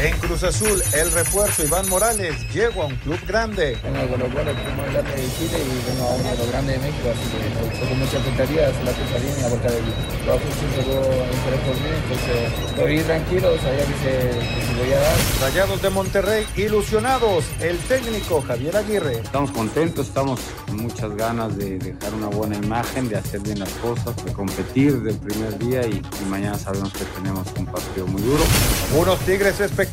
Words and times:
En 0.00 0.16
Cruz 0.18 0.44
Azul, 0.44 0.80
el 0.94 1.10
refuerzo 1.10 1.64
Iván 1.64 1.88
Morales 1.88 2.36
llegó 2.54 2.82
a 2.82 2.86
un 2.86 2.94
club 2.96 3.18
grande. 3.26 3.76
Vengo 3.82 3.98
de 3.98 4.18
los 4.18 4.32
goles 4.32 4.54
más 4.76 4.92
grande 4.92 5.10
de 5.10 5.28
Chile 5.36 5.58
y 5.58 5.90
vengo 5.90 6.08
a 6.08 6.14
uno 6.14 6.30
de 6.30 6.36
los 6.38 6.48
grandes 6.52 6.80
de 6.80 6.86
México, 6.86 7.08
así 7.10 7.26
que 7.34 7.78
tengo 7.80 7.94
mucha 7.96 8.16
expectativa, 8.18 8.62
se 8.66 8.84
la 8.84 8.92
pesadilla 8.92 9.34
en 9.34 9.42
la 9.42 9.48
boca 9.48 9.68
de 9.68 9.78
ellos. 9.78 9.94
Cruz 10.22 10.36
Azul 10.36 10.52
siempre 10.54 10.82
tuvo 10.84 11.02
interés 11.34 11.60
por 11.66 11.74
mí, 11.74 11.90
entonces 11.98 12.38
estoy 12.68 13.00
tranquilo, 13.00 13.58
sabía 13.58 13.84
que 13.86 13.94
se, 13.98 14.38
que 14.38 14.66
se 14.66 14.74
voy 14.78 14.92
a 14.92 15.00
dar. 15.00 15.16
Rayados 15.40 15.82
de 15.82 15.90
Monterrey, 15.90 16.46
ilusionados, 16.54 17.44
el 17.60 17.78
técnico 17.78 18.40
Javier 18.42 18.76
Aguirre. 18.76 19.18
Estamos 19.18 19.50
contentos, 19.50 20.06
estamos 20.06 20.38
con 20.66 20.76
muchas 20.76 21.16
ganas 21.16 21.58
de 21.58 21.76
dejar 21.76 22.14
una 22.14 22.28
buena 22.28 22.54
imagen, 22.54 23.08
de 23.08 23.16
hacer 23.16 23.40
bien 23.40 23.58
las 23.58 23.70
cosas, 23.82 24.14
de 24.24 24.32
competir 24.32 25.02
del 25.02 25.18
primer 25.18 25.58
día 25.58 25.84
y, 25.88 26.00
y 26.22 26.24
mañana 26.28 26.56
sabemos 26.56 26.92
que 26.92 27.04
tenemos 27.16 27.48
un 27.58 27.66
partido 27.66 28.06
muy 28.06 28.22
duro. 28.22 28.44
Unos 28.96 29.18
Tigres 29.20 29.58
espectaculares, 29.58 29.87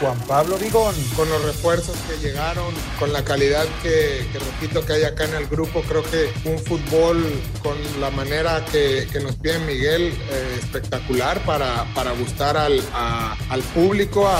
Juan 0.00 0.18
Pablo 0.26 0.56
Vigón. 0.58 0.94
Con 1.16 1.28
los 1.28 1.44
refuerzos 1.44 1.96
que 2.08 2.16
llegaron, 2.26 2.72
con 2.98 3.12
la 3.12 3.24
calidad 3.24 3.64
que, 3.82 4.26
que 4.32 4.38
repito 4.38 4.84
que 4.84 4.94
hay 4.94 5.04
acá 5.04 5.24
en 5.24 5.34
el 5.34 5.46
grupo, 5.46 5.82
creo 5.82 6.02
que 6.02 6.32
un 6.44 6.58
fútbol 6.58 7.24
con 7.62 7.76
la 8.00 8.10
manera 8.10 8.64
que, 8.70 9.06
que 9.12 9.20
nos 9.20 9.36
pide 9.36 9.58
Miguel, 9.60 10.12
eh, 10.30 10.56
espectacular 10.58 11.44
para, 11.44 11.84
para 11.94 12.12
gustar 12.12 12.56
al, 12.56 12.80
a- 12.94 13.36
al 13.50 13.62
público, 13.62 14.26
a, 14.28 14.38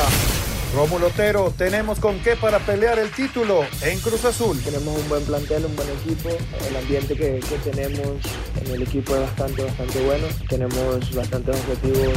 Rómulo 0.75 1.09
Otero, 1.09 1.53
tenemos 1.59 1.99
con 2.01 2.19
qué 2.21 2.35
para 2.35 2.59
pelear 2.61 2.99
el 2.99 3.11
título 3.11 3.61
en 3.83 4.01
Cruz 4.01 4.25
Azul. 4.25 4.59
Tenemos 4.65 4.99
un 4.99 5.07
buen 5.07 5.23
plantel, 5.25 5.67
un 5.67 5.77
buen 5.77 5.89
equipo. 5.91 6.31
El 6.67 6.75
ambiente 6.75 7.15
que, 7.15 7.41
que 7.41 7.71
tenemos 7.71 8.07
en 8.65 8.71
el 8.73 8.83
equipo 8.83 9.15
es 9.15 9.21
bastante, 9.21 9.65
bastante 9.65 10.01
bueno. 10.01 10.27
Tenemos 10.49 11.15
bastantes 11.15 11.57
objetivos. 11.57 12.17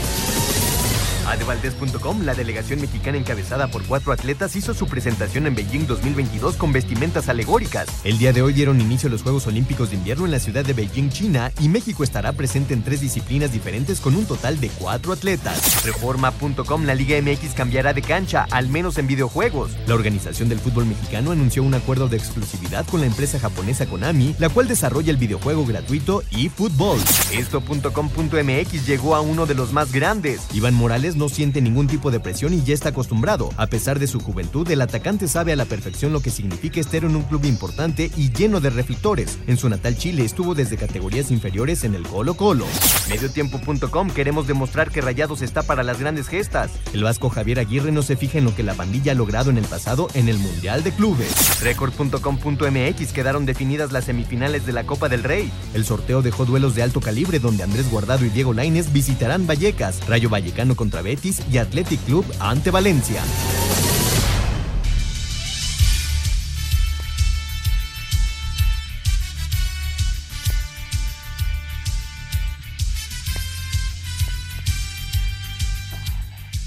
Adevaldez.com, 1.31 2.23
la 2.23 2.33
delegación 2.33 2.81
mexicana 2.81 3.17
encabezada 3.17 3.67
por 3.67 3.83
cuatro 3.83 4.11
atletas, 4.11 4.55
hizo 4.55 4.73
su 4.73 4.85
presentación 4.87 5.47
en 5.47 5.55
Beijing 5.55 5.87
2022 5.87 6.57
con 6.57 6.73
vestimentas 6.73 7.29
alegóricas. 7.29 7.87
El 8.03 8.17
día 8.17 8.33
de 8.33 8.41
hoy 8.41 8.53
dieron 8.53 8.81
inicio 8.81 9.09
los 9.09 9.23
Juegos 9.23 9.47
Olímpicos 9.47 9.89
de 9.91 9.95
Invierno 9.95 10.25
en 10.25 10.31
la 10.31 10.39
ciudad 10.39 10.65
de 10.65 10.73
Beijing, 10.73 11.09
China, 11.09 11.51
y 11.61 11.69
México 11.69 12.03
estará 12.03 12.33
presente 12.33 12.73
en 12.73 12.83
tres 12.83 12.99
disciplinas 12.99 13.53
diferentes 13.53 14.01
con 14.01 14.15
un 14.15 14.25
total 14.25 14.59
de 14.59 14.69
cuatro 14.69 15.13
atletas. 15.13 15.85
Reforma.com, 15.85 16.83
la 16.83 16.95
Liga 16.95 17.19
MX 17.21 17.53
cambiará 17.53 17.93
de 17.93 18.01
cancha, 18.01 18.45
al 18.51 18.67
menos 18.67 18.97
en 18.97 19.07
videojuegos. 19.07 19.71
La 19.87 19.95
organización 19.95 20.49
del 20.49 20.59
fútbol 20.59 20.85
mexicano 20.85 21.31
anunció 21.31 21.63
un 21.63 21.73
acuerdo 21.73 22.09
de 22.09 22.17
exclusividad 22.17 22.85
con 22.87 22.99
la 22.99 23.07
empresa 23.07 23.39
japonesa 23.39 23.85
Konami, 23.85 24.35
la 24.37 24.49
cual 24.49 24.67
desarrolla 24.67 25.11
el 25.11 25.17
videojuego 25.17 25.65
gratuito 25.65 26.23
eFootball. 26.31 26.99
Esto.com.mx 27.31 28.85
llegó 28.85 29.15
a 29.15 29.21
uno 29.21 29.45
de 29.45 29.55
los 29.55 29.71
más 29.71 29.93
grandes. 29.93 30.41
Iván 30.53 30.73
Morales 30.73 31.15
no 31.21 31.29
siente 31.29 31.61
ningún 31.61 31.85
tipo 31.85 32.09
de 32.09 32.19
presión 32.19 32.51
y 32.51 32.63
ya 32.63 32.73
está 32.73 32.89
acostumbrado. 32.89 33.51
A 33.55 33.67
pesar 33.67 33.99
de 33.99 34.07
su 34.07 34.19
juventud, 34.19 34.67
el 34.71 34.81
atacante 34.81 35.27
sabe 35.27 35.53
a 35.53 35.55
la 35.55 35.65
perfección 35.65 36.11
lo 36.13 36.19
que 36.19 36.31
significa 36.31 36.79
estar 36.79 37.03
en 37.03 37.15
un 37.15 37.21
club 37.21 37.45
importante 37.45 38.09
y 38.17 38.31
lleno 38.31 38.59
de 38.59 38.71
reflectores. 38.71 39.37
En 39.45 39.57
su 39.57 39.69
natal 39.69 39.95
Chile 39.95 40.25
estuvo 40.25 40.55
desde 40.55 40.77
categorías 40.77 41.29
inferiores 41.29 41.83
en 41.83 41.93
el 41.93 42.07
Colo 42.07 42.33
Colo. 42.33 42.65
Mediotiempo.com 43.07 44.09
queremos 44.09 44.47
demostrar 44.47 44.89
que 44.89 44.99
Rayados 44.99 45.43
está 45.43 45.61
para 45.61 45.83
las 45.83 45.99
grandes 45.99 46.27
gestas. 46.27 46.71
El 46.91 47.03
vasco 47.03 47.29
Javier 47.29 47.59
Aguirre 47.59 47.91
no 47.91 48.01
se 48.01 48.15
fija 48.15 48.39
en 48.39 48.45
lo 48.45 48.55
que 48.55 48.63
la 48.63 48.73
pandilla 48.73 49.11
ha 49.11 49.15
logrado 49.15 49.51
en 49.51 49.59
el 49.59 49.65
pasado 49.65 50.07
en 50.15 50.27
el 50.27 50.39
Mundial 50.39 50.83
de 50.83 50.91
Clubes. 50.91 51.61
Record.com.mx 51.61 53.13
quedaron 53.13 53.45
definidas 53.45 53.91
las 53.91 54.05
semifinales 54.05 54.65
de 54.65 54.73
la 54.73 54.85
Copa 54.85 55.07
del 55.07 55.23
Rey. 55.23 55.51
El 55.75 55.85
sorteo 55.85 56.23
dejó 56.23 56.45
duelos 56.45 56.73
de 56.73 56.81
alto 56.81 56.99
calibre 56.99 57.37
donde 57.37 57.61
Andrés 57.61 57.91
Guardado 57.91 58.25
y 58.25 58.29
Diego 58.29 58.53
Lainez 58.53 58.91
visitarán 58.91 59.45
Vallecas, 59.45 59.99
Rayo 60.07 60.27
Vallecano 60.27 60.75
contra 60.75 61.03
Betis 61.11 61.41
y 61.51 61.57
Athletic 61.57 61.99
Club 62.05 62.25
ante 62.39 62.71
Valencia. 62.71 63.21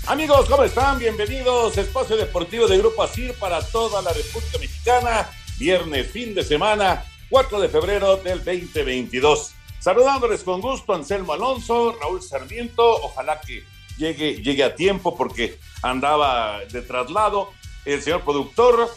Amigos, 0.06 0.47
¿cómo 0.50 0.65
están? 0.65 0.99
Bienvenidos. 0.99 1.78
Espacio 1.78 2.15
Deportivo 2.19 2.66
de 2.66 2.77
Grupo 2.77 3.03
ASIR 3.03 3.33
para 3.38 3.62
toda 3.62 4.03
la 4.03 4.12
República 4.12 4.59
Mexicana. 4.59 5.31
Viernes, 5.59 6.10
fin 6.10 6.34
de 6.34 6.44
semana, 6.44 7.03
4 7.31 7.60
de 7.62 7.69
febrero 7.71 8.19
del 8.19 8.44
2022. 8.44 9.54
Saludándoles 9.78 10.43
con 10.43 10.60
gusto, 10.60 10.93
Anselmo 10.93 11.33
Alonso, 11.33 11.97
Raúl 11.99 12.21
Sarmiento. 12.21 12.84
Ojalá 13.04 13.41
que 13.41 13.65
llegue, 13.97 14.43
llegue 14.43 14.65
a 14.65 14.75
tiempo 14.75 15.16
porque 15.16 15.59
andaba 15.82 16.60
de 16.71 16.82
traslado. 16.82 17.50
El 17.84 18.03
señor 18.03 18.22
productor, 18.22 18.88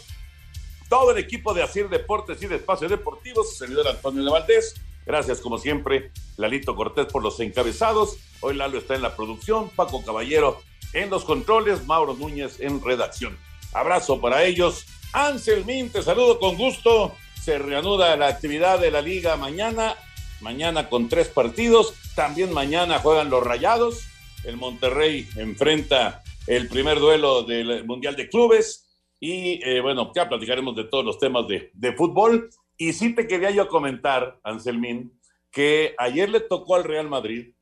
todo 0.88 1.10
el 1.12 1.18
equipo 1.18 1.52
de 1.54 1.62
Asir 1.62 1.88
Deportes 1.88 2.42
y 2.42 2.46
de 2.46 2.56
Espacio 2.56 2.88
Deportivo, 2.88 3.44
su 3.44 3.54
servidor 3.54 3.88
Antonio 3.88 4.22
de. 4.22 4.74
Gracias, 5.04 5.40
como 5.40 5.58
siempre, 5.58 6.10
Lalito 6.36 6.76
Cortés 6.76 7.06
por 7.06 7.22
los 7.22 7.40
encabezados. 7.40 8.18
Hoy 8.40 8.54
Lalo 8.54 8.78
está 8.78 8.94
en 8.94 9.02
la 9.02 9.16
producción, 9.16 9.70
Paco 9.70 10.04
Caballero 10.04 10.60
en 10.92 11.10
los 11.10 11.24
controles, 11.24 11.86
Mauro 11.86 12.14
Núñez 12.14 12.60
en 12.60 12.82
redacción. 12.82 13.36
Abrazo 13.72 14.20
para 14.20 14.44
ellos. 14.44 14.86
Anselmín, 15.12 15.90
te 15.90 16.02
saludo 16.02 16.38
con 16.38 16.56
gusto. 16.56 17.14
Se 17.42 17.58
reanuda 17.58 18.16
la 18.16 18.28
actividad 18.28 18.78
de 18.78 18.90
la 18.90 19.00
liga 19.00 19.36
mañana. 19.36 19.96
Mañana 20.40 20.88
con 20.88 21.08
tres 21.08 21.28
partidos. 21.28 21.94
También 22.14 22.52
mañana 22.52 22.98
juegan 23.00 23.30
los 23.30 23.42
Rayados. 23.42 24.04
El 24.48 24.56
Monterrey 24.56 25.28
enfrenta 25.36 26.22
el 26.46 26.68
primer 26.68 26.98
duelo 26.98 27.42
del 27.42 27.84
Mundial 27.84 28.16
de 28.16 28.30
Clubes. 28.30 28.88
Y 29.20 29.62
eh, 29.62 29.82
bueno, 29.82 30.10
ya 30.14 30.26
platicaremos 30.26 30.74
de 30.74 30.84
todos 30.84 31.04
los 31.04 31.18
temas 31.18 31.46
de, 31.46 31.70
de 31.74 31.92
fútbol. 31.92 32.48
Y 32.78 32.94
sí 32.94 33.14
te 33.14 33.26
quería 33.26 33.50
yo 33.50 33.68
comentar, 33.68 34.40
Anselmín, 34.42 35.12
que 35.50 35.94
ayer 35.98 36.30
le 36.30 36.40
tocó 36.40 36.76
al 36.76 36.84
Real 36.84 37.10
Madrid 37.10 37.52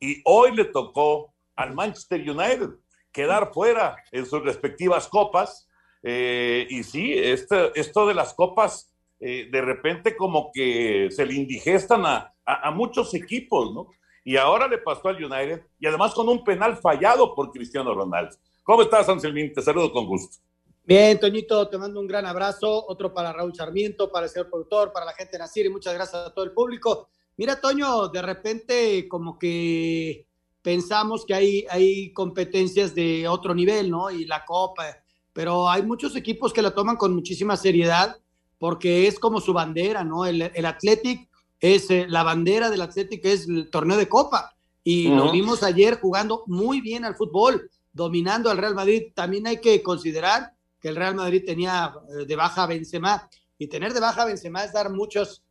y 0.00 0.20
hoy 0.24 0.56
le 0.56 0.64
tocó 0.64 1.32
al 1.54 1.74
Manchester 1.74 2.20
United 2.28 2.70
quedar 3.12 3.52
fuera 3.52 3.96
en 4.10 4.26
sus 4.26 4.42
respectivas 4.42 5.06
copas. 5.06 5.68
Eh, 6.02 6.66
y 6.68 6.82
sí, 6.82 7.12
este, 7.12 7.70
esto 7.78 8.04
de 8.04 8.14
las 8.14 8.34
copas, 8.34 8.92
eh, 9.20 9.48
de 9.48 9.60
repente 9.60 10.16
como 10.16 10.50
que 10.52 11.08
se 11.12 11.24
le 11.24 11.34
indigestan 11.34 12.04
a, 12.04 12.34
a, 12.44 12.68
a, 12.68 12.70
muchos 12.72 13.14
equipos, 13.14 13.72
¿no? 13.72 13.90
Y 14.26 14.36
ahora 14.36 14.66
le 14.66 14.78
pasó 14.78 15.06
al 15.06 15.24
United, 15.24 15.62
y 15.78 15.86
además 15.86 16.12
con 16.12 16.28
un 16.28 16.42
penal 16.42 16.76
fallado 16.78 17.32
por 17.32 17.52
Cristiano 17.52 17.94
Ronaldo. 17.94 18.34
¿Cómo 18.64 18.82
estás, 18.82 19.08
Anselmín? 19.08 19.52
Te 19.52 19.62
saludo 19.62 19.92
con 19.92 20.04
gusto. 20.04 20.38
Bien, 20.84 21.20
Toñito, 21.20 21.68
te 21.68 21.78
mando 21.78 22.00
un 22.00 22.08
gran 22.08 22.26
abrazo, 22.26 22.86
otro 22.88 23.14
para 23.14 23.32
Raúl 23.32 23.54
Sarmiento, 23.54 24.10
para 24.10 24.26
el 24.26 24.32
señor 24.32 24.50
productor, 24.50 24.92
para 24.92 25.06
la 25.06 25.12
gente 25.12 25.30
de 25.30 25.38
Nacir, 25.38 25.66
y 25.66 25.68
muchas 25.68 25.94
gracias 25.94 26.26
a 26.26 26.34
todo 26.34 26.44
el 26.44 26.50
público. 26.50 27.08
Mira, 27.36 27.60
Toño, 27.60 28.08
de 28.08 28.20
repente 28.20 29.06
como 29.06 29.38
que 29.38 30.26
pensamos 30.60 31.24
que 31.24 31.32
hay, 31.32 31.64
hay 31.70 32.12
competencias 32.12 32.96
de 32.96 33.28
otro 33.28 33.54
nivel, 33.54 33.88
¿no? 33.92 34.10
Y 34.10 34.24
la 34.24 34.44
Copa, 34.44 34.86
pero 35.32 35.68
hay 35.68 35.84
muchos 35.84 36.16
equipos 36.16 36.52
que 36.52 36.62
la 36.62 36.74
toman 36.74 36.96
con 36.96 37.14
muchísima 37.14 37.56
seriedad 37.56 38.16
porque 38.58 39.06
es 39.06 39.20
como 39.20 39.40
su 39.40 39.52
bandera, 39.52 40.02
¿no? 40.02 40.26
El, 40.26 40.50
el 40.52 40.66
Athletic 40.66 41.28
es, 41.60 41.90
eh, 41.90 42.06
la 42.08 42.22
bandera 42.22 42.70
del 42.70 42.82
Athletic 42.82 43.24
es 43.24 43.48
el 43.48 43.70
torneo 43.70 43.96
de 43.96 44.08
Copa 44.08 44.54
y 44.84 45.08
uh 45.08 45.10
-huh. 45.10 45.16
lo 45.16 45.32
vimos 45.32 45.62
ayer 45.62 45.98
jugando 46.00 46.44
muy 46.46 46.80
bien 46.80 47.04
al 47.04 47.16
fútbol, 47.16 47.70
dominando 47.92 48.50
al 48.50 48.58
Real 48.58 48.74
Madrid. 48.74 49.12
También 49.14 49.46
hay 49.46 49.60
que 49.60 49.82
considerar 49.82 50.52
que 50.80 50.88
el 50.88 50.96
Real 50.96 51.14
Madrid 51.14 51.42
tenía 51.44 51.92
eh, 52.08 52.26
de 52.26 52.36
baja 52.36 52.64
a 52.64 52.66
Benzema 52.66 53.28
y 53.58 53.68
tener 53.68 53.94
de 53.94 54.00
baja 54.00 54.22
a 54.22 54.26
Benzema 54.26 54.64
es 54.64 54.72
dar 54.72 54.90
muchos, 54.90 55.42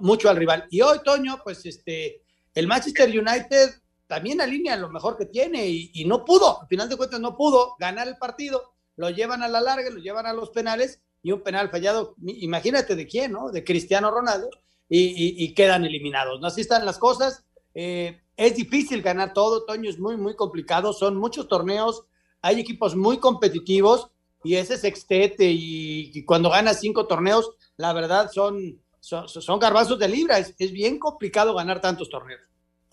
mucho 0.00 0.28
al 0.28 0.36
rival. 0.36 0.66
Y 0.70 0.80
hoy, 0.80 0.98
Toño, 1.04 1.40
pues 1.44 1.64
este, 1.66 2.22
el 2.54 2.66
Manchester 2.66 3.08
United 3.08 3.80
también 4.08 4.40
alinea 4.40 4.76
lo 4.76 4.88
mejor 4.88 5.16
que 5.16 5.26
tiene 5.26 5.68
y, 5.68 5.90
y, 5.94 6.04
no 6.04 6.24
pudo, 6.24 6.62
al 6.62 6.66
final 6.66 6.88
de 6.88 6.96
cuentas 6.96 7.20
no 7.20 7.36
pudo 7.36 7.76
ganar 7.78 8.08
el 8.08 8.16
partido, 8.16 8.74
lo 8.96 9.10
llevan 9.10 9.42
a 9.42 9.48
la 9.48 9.60
larga, 9.60 9.90
lo 9.90 10.00
llevan 10.00 10.26
a 10.26 10.32
los 10.32 10.50
penales 10.50 11.00
y 11.22 11.30
un 11.30 11.42
penal 11.42 11.70
fallado, 11.70 12.16
imagínate 12.24 12.96
de 12.96 13.06
quién, 13.06 13.32
¿no? 13.32 13.50
De 13.50 13.62
Cristiano 13.62 14.10
Ronaldo 14.10 14.48
y, 14.88 15.54
quedan 15.54 15.84
eliminados. 15.84 16.40
¿no? 16.40 16.46
Así 16.46 16.60
están 16.60 16.86
las 16.86 16.98
cosas. 16.98 17.44
Eh, 17.74 18.20
es 18.36 18.56
difícil 18.56 19.02
ganar 19.02 19.32
todo, 19.32 19.64
Toño, 19.64 19.90
es 19.90 19.98
muy, 19.98 20.16
muy 20.16 20.34
complicado. 20.36 20.92
Son 20.92 21.16
muchos 21.16 21.48
torneos, 21.48 22.04
hay 22.40 22.60
equipos 22.60 22.96
muy 22.96 23.18
competitivos 23.18 24.10
y 24.44 24.54
ese 24.54 24.78
sextete 24.78 25.50
y, 25.50 26.12
y 26.14 26.24
cuando 26.24 26.50
ganas 26.50 26.80
cinco 26.80 27.06
torneos, 27.06 27.50
la 27.76 27.92
verdad 27.92 28.30
son, 28.32 28.80
son, 29.00 29.28
son 29.28 29.58
garbazos 29.58 29.98
de 29.98 30.08
libra. 30.08 30.38
Es, 30.38 30.54
es, 30.58 30.72
bien 30.72 30.98
complicado 30.98 31.54
ganar 31.54 31.80
tantos 31.80 32.08
torneos. 32.08 32.40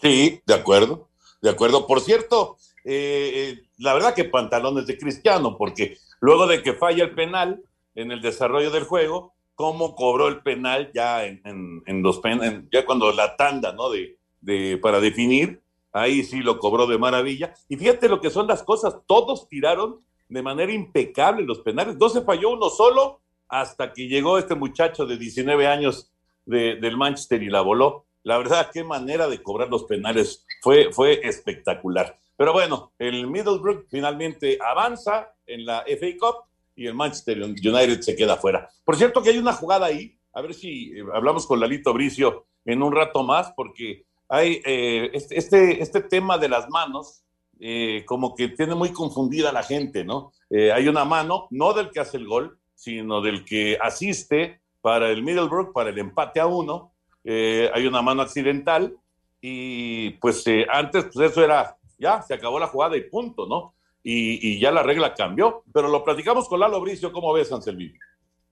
Sí, 0.02 0.42
de 0.46 0.54
acuerdo, 0.54 1.10
de 1.42 1.50
acuerdo. 1.52 1.86
Por 1.88 2.02
cierto, 2.02 2.58
eh, 2.84 3.32
eh, 3.36 3.70
la 3.78 3.94
verdad 3.94 4.14
que 4.14 4.26
pantalones 4.26 4.88
de 4.88 4.98
Cristiano, 4.98 5.58
porque 5.58 5.98
luego 6.20 6.48
de 6.48 6.62
que 6.64 6.74
falla 6.74 7.04
el 7.04 7.16
penal 7.16 7.64
en 7.94 8.12
el 8.12 8.22
desarrollo 8.22 8.72
del 8.72 8.84
juego, 8.84 9.35
cómo 9.56 9.96
cobró 9.96 10.28
el 10.28 10.42
penal 10.42 10.92
ya 10.94 11.26
en, 11.26 11.82
los 12.04 12.20
pen, 12.20 12.70
ya 12.72 12.86
cuando 12.86 13.12
la 13.12 13.36
tanda, 13.36 13.74
¿no? 13.74 13.90
De, 13.90 14.18
de, 14.42 14.78
para 14.78 15.00
definir, 15.00 15.62
ahí 15.92 16.24
sí 16.24 16.42
lo 16.42 16.60
cobró 16.60 16.86
de 16.86 16.98
maravilla. 16.98 17.54
Y 17.68 17.78
fíjate 17.78 18.10
lo 18.10 18.22
que 18.22 18.30
son 18.30 18.48
las 18.48 18.64
cosas, 18.64 18.98
todos 19.08 19.48
tiraron 19.48 20.02
de 20.28 20.42
manera 20.42 20.72
impecable 20.72 21.44
los 21.44 21.60
penales, 21.60 21.98
no 21.98 22.10
se 22.10 22.22
falló 22.22 22.52
uno 22.52 22.70
solo 22.70 23.22
hasta 23.48 23.94
que 23.94 24.08
llegó 24.08 24.38
este 24.38 24.56
muchacho 24.56 25.06
de 25.06 25.18
19 25.18 25.68
años 25.68 26.12
de, 26.46 26.76
del 26.76 26.98
Manchester 26.98 27.42
y 27.42 27.50
la 27.50 27.62
voló. 27.62 28.06
La 28.24 28.38
verdad, 28.38 28.72
qué 28.74 28.84
manera 28.84 29.28
de 29.28 29.42
cobrar 29.42 29.70
los 29.70 29.84
penales, 29.84 30.46
fue, 30.62 30.92
fue 30.92 31.22
espectacular. 31.24 32.18
Pero 32.38 32.54
bueno, 32.54 32.92
el 32.98 33.28
Middlesbrough 33.28 33.86
finalmente 33.88 34.58
avanza 34.60 35.34
en 35.46 35.66
la 35.66 35.86
FA 35.88 36.08
Cup 36.20 36.36
y 36.76 36.88
el 36.88 36.94
Manchester 36.94 37.42
United 37.42 38.02
se 38.02 38.16
queda 38.16 38.38
fuera. 38.38 38.70
Por 38.84 38.96
cierto 38.96 39.22
que 39.22 39.30
hay 39.30 39.38
una 39.38 39.54
jugada 39.54 39.88
ahí, 39.88 40.18
a 40.34 40.42
ver 40.42 40.54
si 40.54 40.92
eh, 40.92 41.04
hablamos 41.14 41.48
con 41.48 41.60
Lalito 41.60 41.94
Bricio 41.94 42.46
en 42.66 42.84
un 42.84 42.94
rato 42.94 43.24
más, 43.24 43.54
porque 43.56 44.06
hay 44.28 44.62
eh, 44.66 45.10
este, 45.14 45.38
este, 45.38 45.82
este, 45.82 46.02
tema 46.02 46.38
de 46.38 46.50
las 46.50 46.70
manos, 46.70 47.24
eh, 47.60 48.04
como 48.06 48.36
que 48.36 48.50
tiene 48.50 48.76
muy 48.76 48.90
confundida 48.90 49.50
a 49.50 49.54
la 49.54 49.64
gente, 49.64 50.04
¿no? 50.04 50.34
hay 50.52 50.88
una 50.88 51.04
mano, 51.04 51.48
no 51.50 51.74
del 51.74 51.90
que 51.90 52.00
hace 52.00 52.18
el 52.18 52.28
gol, 52.28 52.60
sino 52.76 53.22
del 53.22 53.44
que 53.44 53.78
asiste 53.82 54.62
para 54.80 55.10
el 55.10 55.22
Middlebrook, 55.22 55.74
para 55.74 55.90
el 55.90 55.98
empate 55.98 56.40
a 56.40 56.46
uno. 56.46 56.94
hay 57.26 57.88
una 57.88 58.02
mano 58.02 58.22
accidental 58.22 58.96
y 59.42 60.12
pues 60.12 60.46
antes 60.70 61.06
pues 61.12 61.32
eso 61.32 61.44
era, 61.44 61.78
ya, 61.98 62.22
se 62.22 62.34
acabó 62.34 62.60
la 62.60 62.68
jugada 62.68 62.96
y 62.96 63.10
punto, 63.10 63.48
¿no? 63.48 63.75
Y, 64.08 64.60
ya 64.60 64.72
la 64.72 64.84
regla 64.84 65.14
cambió. 65.16 65.64
Pero 65.74 65.90
lo 65.90 66.04
platicamos 66.04 66.48
con 66.48 66.60
Lalo 66.60 66.80
Bricio, 66.80 67.12
¿cómo 67.12 67.34
ves, 67.34 67.52
Anselmín? 67.52 67.98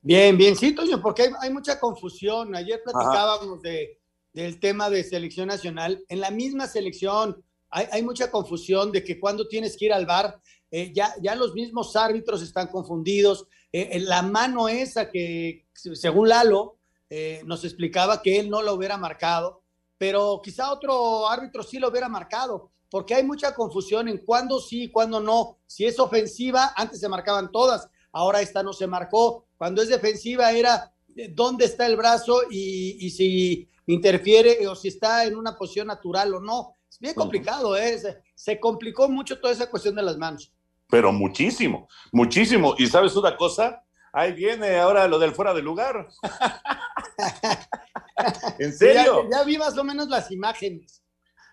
Bien, 0.01 0.35
bien, 0.35 0.55
sí, 0.55 0.73
Toño, 0.73 1.01
porque 1.01 1.29
hay, 1.39 1.53
mucha 1.53 1.79
confusión. 1.79 2.55
Ayer 2.55 2.81
platicábamos 2.83 3.61
de, 3.61 3.99
del 4.33 4.59
tema 4.59 4.89
de 4.89 5.03
selección 5.03 5.47
nacional. 5.47 6.03
En 6.09 6.19
la 6.19 6.31
misma 6.31 6.67
selección 6.67 7.43
hay, 7.69 7.85
hay 7.91 8.01
mucha 8.01 8.31
confusión 8.31 8.91
de 8.91 9.03
que 9.03 9.19
cuando 9.19 9.47
tienes 9.47 9.77
que 9.77 9.85
ir 9.85 9.93
al 9.93 10.07
bar, 10.07 10.41
eh, 10.71 10.91
ya, 10.91 11.13
ya 11.21 11.35
los 11.35 11.53
mismos 11.53 11.95
árbitros 11.95 12.41
están 12.41 12.67
confundidos. 12.67 13.47
Eh, 13.71 13.99
la 13.99 14.23
mano 14.23 14.67
esa 14.67 15.09
que, 15.09 15.67
según 15.73 16.29
Lalo, 16.29 16.79
eh, 17.09 17.43
nos 17.45 17.63
explicaba 17.63 18.23
que 18.23 18.39
él 18.39 18.49
no 18.49 18.63
lo 18.63 18.73
hubiera 18.73 18.97
marcado, 18.97 19.61
pero 19.99 20.41
quizá 20.43 20.71
otro 20.71 21.29
árbitro 21.29 21.61
sí 21.61 21.77
lo 21.77 21.89
hubiera 21.89 22.09
marcado 22.09 22.72
porque 22.93 23.15
hay 23.15 23.23
mucha 23.23 23.55
confusión 23.55 24.07
en 24.07 24.19
cuándo 24.19 24.59
sí, 24.59 24.91
cuándo 24.91 25.19
no. 25.19 25.57
Si 25.65 25.83
es 25.83 25.97
ofensiva, 25.97 26.73
antes 26.75 26.99
se 26.99 27.09
marcaban 27.09 27.51
todas, 27.51 27.89
ahora 28.11 28.39
esta 28.39 28.61
no 28.61 28.71
se 28.71 28.85
marcó. 28.85 29.47
Cuando 29.57 29.81
es 29.81 29.89
defensiva 29.89 30.51
era 30.51 30.93
eh, 31.15 31.31
dónde 31.33 31.65
está 31.65 31.87
el 31.87 31.95
brazo 31.95 32.41
y, 32.51 33.09
si 33.09 33.67
interfiere 33.87 34.67
o 34.67 34.75
si 34.75 34.89
está 34.89 35.25
en 35.25 35.35
una 35.35 35.57
posición 35.57 35.87
natural 35.87 36.35
o 36.35 36.39
no. 36.39 36.75
Es 36.87 36.99
bien 36.99 37.15
complicado, 37.15 37.75
¿eh? 37.75 37.99
Se, 38.35 38.59
complicó 38.59 39.09
mucho 39.09 39.39
toda 39.39 39.53
esa 39.53 39.71
cuestión 39.71 39.95
de 39.95 40.03
las 40.03 40.19
manos. 40.19 40.53
Pero 40.87 41.11
muchísimo, 41.11 41.87
muchísimo. 42.11 42.75
Y 42.77 42.85
sabes 42.85 43.15
una 43.15 43.35
cosa, 43.35 43.83
ahí 44.11 44.33
viene 44.33 44.77
ahora 44.77 45.07
lo 45.07 45.17
del 45.17 45.33
fuera 45.33 45.55
de 45.55 45.63
lugar. 45.63 46.09
¿En 48.59 48.71
serio? 48.71 49.23
Ya, 49.31 49.39
ya, 49.39 49.43
vi 49.45 49.57
más 49.57 49.75
o 49.79 49.83
menos 49.83 50.09
las 50.09 50.29
imágenes. 50.29 51.01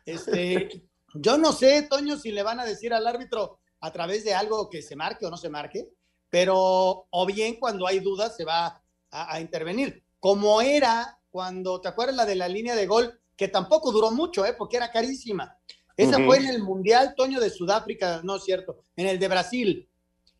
Este, 0.04 0.89
yo 1.14 1.38
no 1.38 1.52
sé, 1.52 1.82
Toño, 1.82 2.16
si 2.16 2.30
le 2.30 2.42
van 2.42 2.60
a 2.60 2.64
decir 2.64 2.92
al 2.92 3.06
árbitro 3.06 3.58
a 3.80 3.92
través 3.92 4.24
de 4.24 4.34
algo 4.34 4.68
que 4.68 4.82
se 4.82 4.96
marque 4.96 5.26
o 5.26 5.30
no 5.30 5.36
se 5.36 5.48
marque, 5.48 5.88
pero 6.28 7.06
o 7.10 7.26
bien 7.26 7.56
cuando 7.56 7.86
hay 7.86 8.00
dudas 8.00 8.36
se 8.36 8.44
va 8.44 8.82
a, 9.10 9.40
intervenir. 9.40 10.04
Como 10.20 10.60
era 10.60 11.18
cuando, 11.30 11.80
¿te 11.80 11.88
acuerdas 11.88 12.16
la 12.16 12.26
de 12.26 12.36
la 12.36 12.48
línea 12.48 12.76
de 12.76 12.86
gol? 12.86 13.20
Que 13.36 13.48
tampoco 13.48 13.90
duró 13.90 14.10
mucho, 14.10 14.44
¿eh? 14.44 14.54
porque 14.56 14.76
era 14.76 14.90
carísima. 14.90 15.56
Esa 15.96 16.24
fue 16.24 16.38
en 16.38 16.46
el 16.46 16.62
Mundial, 16.62 17.14
Toño, 17.14 17.40
de 17.40 17.50
Sudáfrica, 17.50 18.20
no 18.22 18.36
es 18.36 18.44
cierto, 18.44 18.84
en 18.96 19.06
el 19.06 19.18
de 19.18 19.28
Brasil, 19.28 19.88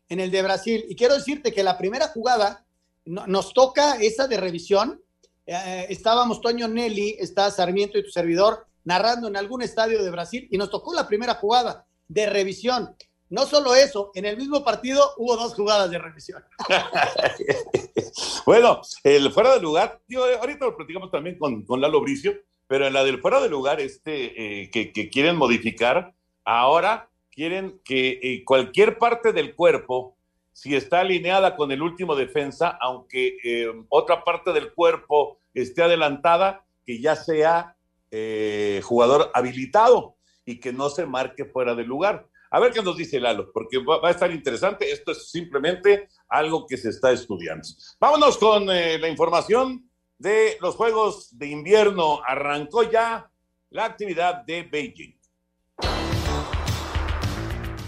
en 0.09 0.19
el 0.19 0.31
de 0.31 0.41
Brasil. 0.41 0.85
Y 0.87 0.95
quiero 0.95 1.13
decirte 1.13 1.51
que 1.51 1.61
la 1.61 1.77
primera 1.77 2.07
jugada 2.07 2.65
nos 3.05 3.53
toca 3.53 3.97
esa 3.97 4.27
de 4.27 4.37
revisión. 4.37 5.03
Eh, 5.45 5.87
estábamos 5.89 6.41
Toño 6.41 6.67
Nelly, 6.67 7.17
está 7.19 7.51
Sarmiento 7.51 7.97
y 7.97 8.03
tu 8.03 8.09
servidor, 8.09 8.65
narrando 8.83 9.27
en 9.27 9.37
algún 9.37 9.61
estadio 9.61 10.03
de 10.03 10.11
Brasil 10.11 10.47
y 10.51 10.57
nos 10.57 10.69
tocó 10.69 10.93
la 10.93 11.07
primera 11.07 11.35
jugada 11.35 11.85
de 12.07 12.25
revisión. 12.27 12.95
No 13.29 13.45
solo 13.45 13.75
eso, 13.75 14.11
en 14.13 14.25
el 14.25 14.35
mismo 14.35 14.63
partido 14.63 15.13
hubo 15.17 15.37
dos 15.37 15.53
jugadas 15.53 15.89
de 15.89 15.97
revisión. 15.97 16.43
bueno, 18.45 18.81
el 19.05 19.31
fuera 19.31 19.53
de 19.53 19.61
lugar, 19.61 20.01
ahorita 20.39 20.65
lo 20.65 20.75
platicamos 20.75 21.09
también 21.11 21.37
con, 21.37 21.63
con 21.63 21.79
Lalo 21.79 22.01
Bricio, 22.01 22.33
pero 22.67 22.87
en 22.87 22.93
la 22.93 23.03
del 23.03 23.21
fuera 23.21 23.41
de 23.41 23.49
lugar 23.49 23.79
este, 23.79 24.63
eh, 24.63 24.69
que, 24.69 25.09
quieren 25.09 25.35
modificar, 25.37 26.13
ahora 26.43 27.09
quieren 27.29 27.81
que 27.83 28.19
eh, 28.21 28.43
cualquier 28.45 28.97
parte 28.97 29.33
del 29.33 29.55
cuerpo, 29.55 30.15
si 30.51 30.75
está 30.75 31.01
alineada 31.01 31.55
con 31.55 31.71
el 31.71 31.81
último 31.81 32.15
defensa, 32.15 32.77
aunque 32.81 33.37
eh, 33.43 33.71
otra 33.89 34.23
parte 34.23 34.53
del 34.53 34.73
cuerpo 34.73 35.37
esté 35.53 35.83
adelantada, 35.83 36.65
que 36.85 36.99
ya 36.99 37.15
sea 37.15 37.75
eh, 38.11 38.81
jugador 38.83 39.31
habilitado 39.33 40.17
y 40.45 40.59
que 40.59 40.73
no 40.73 40.89
se 40.89 41.05
marque 41.05 41.45
fuera 41.45 41.75
de 41.75 41.83
lugar. 41.83 42.27
A 42.53 42.59
ver 42.59 42.73
qué 42.73 42.81
nos 42.81 42.97
dice 42.97 43.19
Lalo, 43.19 43.49
porque 43.53 43.77
va, 43.77 44.05
a 44.05 44.11
estar 44.11 44.29
interesante. 44.29 44.91
Esto 44.91 45.13
es 45.13 45.31
simplemente 45.31 46.09
algo 46.27 46.67
que 46.67 46.75
se 46.75 46.89
está 46.89 47.11
estudiando. 47.13 47.65
Vámonos 47.99 48.37
con 48.37 48.69
eh, 48.69 48.99
la 48.99 49.07
información 49.07 49.89
de 50.17 50.57
los 50.59 50.75
Juegos 50.75 51.37
de 51.37 51.47
Invierno. 51.47 52.21
Arrancó 52.27 52.83
ya 52.83 53.31
la 53.69 53.85
actividad 53.85 54.43
de 54.43 54.63
Beijing. 54.63 55.20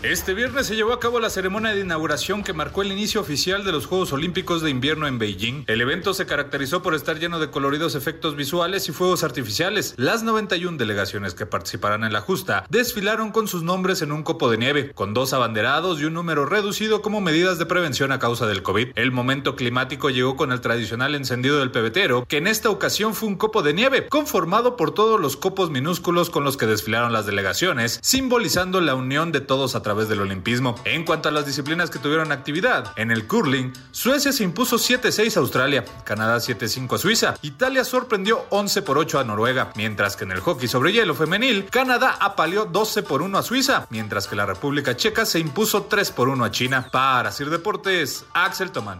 Este 0.03 0.33
viernes 0.33 0.67
se 0.67 0.75
llevó 0.75 0.91
a 0.91 0.99
cabo 0.99 1.21
la 1.21 1.29
ceremonia 1.29 1.73
de 1.73 1.79
inauguración 1.79 2.43
que 2.43 2.51
marcó 2.51 2.81
el 2.81 2.91
inicio 2.91 3.21
oficial 3.21 3.63
de 3.63 3.71
los 3.71 3.85
Juegos 3.85 4.11
Olímpicos 4.11 4.61
de 4.61 4.69
Invierno 4.69 5.07
en 5.07 5.17
Beijing. 5.17 5.63
El 5.67 5.79
evento 5.79 6.13
se 6.13 6.25
caracterizó 6.25 6.81
por 6.83 6.93
estar 6.93 7.19
lleno 7.19 7.39
de 7.39 7.49
coloridos 7.49 7.95
efectos 7.95 8.35
visuales 8.35 8.89
y 8.89 8.91
fuegos 8.91 9.23
artificiales. 9.23 9.93
Las 9.95 10.21
91 10.21 10.77
delegaciones 10.77 11.35
que 11.35 11.45
participarán 11.45 12.03
en 12.03 12.11
la 12.11 12.19
justa 12.19 12.65
desfilaron 12.69 13.31
con 13.31 13.47
sus 13.47 13.63
nombres 13.63 14.01
en 14.01 14.11
un 14.11 14.23
copo 14.23 14.51
de 14.51 14.57
nieve, 14.57 14.91
con 14.91 15.13
dos 15.13 15.31
abanderados 15.31 16.01
y 16.01 16.03
un 16.03 16.15
número 16.15 16.45
reducido 16.45 17.01
como 17.01 17.21
medidas 17.21 17.57
de 17.57 17.65
prevención 17.65 18.11
a 18.11 18.19
causa 18.19 18.45
del 18.45 18.61
COVID. 18.61 18.89
El 18.95 19.13
momento 19.13 19.55
climático 19.55 20.09
llegó 20.09 20.35
con 20.35 20.51
el 20.51 20.59
tradicional 20.59 21.15
encendido 21.15 21.59
del 21.59 21.71
pebetero, 21.71 22.25
que 22.27 22.39
en 22.39 22.47
esta 22.47 22.69
ocasión 22.69 23.13
fue 23.13 23.29
un 23.29 23.37
copo 23.37 23.61
de 23.61 23.73
nieve, 23.73 24.09
conformado 24.09 24.75
por 24.75 24.93
todos 24.93 25.17
los 25.21 25.37
copos 25.37 25.69
minúsculos 25.69 26.29
con 26.29 26.43
los 26.43 26.57
que 26.57 26.67
desfilaron 26.67 27.13
las 27.13 27.25
delegaciones, 27.25 28.01
simbolizando 28.03 28.81
la 28.81 28.95
unión 28.95 29.31
de 29.31 29.39
todos 29.39 29.75
a 29.75 29.81
través 29.81 29.92
del 29.93 30.21
olimpismo. 30.21 30.75
En 30.85 31.05
cuanto 31.05 31.29
a 31.29 31.31
las 31.31 31.45
disciplinas 31.45 31.89
que 31.89 31.99
tuvieron 31.99 32.31
actividad, 32.31 32.93
en 32.95 33.11
el 33.11 33.27
curling, 33.27 33.73
Suecia 33.91 34.33
se 34.33 34.43
impuso 34.43 34.77
7-6 34.77 35.37
a 35.37 35.39
Australia, 35.39 35.85
Canadá 36.03 36.37
7-5 36.37 36.95
a 36.95 36.97
Suiza, 36.97 37.35
Italia 37.41 37.83
sorprendió 37.83 38.45
11 38.49 38.81
por 38.81 38.97
8 38.97 39.19
a 39.19 39.23
Noruega, 39.23 39.71
mientras 39.75 40.15
que 40.15 40.23
en 40.23 40.31
el 40.31 40.39
hockey 40.39 40.67
sobre 40.67 40.91
hielo 40.91 41.13
femenil, 41.15 41.65
Canadá 41.69 42.17
apaleó 42.19 42.65
12 42.65 43.03
por 43.03 43.21
1 43.21 43.37
a 43.37 43.43
Suiza, 43.43 43.87
mientras 43.89 44.27
que 44.27 44.35
la 44.35 44.45
República 44.45 44.97
Checa 44.97 45.25
se 45.25 45.39
impuso 45.39 45.83
3 45.83 46.11
por 46.11 46.29
1 46.29 46.43
a 46.43 46.51
China. 46.51 46.89
Para 46.91 47.31
Sir 47.31 47.49
Deportes, 47.49 48.25
Axel 48.33 48.71
Tomán. 48.71 48.99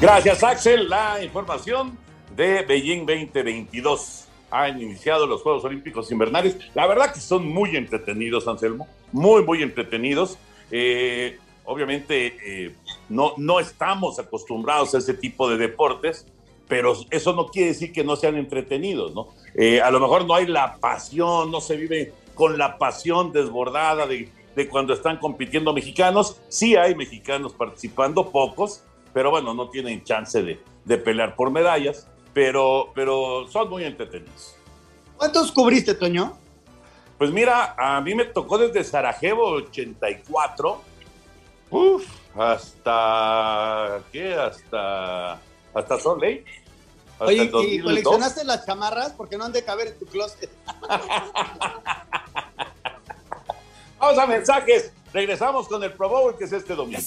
Gracias, 0.00 0.42
Axel. 0.42 0.88
La 0.88 1.22
información 1.22 1.98
de 2.36 2.62
Beijing 2.62 3.06
2022 3.06 4.23
han 4.54 4.80
iniciado 4.80 5.26
los 5.26 5.42
Juegos 5.42 5.64
Olímpicos 5.64 6.12
Invernales. 6.12 6.56
La 6.74 6.86
verdad 6.86 7.12
que 7.12 7.18
son 7.18 7.48
muy 7.48 7.76
entretenidos, 7.76 8.46
Anselmo, 8.46 8.86
muy, 9.10 9.42
muy 9.42 9.62
entretenidos. 9.62 10.38
Eh, 10.70 11.38
obviamente 11.64 12.36
eh, 12.46 12.74
no, 13.08 13.34
no 13.36 13.58
estamos 13.58 14.20
acostumbrados 14.20 14.94
a 14.94 14.98
ese 14.98 15.14
tipo 15.14 15.50
de 15.50 15.56
deportes, 15.56 16.26
pero 16.68 16.94
eso 17.10 17.32
no 17.32 17.48
quiere 17.48 17.68
decir 17.68 17.92
que 17.92 18.04
no 18.04 18.14
sean 18.14 18.36
entretenidos, 18.36 19.12
¿no? 19.12 19.28
Eh, 19.56 19.80
a 19.80 19.90
lo 19.90 19.98
mejor 19.98 20.24
no 20.24 20.34
hay 20.34 20.46
la 20.46 20.76
pasión, 20.76 21.50
no 21.50 21.60
se 21.60 21.76
vive 21.76 22.12
con 22.34 22.56
la 22.56 22.78
pasión 22.78 23.32
desbordada 23.32 24.06
de, 24.06 24.30
de 24.54 24.68
cuando 24.68 24.94
están 24.94 25.18
compitiendo 25.18 25.72
mexicanos. 25.72 26.40
Sí 26.48 26.76
hay 26.76 26.94
mexicanos 26.94 27.54
participando, 27.54 28.30
pocos, 28.30 28.84
pero 29.12 29.30
bueno, 29.30 29.52
no 29.52 29.68
tienen 29.68 30.04
chance 30.04 30.42
de, 30.42 30.60
de 30.84 30.98
pelear 30.98 31.34
por 31.34 31.50
medallas, 31.50 32.08
pero, 32.34 32.92
pero 32.94 33.46
son 33.48 33.70
muy 33.70 33.84
entretenidos. 33.84 34.56
¿Cuántos 35.16 35.52
cubriste, 35.52 35.94
Toño? 35.94 36.36
Pues 37.16 37.30
mira, 37.30 37.74
a 37.78 38.00
mí 38.00 38.14
me 38.14 38.24
tocó 38.24 38.58
desde 38.58 38.82
Sarajevo 38.82 39.46
84, 39.52 40.82
uf, 41.70 42.04
hasta, 42.36 44.02
¿qué? 44.12 44.34
Hasta, 44.34 45.34
hasta 45.72 46.00
Salt 46.00 46.20
Lake. 46.20 46.44
Hasta 47.12 47.24
Oye, 47.26 47.42
el 47.42 47.46
¿y 47.46 47.50
2002. 47.50 47.84
coleccionaste 47.84 48.44
las 48.44 48.66
chamarras? 48.66 49.12
Porque 49.12 49.38
no 49.38 49.44
han 49.44 49.52
de 49.52 49.64
caber 49.64 49.86
en 49.86 49.98
tu 49.98 50.06
closet. 50.06 50.50
Vamos 54.00 54.18
a 54.18 54.26
mensajes. 54.26 54.92
Regresamos 55.12 55.68
con 55.68 55.82
el 55.84 55.92
Pro 55.92 56.08
Bowl 56.08 56.36
que 56.36 56.42
es 56.44 56.52
este 56.52 56.74
domingo. 56.74 57.00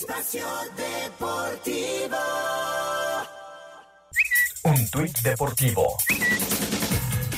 Un 4.68 4.86
tuit 4.90 5.18
deportivo. 5.20 5.98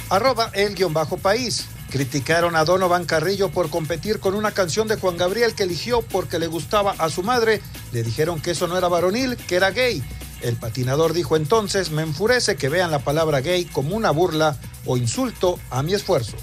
Arroba 0.10 0.50
el 0.56 0.74
guion 0.74 0.96
bajo 0.96 1.18
país. 1.18 1.68
Criticaron 1.92 2.56
a 2.56 2.66
Donovan 2.66 3.06
Carrillo 3.06 3.50
por 3.50 3.70
competir 3.70 4.20
con 4.20 4.34
una 4.34 4.52
canción 4.52 4.88
de 4.88 4.96
Juan 4.96 5.16
Gabriel 5.16 5.54
que 5.54 5.62
eligió 5.62 6.02
porque 6.02 6.40
le 6.40 6.48
gustaba 6.48 6.96
a 6.98 7.08
su 7.12 7.22
madre. 7.22 7.62
Le 7.92 8.02
dijeron 8.02 8.42
que 8.42 8.52
eso 8.52 8.68
no 8.68 8.80
era 8.80 8.88
varonil, 8.88 9.38
que 9.38 9.58
era 9.58 9.70
gay. 9.70 10.04
El 10.42 10.56
patinador 10.56 11.14
dijo 11.14 11.36
entonces, 11.36 11.92
me 11.92 12.02
enfurece 12.02 12.56
que 12.56 12.68
vean 12.68 12.90
la 12.90 13.00
palabra 13.00 13.42
gay 13.42 13.66
como 13.66 13.96
una 13.96 14.10
burla 14.10 14.58
o 14.88 14.98
insulto 14.98 15.60
a 15.70 15.84
mi 15.84 15.94
esfuerzo. 15.94 16.36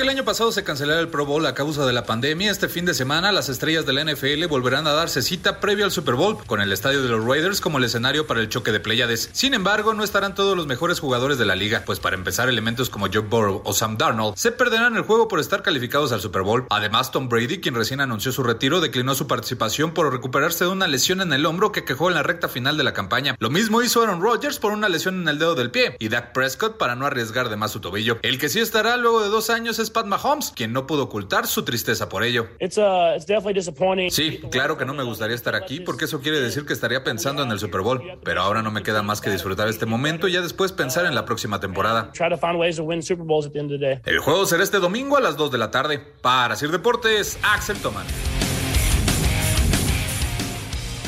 El 0.00 0.08
año 0.08 0.24
pasado 0.24 0.50
se 0.50 0.64
cancelara 0.64 0.98
el 0.98 1.08
Pro 1.08 1.26
Bowl 1.26 1.44
a 1.44 1.52
causa 1.52 1.84
de 1.84 1.92
la 1.92 2.06
pandemia, 2.06 2.50
este 2.50 2.70
fin 2.70 2.86
de 2.86 2.94
semana 2.94 3.32
las 3.32 3.50
estrellas 3.50 3.84
de 3.84 3.92
la 3.92 4.02
NFL 4.02 4.46
volverán 4.46 4.86
a 4.86 4.92
darse 4.92 5.20
cita 5.20 5.60
previo 5.60 5.84
al 5.84 5.92
Super 5.92 6.14
Bowl, 6.14 6.42
con 6.46 6.62
el 6.62 6.72
estadio 6.72 7.02
de 7.02 7.10
los 7.10 7.22
Raiders 7.22 7.60
como 7.60 7.76
el 7.76 7.84
escenario 7.84 8.26
para 8.26 8.40
el 8.40 8.48
choque 8.48 8.72
de 8.72 8.80
Pleiades. 8.80 9.28
Sin 9.34 9.52
embargo, 9.52 9.92
no 9.92 10.02
estarán 10.02 10.34
todos 10.34 10.56
los 10.56 10.66
mejores 10.66 11.00
jugadores 11.00 11.36
de 11.36 11.44
la 11.44 11.54
liga, 11.54 11.82
pues 11.84 12.00
para 12.00 12.16
empezar 12.16 12.48
elementos 12.48 12.88
como 12.88 13.08
Joe 13.12 13.20
Burrow 13.20 13.60
o 13.62 13.74
Sam 13.74 13.98
Darnold 13.98 14.36
se 14.38 14.52
perderán 14.52 14.96
el 14.96 15.02
juego 15.02 15.28
por 15.28 15.38
estar 15.38 15.62
calificados 15.62 16.12
al 16.12 16.22
Super 16.22 16.42
Bowl. 16.42 16.66
Además, 16.70 17.12
Tom 17.12 17.28
Brady, 17.28 17.60
quien 17.60 17.74
recién 17.74 18.00
anunció 18.00 18.32
su 18.32 18.42
retiro, 18.42 18.80
declinó 18.80 19.14
su 19.14 19.26
participación 19.26 19.92
por 19.92 20.10
recuperarse 20.10 20.64
de 20.64 20.70
una 20.70 20.88
lesión 20.88 21.20
en 21.20 21.34
el 21.34 21.44
hombro 21.44 21.72
que 21.72 21.84
quejó 21.84 22.08
en 22.08 22.14
la 22.14 22.22
recta 22.22 22.48
final 22.48 22.78
de 22.78 22.84
la 22.84 22.94
campaña. 22.94 23.36
Lo 23.38 23.50
mismo 23.50 23.82
hizo 23.82 24.02
Aaron 24.02 24.22
Rodgers 24.22 24.58
por 24.58 24.72
una 24.72 24.88
lesión 24.88 25.20
en 25.20 25.28
el 25.28 25.38
dedo 25.38 25.54
del 25.54 25.70
pie 25.70 25.96
y 25.98 26.08
Dak 26.08 26.32
Prescott 26.32 26.78
para 26.78 26.96
no 26.96 27.04
arriesgar 27.04 27.50
de 27.50 27.56
más 27.56 27.72
su 27.72 27.80
tobillo. 27.80 28.18
El 28.22 28.38
que 28.38 28.48
sí 28.48 28.60
estará 28.60 28.96
luego 28.96 29.22
de 29.22 29.28
dos 29.28 29.50
años 29.50 29.78
es 29.78 29.89
Pat 29.90 30.06
Mahomes, 30.06 30.52
quien 30.54 30.72
no 30.72 30.86
pudo 30.86 31.04
ocultar 31.04 31.46
su 31.46 31.64
tristeza 31.64 32.08
por 32.08 32.22
ello. 32.22 32.48
Sí, 34.10 34.40
claro 34.50 34.78
que 34.78 34.84
no 34.84 34.94
me 34.94 35.02
gustaría 35.02 35.34
estar 35.34 35.54
aquí 35.54 35.80
porque 35.80 36.06
eso 36.06 36.20
quiere 36.20 36.40
decir 36.40 36.64
que 36.64 36.72
estaría 36.72 37.04
pensando 37.04 37.42
en 37.42 37.50
el 37.50 37.58
Super 37.58 37.82
Bowl, 37.82 38.02
pero 38.24 38.42
ahora 38.42 38.62
no 38.62 38.70
me 38.70 38.82
queda 38.82 39.02
más 39.02 39.20
que 39.20 39.30
disfrutar 39.30 39.68
este 39.68 39.86
momento 39.86 40.28
y 40.28 40.32
ya 40.32 40.40
después 40.40 40.72
pensar 40.72 41.06
en 41.06 41.14
la 41.14 41.24
próxima 41.24 41.60
temporada. 41.60 42.10
El 44.06 44.18
juego 44.20 44.46
será 44.46 44.62
este 44.62 44.78
domingo 44.78 45.16
a 45.16 45.20
las 45.20 45.36
2 45.36 45.50
de 45.50 45.58
la 45.58 45.70
tarde. 45.70 45.98
Para 45.98 46.56
Sir 46.56 46.70
Deportes, 46.70 47.38
Axel 47.42 47.76
Toman. 47.78 48.06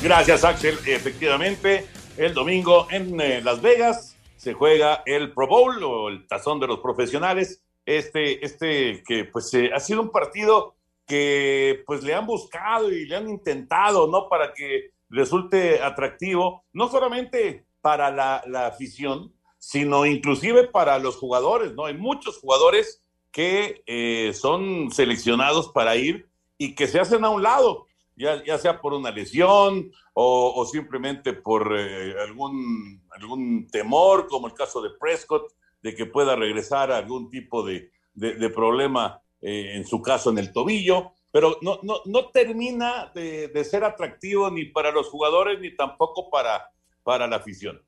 Gracias, 0.02 0.44
Axel. 0.44 0.78
Efectivamente, 0.86 1.86
el 2.16 2.34
domingo 2.34 2.88
en 2.90 3.20
eh, 3.20 3.40
Las 3.42 3.62
Vegas 3.62 4.16
se 4.36 4.52
juega 4.52 5.02
el 5.06 5.32
Pro 5.32 5.46
Bowl 5.46 5.82
o 5.84 6.08
el 6.08 6.26
tazón 6.26 6.58
de 6.58 6.66
los 6.66 6.80
profesionales. 6.80 7.62
Este, 7.84 8.44
este 8.44 9.02
que 9.06 9.24
pues 9.24 9.52
eh, 9.54 9.70
ha 9.74 9.80
sido 9.80 10.02
un 10.02 10.10
partido 10.10 10.76
que 11.06 11.82
pues 11.86 12.02
le 12.04 12.14
han 12.14 12.26
buscado 12.26 12.92
y 12.92 13.06
le 13.06 13.16
han 13.16 13.28
intentado, 13.28 14.06
¿no? 14.06 14.28
Para 14.28 14.52
que 14.54 14.92
resulte 15.08 15.82
atractivo, 15.82 16.64
no 16.72 16.88
solamente 16.88 17.66
para 17.80 18.10
la, 18.10 18.42
la 18.46 18.66
afición, 18.66 19.34
sino 19.58 20.06
inclusive 20.06 20.68
para 20.68 20.98
los 20.98 21.16
jugadores, 21.16 21.74
¿no? 21.74 21.86
Hay 21.86 21.94
muchos 21.94 22.38
jugadores 22.38 23.02
que 23.32 23.82
eh, 23.86 24.32
son 24.34 24.90
seleccionados 24.92 25.70
para 25.70 25.96
ir 25.96 26.28
y 26.58 26.74
que 26.74 26.86
se 26.86 27.00
hacen 27.00 27.24
a 27.24 27.30
un 27.30 27.42
lado, 27.42 27.86
ya, 28.14 28.44
ya 28.44 28.58
sea 28.58 28.80
por 28.80 28.92
una 28.92 29.10
lesión 29.10 29.90
o, 30.14 30.66
simplemente 30.70 31.32
por 31.32 31.74
eh, 31.76 32.14
algún, 32.20 33.02
algún 33.10 33.66
temor, 33.68 34.28
como 34.28 34.46
el 34.46 34.52
caso 34.52 34.82
de 34.82 34.90
Prescott, 35.00 35.50
de 35.82 35.94
que 35.94 36.06
pueda 36.06 36.36
regresar 36.36 36.92
algún 36.92 37.28
tipo 37.28 37.64
de, 37.64 37.90
de, 38.14 38.50
problema, 38.50 39.20
eh, 39.40 39.72
en 39.74 39.86
su 39.86 40.00
caso 40.00 40.30
en 40.30 40.38
el 40.38 40.52
tobillo, 40.52 41.12
pero 41.30 41.58
no, 41.62 41.80
no, 41.82 42.02
no 42.04 42.30
termina 42.30 43.10
de, 43.14 43.48
de, 43.48 43.64
ser 43.64 43.84
atractivo 43.84 44.50
ni 44.50 44.66
para 44.66 44.92
los 44.92 45.08
jugadores 45.08 45.58
ni 45.60 45.74
tampoco 45.74 46.30
para, 46.30 46.70
para 47.02 47.26
la 47.26 47.36
afición. 47.36 47.82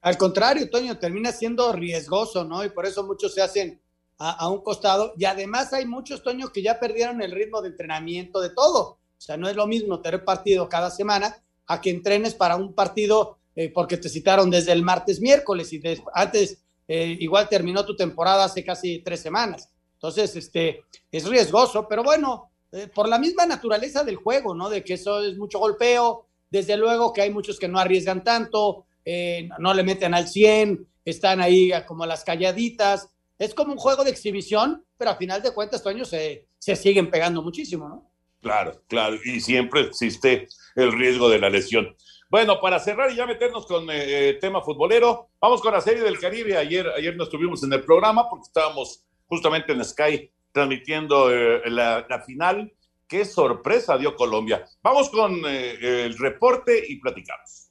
Al 0.00 0.16
contrario, 0.16 0.68
Toño, 0.70 0.98
termina 0.98 1.30
siendo 1.30 1.72
riesgoso, 1.72 2.44
¿no? 2.44 2.64
Y 2.64 2.70
por 2.70 2.86
eso 2.86 3.06
muchos 3.06 3.34
se 3.34 3.42
hacen 3.42 3.80
a, 4.18 4.30
a, 4.32 4.48
un 4.48 4.62
costado. 4.62 5.12
Y 5.16 5.24
además 5.24 5.72
hay 5.72 5.86
muchos, 5.86 6.22
Toño, 6.22 6.48
que 6.48 6.62
ya 6.62 6.80
perdieron 6.80 7.22
el 7.22 7.32
ritmo 7.32 7.60
de 7.60 7.68
entrenamiento 7.68 8.40
de 8.40 8.50
todo. 8.50 8.98
O 9.16 9.20
sea, 9.20 9.36
no 9.36 9.48
es 9.48 9.56
lo 9.56 9.66
mismo 9.66 10.00
tener 10.00 10.24
partido 10.24 10.68
cada 10.68 10.90
semana 10.90 11.36
a 11.66 11.80
que 11.80 11.90
entrenes 11.90 12.34
para 12.34 12.56
un 12.56 12.74
partido 12.74 13.38
eh, 13.54 13.70
porque 13.70 13.96
te 13.96 14.10
citaron 14.10 14.50
desde 14.50 14.72
el 14.72 14.82
martes, 14.82 15.20
miércoles 15.20 15.72
y 15.72 15.78
de, 15.78 16.02
antes 16.12 16.62
eh, 16.88 17.16
igual 17.20 17.48
terminó 17.48 17.84
tu 17.84 17.96
temporada 17.96 18.44
hace 18.44 18.64
casi 18.64 19.00
tres 19.00 19.20
semanas. 19.20 19.70
Entonces, 19.94 20.36
este, 20.36 20.84
es 21.10 21.26
riesgoso, 21.26 21.86
pero 21.88 22.02
bueno, 22.02 22.50
eh, 22.72 22.88
por 22.94 23.08
la 23.08 23.18
misma 23.18 23.46
naturaleza 23.46 24.04
del 24.04 24.16
juego, 24.16 24.54
¿no? 24.54 24.68
De 24.68 24.84
que 24.84 24.94
eso 24.94 25.22
es 25.22 25.36
mucho 25.36 25.58
golpeo, 25.58 26.26
desde 26.50 26.76
luego 26.76 27.12
que 27.12 27.22
hay 27.22 27.30
muchos 27.30 27.58
que 27.58 27.68
no 27.68 27.78
arriesgan 27.78 28.22
tanto, 28.22 28.86
eh, 29.04 29.48
no 29.58 29.74
le 29.74 29.82
meten 29.82 30.14
al 30.14 30.28
100, 30.28 30.86
están 31.04 31.40
ahí 31.40 31.72
como 31.86 32.06
las 32.06 32.24
calladitas. 32.24 33.08
Es 33.38 33.54
como 33.54 33.72
un 33.72 33.78
juego 33.78 34.04
de 34.04 34.10
exhibición, 34.10 34.84
pero 34.96 35.10
a 35.10 35.16
final 35.16 35.42
de 35.42 35.52
cuentas, 35.52 35.82
Toño, 35.82 36.04
se, 36.04 36.48
se 36.58 36.76
siguen 36.76 37.10
pegando 37.10 37.42
muchísimo, 37.42 37.88
¿no? 37.88 38.10
Claro, 38.40 38.82
claro, 38.86 39.16
y 39.24 39.40
siempre 39.40 39.80
existe 39.80 40.48
el 40.74 40.92
riesgo 40.92 41.28
de 41.28 41.38
la 41.38 41.50
lesión. 41.50 41.96
Bueno, 42.28 42.60
para 42.60 42.80
cerrar 42.80 43.10
y 43.12 43.16
ya 43.16 43.26
meternos 43.26 43.66
con 43.66 43.86
eh, 43.88 44.36
tema 44.40 44.60
futbolero, 44.60 45.28
vamos 45.40 45.60
con 45.60 45.72
la 45.72 45.80
Serie 45.80 46.02
del 46.02 46.18
Caribe. 46.18 46.56
Ayer, 46.56 46.88
ayer 46.96 47.16
no 47.16 47.22
estuvimos 47.22 47.62
en 47.62 47.72
el 47.72 47.84
programa 47.84 48.28
porque 48.28 48.48
estábamos 48.48 49.04
justamente 49.26 49.72
en 49.72 49.84
Sky 49.84 50.28
transmitiendo 50.50 51.32
eh, 51.32 51.62
la, 51.66 52.04
la, 52.08 52.22
final. 52.22 52.72
Qué 53.06 53.24
sorpresa 53.24 53.96
dio 53.96 54.16
Colombia. 54.16 54.64
Vamos 54.82 55.08
con 55.10 55.40
eh, 55.46 56.04
el 56.06 56.18
reporte 56.18 56.82
y 56.88 56.96
platicamos. 56.98 57.65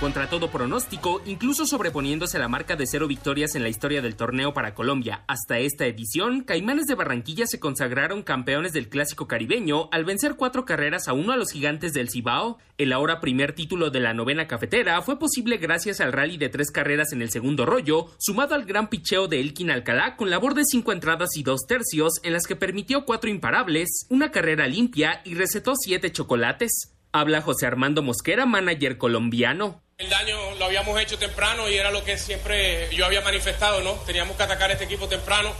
Contra 0.00 0.28
todo 0.28 0.50
pronóstico, 0.50 1.22
incluso 1.24 1.64
sobreponiéndose 1.64 2.38
la 2.38 2.48
marca 2.48 2.76
de 2.76 2.86
cero 2.86 3.08
victorias 3.08 3.54
en 3.54 3.62
la 3.62 3.70
historia 3.70 4.02
del 4.02 4.14
torneo 4.14 4.52
para 4.52 4.74
Colombia 4.74 5.24
hasta 5.26 5.58
esta 5.58 5.86
edición, 5.86 6.42
Caimanes 6.42 6.84
de 6.84 6.94
Barranquilla 6.94 7.46
se 7.46 7.58
consagraron 7.58 8.22
campeones 8.22 8.74
del 8.74 8.90
clásico 8.90 9.26
caribeño 9.26 9.88
al 9.92 10.04
vencer 10.04 10.36
cuatro 10.36 10.66
carreras 10.66 11.08
a 11.08 11.14
uno 11.14 11.32
a 11.32 11.38
los 11.38 11.50
gigantes 11.50 11.94
del 11.94 12.10
Cibao. 12.10 12.58
El 12.76 12.92
ahora 12.92 13.20
primer 13.20 13.54
título 13.54 13.88
de 13.88 14.00
la 14.00 14.12
novena 14.12 14.46
cafetera 14.46 15.00
fue 15.00 15.18
posible 15.18 15.56
gracias 15.56 16.02
al 16.02 16.12
rally 16.12 16.36
de 16.36 16.50
tres 16.50 16.70
carreras 16.70 17.14
en 17.14 17.22
el 17.22 17.30
segundo 17.30 17.64
rollo, 17.64 18.10
sumado 18.18 18.54
al 18.54 18.66
gran 18.66 18.90
picheo 18.90 19.28
de 19.28 19.40
Elkin 19.40 19.70
Alcalá 19.70 20.16
con 20.16 20.28
labor 20.28 20.52
de 20.52 20.66
cinco 20.66 20.92
entradas 20.92 21.30
y 21.38 21.42
dos 21.42 21.62
tercios 21.66 22.20
en 22.22 22.34
las 22.34 22.46
que 22.46 22.54
permitió 22.54 23.06
cuatro 23.06 23.30
imparables, 23.30 24.06
una 24.10 24.30
carrera 24.30 24.66
limpia 24.66 25.22
y 25.24 25.36
recetó 25.36 25.72
siete 25.74 26.12
chocolates. 26.12 26.92
Habla 27.12 27.40
José 27.40 27.66
Armando 27.66 28.02
Mosquera, 28.02 28.44
manager 28.44 28.98
colombiano. 28.98 29.85
El 29.98 30.10
daño 30.10 30.54
lo 30.56 30.66
habíamos 30.66 31.00
hecho 31.00 31.16
temprano 31.16 31.70
y 31.70 31.76
era 31.76 31.90
lo 31.90 32.04
que 32.04 32.18
siempre 32.18 32.94
yo 32.94 33.06
había 33.06 33.22
manifestado, 33.22 33.80
¿no? 33.80 33.92
Teníamos 34.04 34.36
que 34.36 34.42
atacar 34.42 34.68
a 34.68 34.74
este 34.74 34.84
equipo 34.84 35.08
temprano, 35.08 35.50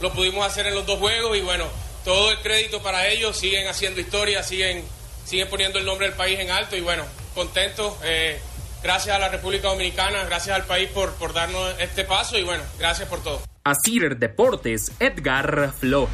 lo 0.00 0.12
pudimos 0.12 0.46
hacer 0.46 0.66
en 0.66 0.74
los 0.74 0.84
dos 0.84 0.98
juegos 0.98 1.34
y 1.34 1.40
bueno, 1.40 1.64
todo 2.04 2.30
el 2.30 2.38
crédito 2.40 2.82
para 2.82 3.08
ellos, 3.08 3.38
siguen 3.38 3.66
haciendo 3.68 3.98
historia, 3.98 4.42
siguen, 4.42 4.84
siguen 5.24 5.48
poniendo 5.48 5.78
el 5.78 5.86
nombre 5.86 6.08
del 6.08 6.14
país 6.14 6.38
en 6.38 6.50
alto 6.50 6.76
y 6.76 6.82
bueno, 6.82 7.04
contentos. 7.34 7.94
Eh, 8.04 8.38
gracias 8.82 9.16
a 9.16 9.18
la 9.18 9.30
República 9.30 9.68
Dominicana, 9.68 10.24
gracias 10.24 10.54
al 10.54 10.66
país 10.66 10.90
por, 10.90 11.14
por 11.14 11.32
darnos 11.32 11.74
este 11.80 12.04
paso 12.04 12.36
y 12.36 12.42
bueno, 12.42 12.64
gracias 12.78 13.08
por 13.08 13.22
todo. 13.22 13.40
Asir 13.64 14.18
Deportes, 14.18 14.92
Edgar 15.00 15.72
Flores. 15.72 16.12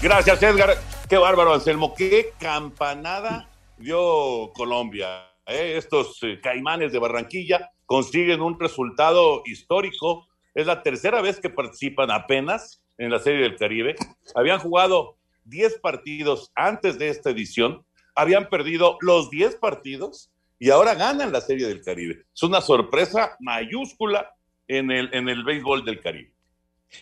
Gracias, 0.00 0.40
Edgar. 0.40 0.78
Qué 1.08 1.18
bárbaro, 1.18 1.52
Anselmo. 1.52 1.96
Qué 1.96 2.32
campanada 2.38 3.47
dio 3.78 4.52
Colombia. 4.54 5.26
¿eh? 5.46 5.74
Estos 5.76 6.18
eh, 6.22 6.40
caimanes 6.42 6.92
de 6.92 6.98
Barranquilla 6.98 7.70
consiguen 7.86 8.40
un 8.40 8.58
resultado 8.58 9.42
histórico. 9.46 10.26
Es 10.54 10.66
la 10.66 10.82
tercera 10.82 11.20
vez 11.20 11.40
que 11.40 11.50
participan 11.50 12.10
apenas 12.10 12.82
en 12.98 13.10
la 13.10 13.18
Serie 13.18 13.42
del 13.42 13.56
Caribe. 13.56 13.94
Habían 14.34 14.58
jugado 14.58 15.16
10 15.44 15.78
partidos 15.80 16.50
antes 16.54 16.98
de 16.98 17.08
esta 17.08 17.30
edición. 17.30 17.84
Habían 18.14 18.48
perdido 18.48 18.98
los 19.00 19.30
10 19.30 19.56
partidos 19.56 20.30
y 20.58 20.70
ahora 20.70 20.94
ganan 20.94 21.32
la 21.32 21.40
Serie 21.40 21.66
del 21.68 21.82
Caribe. 21.82 22.26
Es 22.34 22.42
una 22.42 22.60
sorpresa 22.60 23.36
mayúscula 23.40 24.34
en 24.66 24.90
el, 24.90 25.08
en 25.14 25.28
el 25.28 25.44
béisbol 25.44 25.84
del 25.84 26.00
Caribe. 26.00 26.32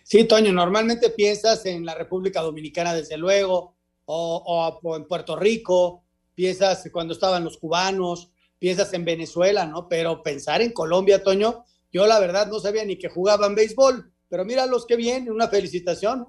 Sí, 0.02 0.25
Toño, 0.25 0.52
normalmente 0.52 1.11
piensas 1.11 1.64
en 1.66 1.85
la 1.87 1.95
República 1.95 2.42
Dominicana, 2.42 2.92
desde 2.92 3.16
luego, 3.16 3.76
o, 4.04 4.78
o, 4.83 4.97
en 4.97 5.06
Puerto 5.06 5.37
Rico, 5.37 6.04
piensas 6.37 6.88
cuando 6.93 7.14
estaban 7.14 7.43
los 7.43 7.59
cubanos, 7.59 8.31
piensas 8.61 8.93
en 8.93 9.05
Venezuela, 9.05 9.66
¿no? 9.66 9.88
Pero 9.88 10.23
pensar 10.23 10.62
en 10.62 10.73
Colombia, 10.73 11.25
Toño, 11.25 11.64
yo 11.90 12.07
la 12.07 12.21
verdad 12.21 12.47
no 12.47 12.61
sabía 12.61 12.85
ni 12.85 12.97
que 12.97 13.09
jugaban 13.09 13.57
béisbol, 13.57 14.12
pero 14.28 14.45
mira 14.45 14.66
los 14.66 14.87
que 14.87 14.97
vienen, 14.97 15.33
una 15.33 15.49
felicitación. 15.49 16.26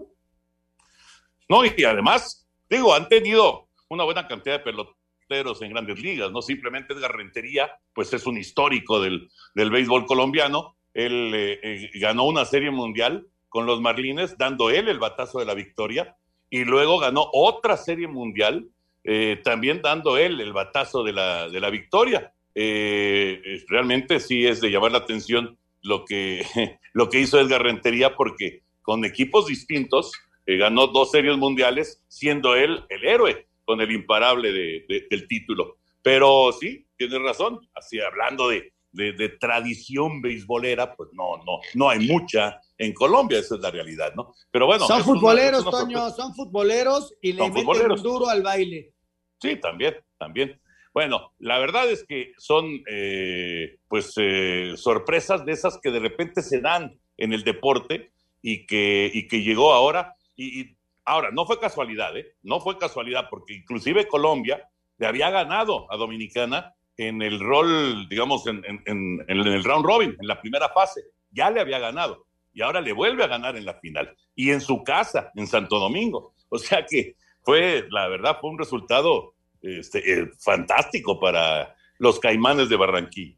No, 1.49 1.65
y 1.65 1.83
además, 1.83 2.47
digo, 2.69 2.93
han 2.93 3.07
tenido 3.07 3.69
una 3.89 4.05
buena 4.05 4.27
cantidad 4.27 4.57
de 4.57 4.63
peloteros 4.63 5.61
en 5.61 5.71
grandes 5.71 5.99
ligas, 5.99 6.31
no 6.31 6.41
simplemente 6.41 6.93
Edgar 6.93 7.15
Rentería, 7.15 7.69
pues 7.93 8.11
es 8.13 8.25
un 8.25 8.37
histórico 8.37 9.01
del, 9.01 9.29
del 9.55 9.69
béisbol 9.69 10.05
colombiano, 10.05 10.77
él 10.93 11.33
eh, 11.35 11.59
eh, 11.61 11.89
ganó 11.95 12.25
una 12.25 12.45
serie 12.45 12.71
mundial 12.71 13.27
con 13.49 13.65
los 13.65 13.81
Marlines, 13.81 14.37
dando 14.37 14.69
él 14.69 14.87
el 14.87 14.99
batazo 14.99 15.39
de 15.39 15.45
la 15.45 15.53
victoria, 15.53 16.17
y 16.49 16.63
luego 16.63 16.97
ganó 16.99 17.29
otra 17.33 17.75
serie 17.75 18.07
mundial, 18.07 18.69
eh, 19.07 19.41
también 19.43 19.81
dando 19.81 20.17
él 20.17 20.39
el 20.39 20.53
batazo 20.53 21.03
de 21.03 21.13
la, 21.13 21.49
de 21.49 21.59
la 21.59 21.69
victoria. 21.69 22.31
realmente 22.53 24.19
sí 24.19 24.45
es 24.45 24.61
de 24.61 24.69
llamar 24.69 24.91
la 24.91 24.99
atención 24.99 25.57
lo 25.81 26.05
que, 26.05 26.45
lo 26.93 27.09
que 27.09 27.21
hizo 27.21 27.39
Edgar 27.39 27.63
Rentería, 27.63 28.15
porque 28.15 28.61
con 28.81 29.03
equipos 29.05 29.47
distintos 29.47 30.11
ganó 30.45 30.87
dos 30.87 31.11
series 31.11 31.37
mundiales, 31.37 32.03
siendo 32.07 32.55
él 32.55 32.85
el 32.89 33.05
héroe 33.05 33.47
con 33.65 33.81
el 33.81 33.91
imparable 33.91 34.51
del 34.51 35.27
título. 35.27 35.77
Pero 36.01 36.53
sí, 36.57 36.85
tienes 36.95 37.21
razón, 37.21 37.59
así 37.75 37.99
hablando 37.99 38.47
de, 38.47 38.71
de, 38.93 39.29
tradición 39.29 40.21
beisbolera, 40.21 40.95
pues 40.95 41.09
no, 41.13 41.37
no, 41.45 41.59
no 41.73 41.89
hay 41.89 42.07
mucha 42.07 42.61
en 42.77 42.93
Colombia, 42.93 43.39
esa 43.39 43.55
es 43.55 43.61
la 43.61 43.71
realidad, 43.71 44.13
¿no? 44.15 44.33
Pero 44.51 44.67
bueno. 44.67 44.87
Son 44.87 45.03
futboleros, 45.03 45.65
Toño, 45.65 46.09
son 46.11 46.33
futboleros 46.33 47.13
y 47.21 47.33
le 47.33 47.49
meten 47.49 47.95
duro 48.01 48.29
al 48.29 48.41
baile. 48.41 48.93
Sí, 49.39 49.55
también, 49.57 49.95
también. 50.17 50.59
Bueno, 50.93 51.33
la 51.39 51.59
verdad 51.59 51.89
es 51.89 52.03
que 52.07 52.33
son, 52.37 52.81
eh, 52.89 53.77
pues, 53.87 54.13
eh, 54.17 54.73
sorpresas 54.77 55.45
de 55.45 55.51
esas 55.51 55.79
que 55.81 55.91
de 55.91 55.99
repente 55.99 56.41
se 56.41 56.59
dan 56.59 56.99
en 57.17 57.33
el 57.33 57.43
deporte 57.43 58.11
y 58.41 58.65
que, 58.65 59.11
y 59.13 59.27
que 59.27 59.43
llegó 59.43 59.73
ahora. 59.73 60.15
Y, 60.35 60.75
ahora, 61.05 61.29
no 61.31 61.45
fue 61.45 61.59
casualidad, 61.59 62.17
¿eh? 62.17 62.35
No 62.41 62.59
fue 62.59 62.77
casualidad, 62.77 63.27
porque 63.29 63.53
inclusive 63.53 64.07
Colombia 64.07 64.67
le 64.97 65.07
había 65.07 65.29
ganado 65.29 65.91
a 65.91 65.97
Dominicana 65.97 66.73
en 66.97 67.21
el 67.21 67.39
rol, 67.39 68.09
digamos, 68.09 68.47
en, 68.47 69.23
el 69.27 69.63
round 69.63 69.85
robin, 69.85 70.15
en 70.19 70.27
la 70.27 70.41
primera 70.41 70.69
fase. 70.69 71.01
Ya 71.29 71.51
le 71.51 71.61
había 71.61 71.77
ganado 71.79 72.25
y 72.53 72.63
ahora 72.63 72.81
le 72.81 72.91
vuelve 72.91 73.23
a 73.23 73.27
ganar 73.27 73.55
en 73.55 73.65
la 73.65 73.75
final. 73.75 74.15
Y 74.33 74.49
en 74.49 74.61
su 74.61 74.83
casa, 74.83 75.31
en 75.35 75.45
Santo 75.45 75.79
Domingo. 75.79 76.33
O 76.49 76.57
sea 76.57 76.85
que 76.85 77.15
fue, 77.47 77.87
la 77.91 78.09
verdad, 78.09 78.39
fue 78.41 78.49
un 78.49 78.59
resultado 78.59 79.33
este, 79.61 79.99
eh, 79.99 80.29
fantástico 80.37 81.17
para 81.17 81.77
los 81.97 82.19
caimanes 82.19 82.67
de 82.67 82.75
Barranquilla. 82.75 83.37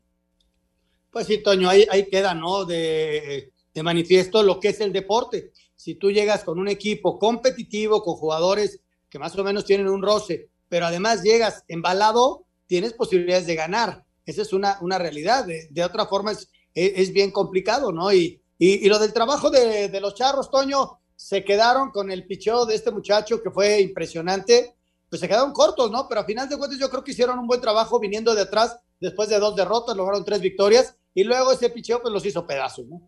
Pues 1.11 1.27
sí, 1.27 1.43
Toño, 1.43 1.69
ahí, 1.69 1.85
queda, 2.09 2.33
¿no? 2.33 2.65
De, 2.65 3.53
manifiesto 3.83 4.41
lo 4.41 4.59
que 4.59 4.69
es 4.69 4.81
el 4.81 4.91
deporte. 4.91 5.51
Si 5.75 5.93
tú 5.93 6.11
llegas 6.11 6.43
con 6.43 6.57
un 6.57 6.67
equipo 6.67 7.19
competitivo, 7.19 8.01
con 8.01 8.15
jugadores 8.15 8.81
que 9.11 9.19
más 9.19 9.37
o 9.37 9.43
menos 9.43 9.63
tienen 9.63 9.87
un 9.87 10.01
roce, 10.01 10.49
pero 10.67 10.87
además 10.87 11.21
llegas 11.21 11.63
embalado, 11.67 12.45
tienes 12.65 12.93
posibilidades 12.93 13.45
de 13.45 13.55
ganar. 13.55 14.03
Esa 14.25 14.41
es 14.41 14.53
una, 14.53 14.79
una 14.81 14.97
realidad. 14.97 15.45
De, 15.45 15.83
otra 15.83 16.07
forma 16.07 16.31
es, 16.31 16.49
es, 16.73 17.13
bien 17.13 17.29
complicado, 17.29 17.91
¿no? 17.91 18.11
Y, 18.11 18.41
y, 18.57 18.89
lo 18.89 18.97
del 18.97 19.13
trabajo 19.13 19.51
de, 19.51 19.87
de, 19.87 20.01
los 20.01 20.15
charros, 20.15 20.49
Toño, 20.49 20.99
se 21.19 21.43
quedaron 21.43 21.91
con 21.91 22.09
el 22.11 22.25
picheo 22.25 22.65
de 22.65 22.75
este 22.75 22.91
muchacho 22.91 23.43
que 23.43 23.51
fue 23.51 23.81
impresionante. 23.81 24.75
Pues 25.09 25.19
se 25.19 25.27
quedaron 25.27 25.51
cortos, 25.51 25.91
¿no? 25.91 26.07
Pero 26.07 26.21
a 26.21 26.23
final 26.23 26.47
de 26.47 26.57
cuentas 26.57 26.79
yo 26.79 26.89
creo 26.89 27.03
que 27.03 27.11
hicieron 27.11 27.37
un 27.37 27.45
buen 27.45 27.59
trabajo 27.59 27.99
viniendo 27.99 28.33
de 28.33 28.43
atrás 28.43 28.79
después 29.01 29.27
de 29.27 29.37
dos 29.37 29.53
derrotas, 29.53 29.97
lograron 29.97 30.23
tres 30.23 30.39
victorias 30.39 30.95
y 31.13 31.25
luego 31.25 31.51
ese 31.51 31.69
picheo 31.71 32.01
pues 32.01 32.13
los 32.13 32.25
hizo 32.25 32.47
pedazos, 32.47 32.85
¿no? 32.85 33.01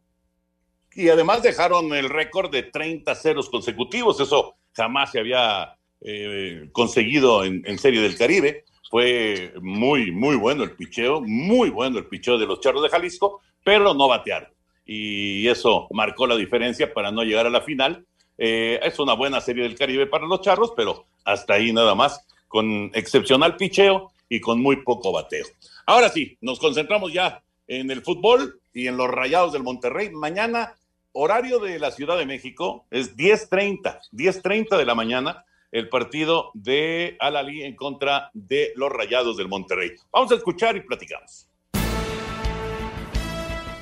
Y 0.94 1.08
además 1.08 1.42
dejaron 1.42 1.94
el 1.94 2.10
récord 2.10 2.52
de 2.52 2.64
30 2.64 3.16
ceros 3.16 3.50
consecutivos, 3.50 4.20
eso 4.20 4.56
jamás 4.74 5.12
se 5.12 5.20
había 5.20 5.78
eh, 6.02 6.70
conseguido 6.74 7.46
en, 7.46 7.62
en 7.66 7.80
Serie 7.80 8.02
del 8.02 8.18
Caribe 8.18 8.66
fue 8.90 9.54
muy, 9.62 10.12
muy 10.12 10.36
bueno 10.36 10.66
el 10.66 10.76
picheo, 10.76 11.22
muy 11.22 11.70
bueno 11.70 11.98
el 11.98 12.08
picheo 12.08 12.38
de 12.38 12.46
los 12.46 12.60
Charros 12.60 12.84
de 12.84 12.90
Jalisco, 12.90 13.40
pero 13.64 13.94
no 13.94 14.10
batearon. 14.10 14.52
Y 14.86 15.48
eso 15.48 15.88
marcó 15.92 16.28
la 16.28 16.36
diferencia 16.36 16.94
para 16.94 17.12
no 17.12 17.24
llegar 17.24 17.46
a 17.46 17.50
la 17.50 17.62
final. 17.62 18.06
Eh, 18.38 18.80
es 18.84 19.00
una 19.00 19.14
buena 19.14 19.42
serie 19.42 19.64
del 19.64 19.76
Caribe 19.76 20.08
para 20.08 20.26
los 20.26 20.42
Charros, 20.42 20.74
pero 20.76 21.06
hasta 21.24 21.54
ahí 21.54 21.72
nada 21.72 21.96
más, 21.96 22.26
con 22.48 22.92
excepcional 22.94 23.56
picheo 23.56 24.12
y 24.28 24.40
con 24.40 24.62
muy 24.62 24.78
poco 24.78 25.12
bateo. 25.12 25.46
Ahora 25.86 26.10
sí, 26.10 26.38
nos 26.42 26.60
concentramos 26.60 27.14
ya 27.14 27.44
en 27.68 27.92
el 27.92 28.02
fútbol 28.02 28.60
y 28.74 28.88
en 28.88 28.98
los 28.98 29.10
Rayados 29.10 29.54
del 29.54 29.64
Monterrey. 29.64 30.10
Mañana, 30.10 30.76
horario 31.12 31.60
de 31.60 31.80
la 31.80 31.92
Ciudad 31.92 32.18
de 32.18 32.26
México, 32.26 32.86
es 32.90 33.16
10.30, 33.16 34.00
10.30 34.12 34.78
de 34.78 34.86
la 34.86 34.96
mañana 34.96 35.46
el 35.72 35.88
partido 35.90 36.52
de 36.54 37.16
Alali 37.20 37.64
en 37.64 37.76
contra 37.76 38.30
de 38.34 38.74
los 38.76 38.92
Rayados 38.92 39.38
del 39.38 39.48
Monterrey. 39.48 39.92
Vamos 40.12 40.32
a 40.32 40.36
escuchar 40.36 40.76
y 40.76 40.82
platicamos. 40.82 41.48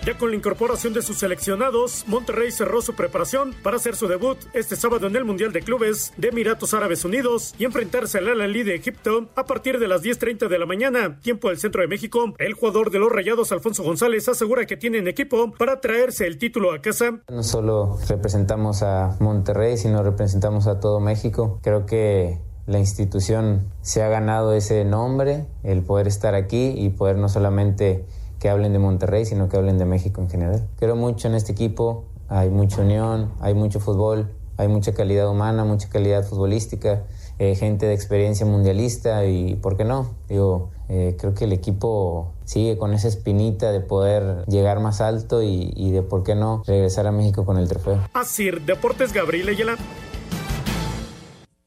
Ya 0.05 0.17
con 0.17 0.29
la 0.29 0.37
incorporación 0.37 0.93
de 0.93 1.01
sus 1.01 1.19
seleccionados, 1.19 2.05
Monterrey 2.07 2.51
cerró 2.51 2.81
su 2.81 2.95
preparación 2.95 3.53
para 3.61 3.75
hacer 3.75 3.97
su 3.97 4.07
debut 4.07 4.37
este 4.53 4.77
sábado 4.77 5.07
en 5.07 5.15
el 5.15 5.25
Mundial 5.25 5.51
de 5.51 5.61
Clubes 5.61 6.13
de 6.15 6.29
Emiratos 6.29 6.73
Árabes 6.73 7.03
Unidos 7.03 7.53
y 7.59 7.65
enfrentarse 7.65 8.17
al 8.17 8.29
al 8.29 8.53
de 8.53 8.75
Egipto 8.75 9.27
a 9.35 9.45
partir 9.45 9.77
de 9.77 9.89
las 9.89 10.01
10.30 10.01 10.47
de 10.47 10.57
la 10.57 10.65
mañana, 10.65 11.19
tiempo 11.19 11.49
del 11.49 11.59
centro 11.59 11.81
de 11.81 11.89
México. 11.89 12.33
El 12.37 12.53
jugador 12.53 12.91
de 12.91 12.99
los 12.99 13.11
Rayados, 13.11 13.51
Alfonso 13.51 13.83
González, 13.83 14.29
asegura 14.29 14.65
que 14.65 14.77
tienen 14.77 15.07
equipo 15.07 15.51
para 15.51 15.81
traerse 15.81 16.25
el 16.25 16.37
título 16.37 16.71
a 16.71 16.81
casa. 16.81 17.19
No 17.29 17.43
solo 17.43 17.99
representamos 18.07 18.81
a 18.83 19.17
Monterrey, 19.19 19.77
sino 19.77 20.01
representamos 20.01 20.67
a 20.67 20.79
todo 20.79 21.01
México. 21.01 21.59
Creo 21.61 21.85
que 21.85 22.39
la 22.67 22.79
institución 22.79 23.67
se 23.81 24.01
ha 24.01 24.07
ganado 24.07 24.53
ese 24.53 24.85
nombre, 24.85 25.45
el 25.63 25.81
poder 25.81 26.07
estar 26.07 26.35
aquí 26.35 26.73
y 26.77 26.89
poder 26.89 27.17
no 27.17 27.27
solamente 27.27 28.05
que 28.39 28.49
hablen 28.49 28.73
de 28.73 28.79
Monterrey, 28.79 29.25
sino 29.25 29.49
que 29.49 29.57
hablen 29.57 29.77
de 29.77 29.85
México 29.85 30.21
en 30.21 30.29
general. 30.29 30.67
Creo 30.77 30.95
mucho 30.95 31.27
en 31.27 31.35
este 31.35 31.51
equipo, 31.51 32.05
hay 32.27 32.49
mucha 32.49 32.81
unión, 32.81 33.33
hay 33.41 33.53
mucho 33.53 33.79
fútbol, 33.79 34.31
hay 34.57 34.67
mucha 34.67 34.93
calidad 34.93 35.29
humana, 35.29 35.63
mucha 35.63 35.89
calidad 35.89 36.23
futbolística, 36.23 37.03
eh, 37.37 37.55
gente 37.55 37.85
de 37.85 37.93
experiencia 37.93 38.45
mundialista 38.45 39.25
y, 39.25 39.55
¿por 39.55 39.77
qué 39.77 39.85
no? 39.85 40.15
Digo, 40.27 40.71
eh, 40.89 41.15
creo 41.17 41.33
que 41.33 41.45
el 41.45 41.53
equipo 41.53 42.33
sigue 42.43 42.77
con 42.77 42.93
esa 42.93 43.07
espinita 43.07 43.71
de 43.71 43.79
poder 43.79 44.43
llegar 44.47 44.79
más 44.79 45.01
alto 45.01 45.41
y, 45.41 45.71
y, 45.75 45.91
de, 45.91 46.01
¿por 46.01 46.23
qué 46.23 46.35
no?, 46.35 46.63
regresar 46.67 47.07
a 47.07 47.11
México 47.11 47.45
con 47.45 47.57
el 47.57 47.67
trofeo. 47.67 47.99
Así, 48.13 48.51
Deportes 48.51 49.13
Gabriel 49.13 49.49
Ayala. 49.49 49.77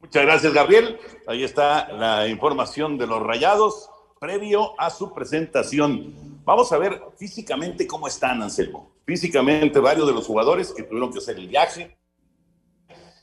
Muchas 0.01 0.23
gracias, 0.25 0.53
Gabriel. 0.53 0.99
Ahí 1.27 1.45
está 1.45 1.91
la 1.93 2.29
información 2.29 2.99
de 2.99 3.07
los 3.07 3.23
rayados 3.23 3.89
previo 4.21 4.79
a 4.79 4.91
su 4.91 5.13
presentación 5.15 6.32
Vamos 6.45 6.73
a 6.73 6.79
ver 6.79 7.01
físicamente 7.17 7.87
cómo 7.87 8.09
están, 8.09 8.43
Anselmo. 8.43 8.97
Físicamente, 9.05 9.79
varios 9.79 10.09
de 10.09 10.13
los 10.13 10.27
jugadores 10.27 10.73
que 10.73 10.83
tuvieron 10.83 11.13
que 11.13 11.19
hacer 11.19 11.37
el 11.37 11.47
viaje, 11.47 11.97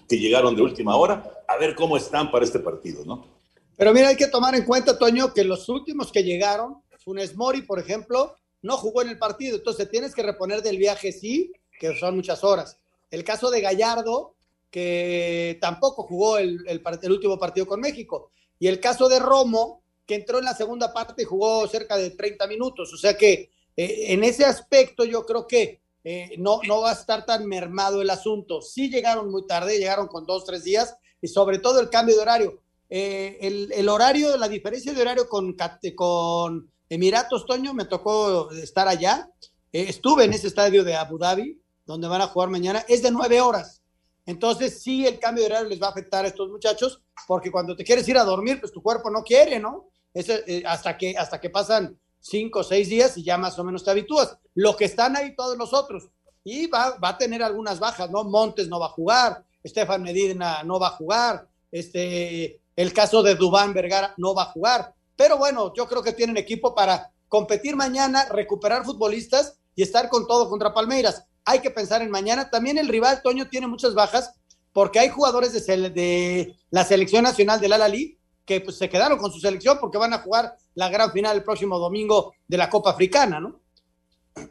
que 0.08 0.17
llegaron 0.17 0.55
de 0.55 0.62
última 0.62 0.95
hora, 0.95 1.43
a 1.47 1.58
ver 1.58 1.75
cómo 1.75 1.97
están 1.97 2.32
para 2.32 2.45
este 2.45 2.60
partido, 2.60 3.03
¿no? 3.05 3.27
Pero 3.75 3.93
mira, 3.93 4.10
hay 4.10 4.15
que 4.15 4.27
tomar 4.27 4.55
en 4.55 4.63
cuenta, 4.63 4.97
Toño, 4.97 5.34
que 5.34 5.43
los 5.43 5.67
últimos 5.67 6.12
que 6.12 6.23
llegaron, 6.23 6.82
Funes 7.03 7.36
Mori, 7.36 7.62
por 7.62 7.79
ejemplo, 7.79 8.36
no 8.62 8.77
jugó 8.77 9.01
en 9.01 9.10
el 9.10 9.17
partido, 9.17 9.58
entonces 9.58 9.89
tienes 9.89 10.15
que 10.15 10.23
reponer 10.23 10.62
del 10.62 10.77
viaje, 10.77 11.12
sí, 11.12 11.51
que 11.77 11.97
son 11.97 12.15
muchas 12.15 12.43
horas. 12.43 12.77
El 13.12 13.23
caso 13.23 13.49
de 13.51 13.62
Gallardo, 13.62 14.36
que 14.71 15.58
tampoco 15.60 16.03
jugó 16.03 16.38
el, 16.38 16.60
el, 16.67 16.82
el 17.01 17.12
último 17.12 17.38
partido 17.38 17.67
con 17.67 17.82
México. 17.82 18.32
Y 18.60 18.67
el 18.67 18.79
caso 18.79 19.10
de 19.10 19.19
Romo, 19.19 19.84
que 20.09 20.15
entró 20.15 20.39
en 20.39 20.45
la 20.45 20.55
segunda 20.55 20.91
parte 20.91 21.21
y 21.21 21.25
jugó 21.25 21.67
cerca 21.67 21.95
de 21.95 22.09
30 22.09 22.47
minutos. 22.47 22.91
O 22.91 22.97
sea 22.97 23.15
que 23.15 23.51
eh, 23.77 24.05
en 24.07 24.23
ese 24.23 24.43
aspecto 24.43 25.05
yo 25.05 25.23
creo 25.23 25.45
que 25.45 25.81
eh, 26.03 26.31
no, 26.39 26.61
no 26.67 26.81
va 26.81 26.89
a 26.89 26.93
estar 26.93 27.27
tan 27.27 27.45
mermado 27.45 28.01
el 28.01 28.09
asunto. 28.09 28.59
Sí 28.59 28.89
llegaron 28.89 29.29
muy 29.29 29.45
tarde, 29.45 29.77
llegaron 29.77 30.07
con 30.07 30.25
dos, 30.25 30.45
tres 30.45 30.63
días 30.63 30.95
y 31.21 31.27
sobre 31.27 31.59
todo 31.59 31.79
el 31.79 31.91
cambio 31.91 32.15
de 32.15 32.21
horario. 32.23 32.59
Eh, 32.89 33.37
el, 33.41 33.71
el, 33.71 33.87
horario, 33.87 34.35
la 34.35 34.49
diferencia 34.49 34.93
de 34.93 34.99
horario 34.99 35.29
con, 35.29 35.55
con 35.95 36.71
Emiratos, 36.89 37.45
Toño, 37.45 37.75
me 37.75 37.85
tocó 37.85 38.49
estar 38.53 38.87
allá. 38.87 39.29
estuve 39.71 40.23
en 40.23 40.33
ese 40.33 40.47
estadio 40.47 40.83
de 40.83 40.95
Abu 40.95 41.19
Dhabi, 41.19 41.61
donde 41.85 42.07
van 42.07 42.21
a 42.21 42.27
jugar 42.27 42.49
mañana, 42.49 42.83
es 42.87 43.03
de 43.03 43.11
nueve 43.11 43.41
horas. 43.41 43.83
Entonces, 44.25 44.81
sí, 44.81 45.05
el 45.05 45.19
cambio 45.19 45.43
de 45.43 45.51
horario 45.51 45.69
les 45.69 45.79
va 45.79 45.87
a 45.87 45.91
afectar 45.91 46.25
a 46.25 46.29
estos 46.29 46.49
muchachos, 46.49 46.99
porque 47.27 47.51
cuando 47.51 47.75
te 47.75 47.83
quieres 47.83 48.07
ir 48.07 48.17
a 48.17 48.23
dormir, 48.23 48.59
pues 48.59 48.71
tu 48.71 48.81
cuerpo 48.81 49.11
no 49.11 49.21
quiere, 49.21 49.59
¿no? 49.59 49.89
Eh, 50.13 50.63
hasta, 50.65 50.97
que, 50.97 51.15
hasta 51.17 51.39
que 51.39 51.49
pasan 51.49 51.97
cinco 52.19 52.59
o 52.59 52.63
seis 52.63 52.89
días 52.89 53.17
y 53.17 53.23
ya 53.23 53.37
más 53.37 53.57
o 53.59 53.63
menos 53.63 53.83
te 53.83 53.91
habitúas. 53.91 54.37
Lo 54.55 54.75
que 54.75 54.85
están 54.85 55.15
ahí 55.15 55.35
todos 55.35 55.57
los 55.57 55.73
otros. 55.73 56.09
Y 56.43 56.67
va, 56.67 56.97
va 56.97 57.09
a 57.09 57.17
tener 57.17 57.43
algunas 57.43 57.79
bajas, 57.79 58.09
¿no? 58.09 58.23
Montes 58.23 58.67
no 58.67 58.79
va 58.79 58.87
a 58.87 58.89
jugar, 58.89 59.45
Estefan 59.63 60.01
Medina 60.01 60.63
no 60.63 60.79
va 60.79 60.87
a 60.87 60.91
jugar, 60.91 61.47
este, 61.71 62.61
el 62.75 62.93
caso 62.93 63.21
de 63.21 63.35
Dubán 63.35 63.73
Vergara 63.73 64.13
no 64.17 64.33
va 64.33 64.43
a 64.43 64.51
jugar. 64.51 64.95
Pero 65.15 65.37
bueno, 65.37 65.73
yo 65.75 65.87
creo 65.87 66.01
que 66.01 66.13
tienen 66.13 66.37
equipo 66.37 66.73
para 66.73 67.11
competir 67.27 67.75
mañana, 67.75 68.25
recuperar 68.29 68.85
futbolistas 68.85 69.57
y 69.75 69.83
estar 69.83 70.09
con 70.09 70.27
todo 70.27 70.49
contra 70.49 70.73
Palmeiras. 70.73 71.25
Hay 71.45 71.59
que 71.59 71.71
pensar 71.71 72.01
en 72.01 72.09
mañana. 72.09 72.49
También 72.49 72.77
el 72.77 72.87
rival, 72.87 73.21
Toño, 73.21 73.49
tiene 73.49 73.67
muchas 73.67 73.93
bajas 73.93 74.33
porque 74.71 74.99
hay 74.99 75.09
jugadores 75.09 75.53
de, 75.53 75.89
de 75.89 76.55
la 76.71 76.83
selección 76.85 77.23
nacional 77.23 77.59
del 77.59 77.73
Alali 77.73 78.18
que 78.49 78.62
pues, 78.62 78.79
se 78.79 78.89
quedaron 78.89 79.19
con 79.19 79.31
su 79.31 79.39
selección 79.39 79.77
porque 79.79 79.99
van 79.99 80.12
a 80.12 80.17
jugar 80.17 80.55
la 80.73 80.89
gran 80.89 81.12
final 81.12 81.38
el 81.38 81.43
próximo 81.43 81.77
domingo 81.77 82.33
de 82.47 82.57
la 82.57 82.67
Copa 82.67 82.89
Africana, 82.89 83.39
¿no? 83.39 83.59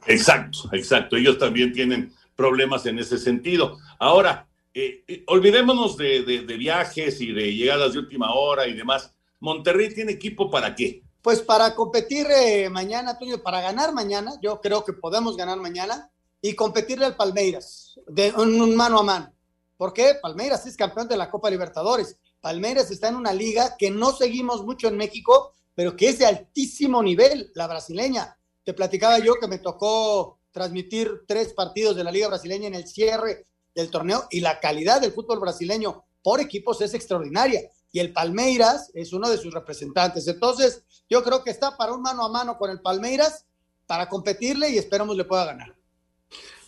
Exacto, 0.07 0.69
exacto. 0.71 1.17
Ellos 1.17 1.37
también 1.37 1.73
tienen 1.73 2.15
problemas 2.37 2.87
en 2.87 3.01
ese 3.01 3.19
sentido. 3.19 3.77
Ahora, 3.99 4.47
eh, 4.73 5.03
eh, 5.09 5.25
olvidémonos 5.27 5.97
de, 5.97 6.45
viajes 6.57 7.21
y 7.21 7.33
de 7.33 7.53
llegadas 7.53 7.95
de 7.95 7.99
última 7.99 8.35
hora 8.35 8.69
y 8.69 8.75
demás. 8.75 9.13
¿Monterrey 9.41 9.93
tiene 9.93 10.13
equipo 10.13 10.49
para 10.49 10.77
qué? 10.77 11.03
Pues 11.21 11.41
para 11.41 11.75
competir 11.75 12.29
eh, 12.31 12.71
mañana, 12.71 13.19
Toño, 13.19 13.43
para 13.43 13.61
ganar 13.61 13.93
mañana, 13.93 14.35
yo 14.41 14.61
creo 14.61 14.85
que 14.85 14.93
podemos 14.93 15.37
ganar 15.37 15.59
mañana 15.59 16.09
y 16.41 16.55
competirle 16.55 17.05
al 17.05 17.17
Palmeiras, 17.17 17.99
de 18.07 18.33
un, 18.37 18.77
mano 18.77 19.01
a 19.01 19.03
mano. 19.03 19.33
¿Por 19.77 19.93
qué? 19.93 20.15
Palmeiras 20.23 20.65
es 20.67 20.77
campeón 20.77 21.09
de 21.09 21.17
la 21.17 21.29
Copa 21.29 21.51
Libertadores. 21.51 22.17
Palmeiras 22.41 22.91
está 22.91 23.09
en 23.09 23.17
una 23.17 23.33
liga 23.33 23.77
que 23.77 23.91
no 23.91 24.13
seguimos 24.13 24.65
mucho 24.65 24.89
en 24.89 24.97
México, 24.97 25.55
pero 25.75 25.97
que 25.97 26.09
es 26.09 26.19
de 26.19 26.27
altísimo 26.27 27.03
nivel, 27.03 27.51
la 27.55 27.67
brasileña. 27.67 28.37
Te 28.65 28.75
platicaba 28.75 29.19
yo 29.19 29.35
que 29.41 29.49
me 29.49 29.59
tocó 29.59 30.39
transmitir 30.51 31.23
tres 31.27 31.53
partidos 31.53 31.97
de 31.97 32.05
la 32.05 32.11
Liga 32.11 32.29
Brasileña 32.29 32.69
en 32.69 32.75
el 32.75 32.87
cierre 32.87 33.47
del 33.75 33.91
torneo 33.91 34.27
y 34.31 34.41
la 34.41 34.61
calidad 34.61 35.01
del 35.01 35.13
fútbol 35.13 35.41
brasileño 35.41 36.05
por 36.23 36.41
equipos 36.41 36.81
es 36.81 36.95
extraordinaria. 36.95 37.63
Y 37.93 38.01
el 38.01 38.13
Palmeiras 38.13 38.91
es 38.93 39.13
uno 39.13 39.31
de 39.31 39.39
sus 39.39 39.55
representantes. 39.55 40.27
Entonces, 40.29 40.83
yo 41.09 41.23
creo 41.23 41.43
que 41.43 41.51
está 41.51 41.77
para 41.77 41.93
un 41.93 42.03
mano 42.03 42.25
a 42.25 42.29
mano 42.29 42.59
con 42.59 42.71
el 42.71 42.81
Palmeiras 42.81 43.47
para 43.87 44.09
competirle 44.09 44.71
y 44.71 44.79
esperamos 44.79 45.17
le 45.17 45.25
pueda 45.25 45.47
ganar. 45.47 45.75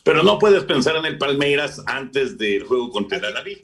Pero 0.03 0.23
no 0.23 0.39
puedes 0.39 0.65
pensar 0.65 0.97
en 0.97 1.05
el 1.05 1.19
Palmeiras 1.19 1.83
antes 1.87 2.39
del 2.39 2.65
juego 2.65 2.91
contra 2.91 3.19
el 3.19 3.25
Alaví. 3.25 3.63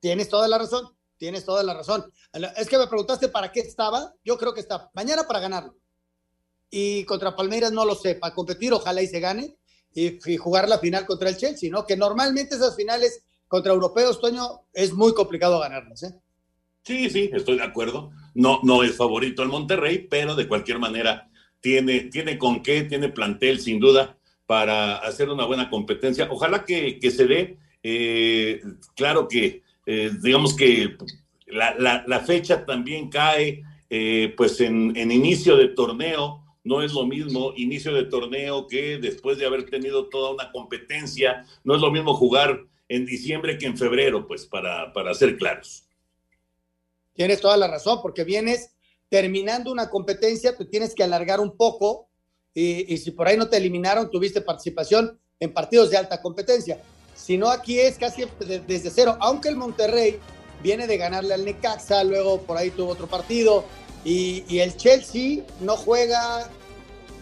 Tienes 0.00 0.28
toda 0.28 0.48
la 0.48 0.58
razón, 0.58 0.93
tienes 1.16 1.44
toda 1.44 1.62
la 1.62 1.74
razón. 1.74 2.04
Es 2.56 2.68
que 2.68 2.78
me 2.78 2.86
preguntaste 2.86 3.28
para 3.28 3.52
qué 3.52 3.60
estaba. 3.60 4.12
Yo 4.24 4.36
creo 4.36 4.54
que 4.54 4.60
está 4.60 4.90
mañana 4.94 5.24
para 5.24 5.40
ganarlo. 5.40 5.76
Y 6.70 7.04
contra 7.04 7.36
Palmeiras 7.36 7.72
no 7.72 7.84
lo 7.84 7.94
sé, 7.94 8.16
para 8.16 8.34
competir, 8.34 8.72
ojalá 8.72 9.00
y 9.02 9.06
se 9.06 9.20
gane 9.20 9.56
y, 9.94 10.18
jugar 10.36 10.68
la 10.68 10.78
final 10.78 11.06
contra 11.06 11.28
el 11.28 11.36
Chelsea, 11.36 11.70
¿no? 11.70 11.86
Que 11.86 11.96
normalmente 11.96 12.56
esas 12.56 12.74
finales 12.74 13.24
contra 13.46 13.72
europeos, 13.72 14.20
Toño, 14.20 14.62
es 14.72 14.92
muy 14.92 15.14
complicado 15.14 15.60
ganarlas, 15.60 16.02
¿eh? 16.02 16.14
Sí, 16.82 17.08
sí, 17.08 17.30
estoy 17.32 17.56
de 17.56 17.62
acuerdo. 17.62 18.10
No, 18.34 18.60
no 18.62 18.82
es 18.82 18.96
favorito 18.96 19.42
el 19.42 19.48
Monterrey, 19.48 20.06
pero 20.10 20.34
de 20.34 20.48
cualquier 20.48 20.78
manera 20.78 21.30
tiene, 21.60 22.00
tiene 22.10 22.36
con 22.36 22.62
qué, 22.62 22.82
tiene 22.82 23.08
plantel 23.08 23.60
sin 23.60 23.80
duda 23.80 24.18
para 24.46 24.96
hacer 24.96 25.30
una 25.30 25.46
buena 25.46 25.70
competencia. 25.70 26.28
Ojalá 26.30 26.64
que, 26.64 26.98
se 27.10 27.26
dé, 27.26 27.58
eh, 27.82 28.60
claro 28.94 29.28
que, 29.28 29.62
eh, 29.86 30.10
digamos 30.22 30.54
que 30.54 30.96
la, 31.46 32.20
fecha 32.26 32.64
también 32.64 33.08
cae 33.10 33.62
eh, 33.90 34.34
pues 34.36 34.60
en, 34.60 34.96
inicio 34.96 35.56
de 35.56 35.68
torneo, 35.68 36.42
no 36.64 36.82
es 36.82 36.92
lo 36.92 37.06
mismo 37.06 37.52
inicio 37.56 37.92
de 37.94 38.04
torneo 38.04 38.66
que 38.66 38.98
después 38.98 39.38
de 39.38 39.46
haber 39.46 39.68
tenido 39.68 40.08
toda 40.08 40.32
una 40.32 40.50
competencia, 40.50 41.44
no 41.62 41.74
es 41.74 41.80
lo 41.80 41.90
mismo 41.90 42.14
jugar 42.14 42.64
en 42.88 43.06
diciembre 43.06 43.58
que 43.58 43.66
en 43.66 43.76
febrero, 43.76 44.26
pues 44.26 44.46
para, 44.46 44.92
para 44.92 45.14
ser 45.14 45.36
claros. 45.36 45.86
Tienes 47.12 47.40
toda 47.40 47.56
la 47.56 47.68
razón, 47.68 48.00
porque 48.02 48.24
vienes 48.24 48.70
terminando 49.08 49.70
una 49.70 49.90
competencia, 49.90 50.56
tú 50.56 50.64
tienes 50.64 50.94
que 50.94 51.04
alargar 51.04 51.40
un 51.40 51.56
poco 51.56 52.08
y, 52.54 52.96
si 52.98 53.10
por 53.10 53.26
ahí 53.26 53.36
no 53.36 53.48
te 53.48 53.56
eliminaron, 53.56 54.10
tuviste 54.10 54.40
participación 54.40 55.18
en 55.40 55.52
partidos 55.52 55.90
de 55.90 55.96
alta 55.96 56.22
competencia. 56.22 56.80
Si 57.14 57.38
no, 57.38 57.48
aquí 57.48 57.78
es 57.78 57.96
casi 57.96 58.24
desde 58.66 58.90
cero, 58.90 59.16
aunque 59.20 59.48
el 59.48 59.56
Monterrey 59.56 60.18
viene 60.62 60.86
de 60.86 60.96
ganarle 60.96 61.34
al 61.34 61.44
Necaxa, 61.44 62.02
luego 62.04 62.42
por 62.42 62.56
ahí 62.56 62.70
tuvo 62.70 62.90
otro 62.90 63.06
partido, 63.06 63.64
y, 64.04 64.58
el 64.58 64.76
Chelsea 64.76 65.42
no 65.60 65.76
juega. 65.76 66.50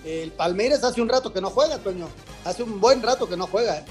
El 0.05 0.33
Palmeiras 0.33 0.83
hace 0.83 1.01
un 1.01 1.09
rato 1.09 1.33
que 1.33 1.41
no 1.41 1.51
juega, 1.51 1.79
Toño. 1.79 2.09
Hace 2.45 2.65
un 2.65 2.81
buen 2.81 3.03
rato 3.03 3.29
que 3.29 3.37
no 3.37 3.47
juega. 3.47 3.79
¿eh? 3.79 3.85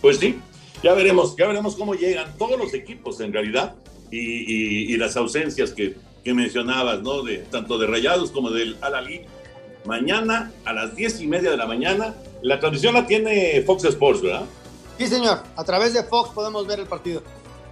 Pues 0.00 0.18
sí, 0.18 0.40
ya 0.82 0.92
veremos, 0.94 1.36
ya 1.36 1.46
veremos 1.46 1.76
cómo 1.76 1.94
llegan 1.94 2.36
todos 2.36 2.58
los 2.58 2.74
equipos 2.74 3.20
en 3.20 3.32
realidad 3.32 3.76
y, 4.10 4.96
las 4.96 5.16
ausencias 5.16 5.70
que, 5.70 5.94
mencionabas, 6.24 7.00
¿no? 7.00 7.22
De, 7.22 7.38
tanto 7.38 7.78
de 7.78 7.86
Rayados 7.86 8.30
como 8.32 8.50
del 8.50 8.76
Alalí. 8.80 9.22
Mañana 9.84 10.52
a 10.64 10.72
las 10.72 10.94
diez 10.94 11.20
y 11.20 11.26
media 11.26 11.50
de 11.50 11.56
la 11.56 11.66
mañana, 11.66 12.14
la 12.42 12.58
transmisión 12.58 12.94
la 12.94 13.06
tiene 13.06 13.62
Fox 13.62 13.84
Sports, 13.84 14.20
¿verdad? 14.20 14.44
Sí, 15.00 15.06
señor. 15.06 15.42
A 15.56 15.64
través 15.64 15.94
de 15.94 16.04
Fox 16.04 16.28
podemos 16.34 16.66
ver 16.66 16.78
el 16.78 16.84
partido. 16.84 17.22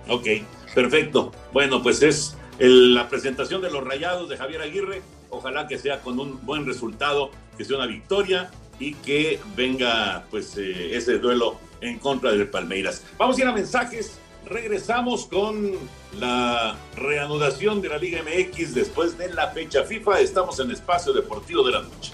Ok, 0.08 0.26
perfecto. 0.74 1.30
Bueno, 1.52 1.82
pues 1.82 2.00
es 2.00 2.34
la 2.58 3.06
presentación 3.10 3.60
de 3.60 3.70
los 3.70 3.84
Rayados 3.84 4.30
de 4.30 4.38
Javier 4.38 4.62
Aguirre. 4.62 5.02
Ojalá 5.28 5.68
que 5.68 5.76
sea 5.76 6.00
con 6.00 6.18
un 6.18 6.46
buen 6.46 6.64
resultado, 6.64 7.30
que 7.58 7.66
sea 7.66 7.76
una 7.76 7.86
victoria 7.86 8.50
y 8.80 8.94
que 8.94 9.38
venga 9.54 10.24
pues 10.30 10.56
eh, 10.56 10.96
ese 10.96 11.18
duelo 11.18 11.58
en 11.82 11.98
contra 11.98 12.32
del 12.32 12.48
Palmeiras. 12.48 13.04
Vamos 13.18 13.36
a 13.36 13.42
ir 13.42 13.46
a 13.46 13.52
mensajes. 13.52 14.18
Regresamos 14.46 15.26
con 15.26 15.72
la 16.18 16.78
reanudación 16.96 17.82
de 17.82 17.90
la 17.90 17.98
Liga 17.98 18.22
MX 18.22 18.72
después 18.72 19.18
de 19.18 19.34
la 19.34 19.48
fecha 19.48 19.84
FIFA. 19.84 20.20
Estamos 20.20 20.58
en 20.60 20.70
Espacio 20.70 21.12
Deportivo 21.12 21.62
de 21.62 21.72
la 21.72 21.82
Noche. 21.82 22.10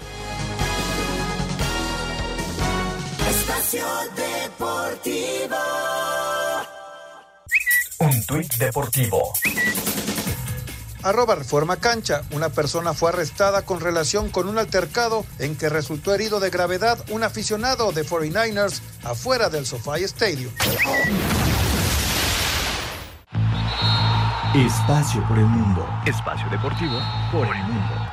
Espacio 3.65 3.87
Deportivo. 4.15 5.55
Un 7.97 8.25
tuit 8.27 8.53
deportivo. 8.57 9.33
Arroba 11.01 11.33
Reforma 11.33 11.77
Cancha. 11.77 12.21
Una 12.31 12.49
persona 12.49 12.93
fue 12.93 13.09
arrestada 13.09 13.63
con 13.63 13.79
relación 13.79 14.29
con 14.29 14.47
un 14.47 14.59
altercado 14.59 15.25
en 15.39 15.55
que 15.55 15.69
resultó 15.69 16.13
herido 16.13 16.39
de 16.39 16.51
gravedad 16.51 17.03
un 17.09 17.23
aficionado 17.23 17.91
de 17.91 18.05
49ers 18.05 18.81
afuera 19.03 19.49
del 19.49 19.65
SoFi 19.65 20.03
Stadium. 20.03 20.53
Espacio 24.53 25.27
por 25.27 25.39
el 25.39 25.45
mundo. 25.45 25.89
Espacio 26.05 26.47
deportivo 26.51 26.99
por 27.31 27.47
el 27.47 27.63
mundo. 27.63 28.04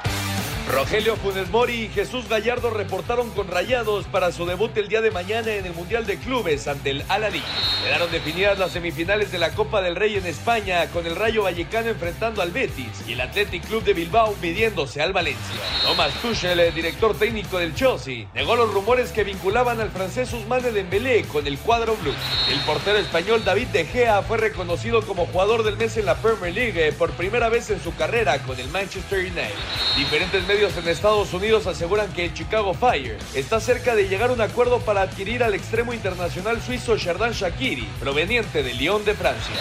Rogelio 0.70 1.16
Funes 1.16 1.51
Mori 1.51 1.75
y 1.75 1.88
Jesús 1.88 2.29
Gallardo 2.29 2.70
reportaron 2.70 3.31
con 3.31 3.48
Rayados 3.48 4.07
para 4.07 4.31
su 4.31 4.46
debut 4.46 4.75
el 4.77 4.88
día 4.88 5.01
de 5.01 5.11
mañana 5.11 5.53
en 5.53 5.66
el 5.66 5.75
Mundial 5.75 6.07
de 6.07 6.18
Clubes 6.18 6.68
ante 6.68 6.90
el 6.90 7.05
Al-Ali. 7.09 7.42
Quedaron 7.85 8.11
definidas 8.12 8.59
las 8.59 8.70
semifinales 8.70 9.33
de 9.33 9.38
la 9.38 9.51
Copa 9.51 9.83
del 9.83 9.96
Rey 9.96 10.16
en 10.16 10.27
España 10.27 10.87
con 10.92 11.05
el 11.05 11.16
Rayo 11.16 11.42
Vallecano 11.42 11.88
enfrentando 11.88 12.42
al 12.42 12.53
Betis 12.53 13.03
y 13.07 13.14
el 13.14 13.20
Athletic 13.20 13.66
Club 13.66 13.83
de 13.83 13.92
Bilbao 13.92 14.37
midiéndose 14.40 15.03
al 15.03 15.12
Valencia. 15.12 15.57
Thomas 15.83 16.14
Tuchel, 16.22 16.61
el 16.61 16.72
director 16.72 17.18
técnico 17.18 17.59
del 17.59 17.75
Chelsea, 17.75 18.29
negó 18.33 18.55
los 18.55 18.72
rumores 18.72 19.11
que 19.11 19.25
vinculaban 19.25 19.81
al 19.81 19.90
francés 19.90 20.33
Ousmane 20.33 20.70
Dembélé 20.70 21.25
con 21.25 21.46
el 21.46 21.59
cuadro 21.59 21.96
blue. 21.96 22.14
El 22.51 22.61
portero 22.61 22.98
español 22.98 23.44
David 23.44 23.68
De 23.68 23.85
Gea 23.85 24.22
fue 24.22 24.38
reconocido 24.38 25.03
como 25.03 25.27
jugador 25.27 25.64
del 25.64 25.77
mes 25.77 25.96
en 25.96 26.07
la 26.07 26.14
Premier 26.14 26.55
League 26.55 26.92
por 26.92 27.11
primera 27.11 27.48
vez 27.48 27.68
en 27.70 27.83
su 27.83 27.94
carrera 27.96 28.38
con 28.44 28.59
el 28.61 28.68
Manchester 28.68 29.18
United. 29.18 29.51
Diferentes 29.96 30.46
medios 30.52 30.76
en 30.76 30.86
Estados 30.86 31.32
Unidos 31.32 31.66
aseguran 31.66 32.12
que 32.12 32.26
el 32.26 32.34
Chicago 32.34 32.74
Fire 32.74 33.16
está 33.34 33.58
cerca 33.58 33.94
de 33.94 34.06
llegar 34.06 34.28
a 34.28 34.34
un 34.34 34.40
acuerdo 34.42 34.80
para 34.80 35.00
adquirir 35.00 35.42
al 35.42 35.54
extremo 35.54 35.94
internacional 35.94 36.60
suizo 36.60 36.98
Sherdan 36.98 37.32
Shakiri, 37.32 37.88
proveniente 37.98 38.62
de 38.62 38.74
Lyon 38.74 39.02
de 39.06 39.14
Francia. 39.14 39.56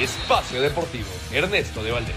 Espacio 0.00 0.60
Deportivo, 0.60 1.08
Ernesto 1.32 1.82
de 1.82 1.90
Valdés. 1.90 2.14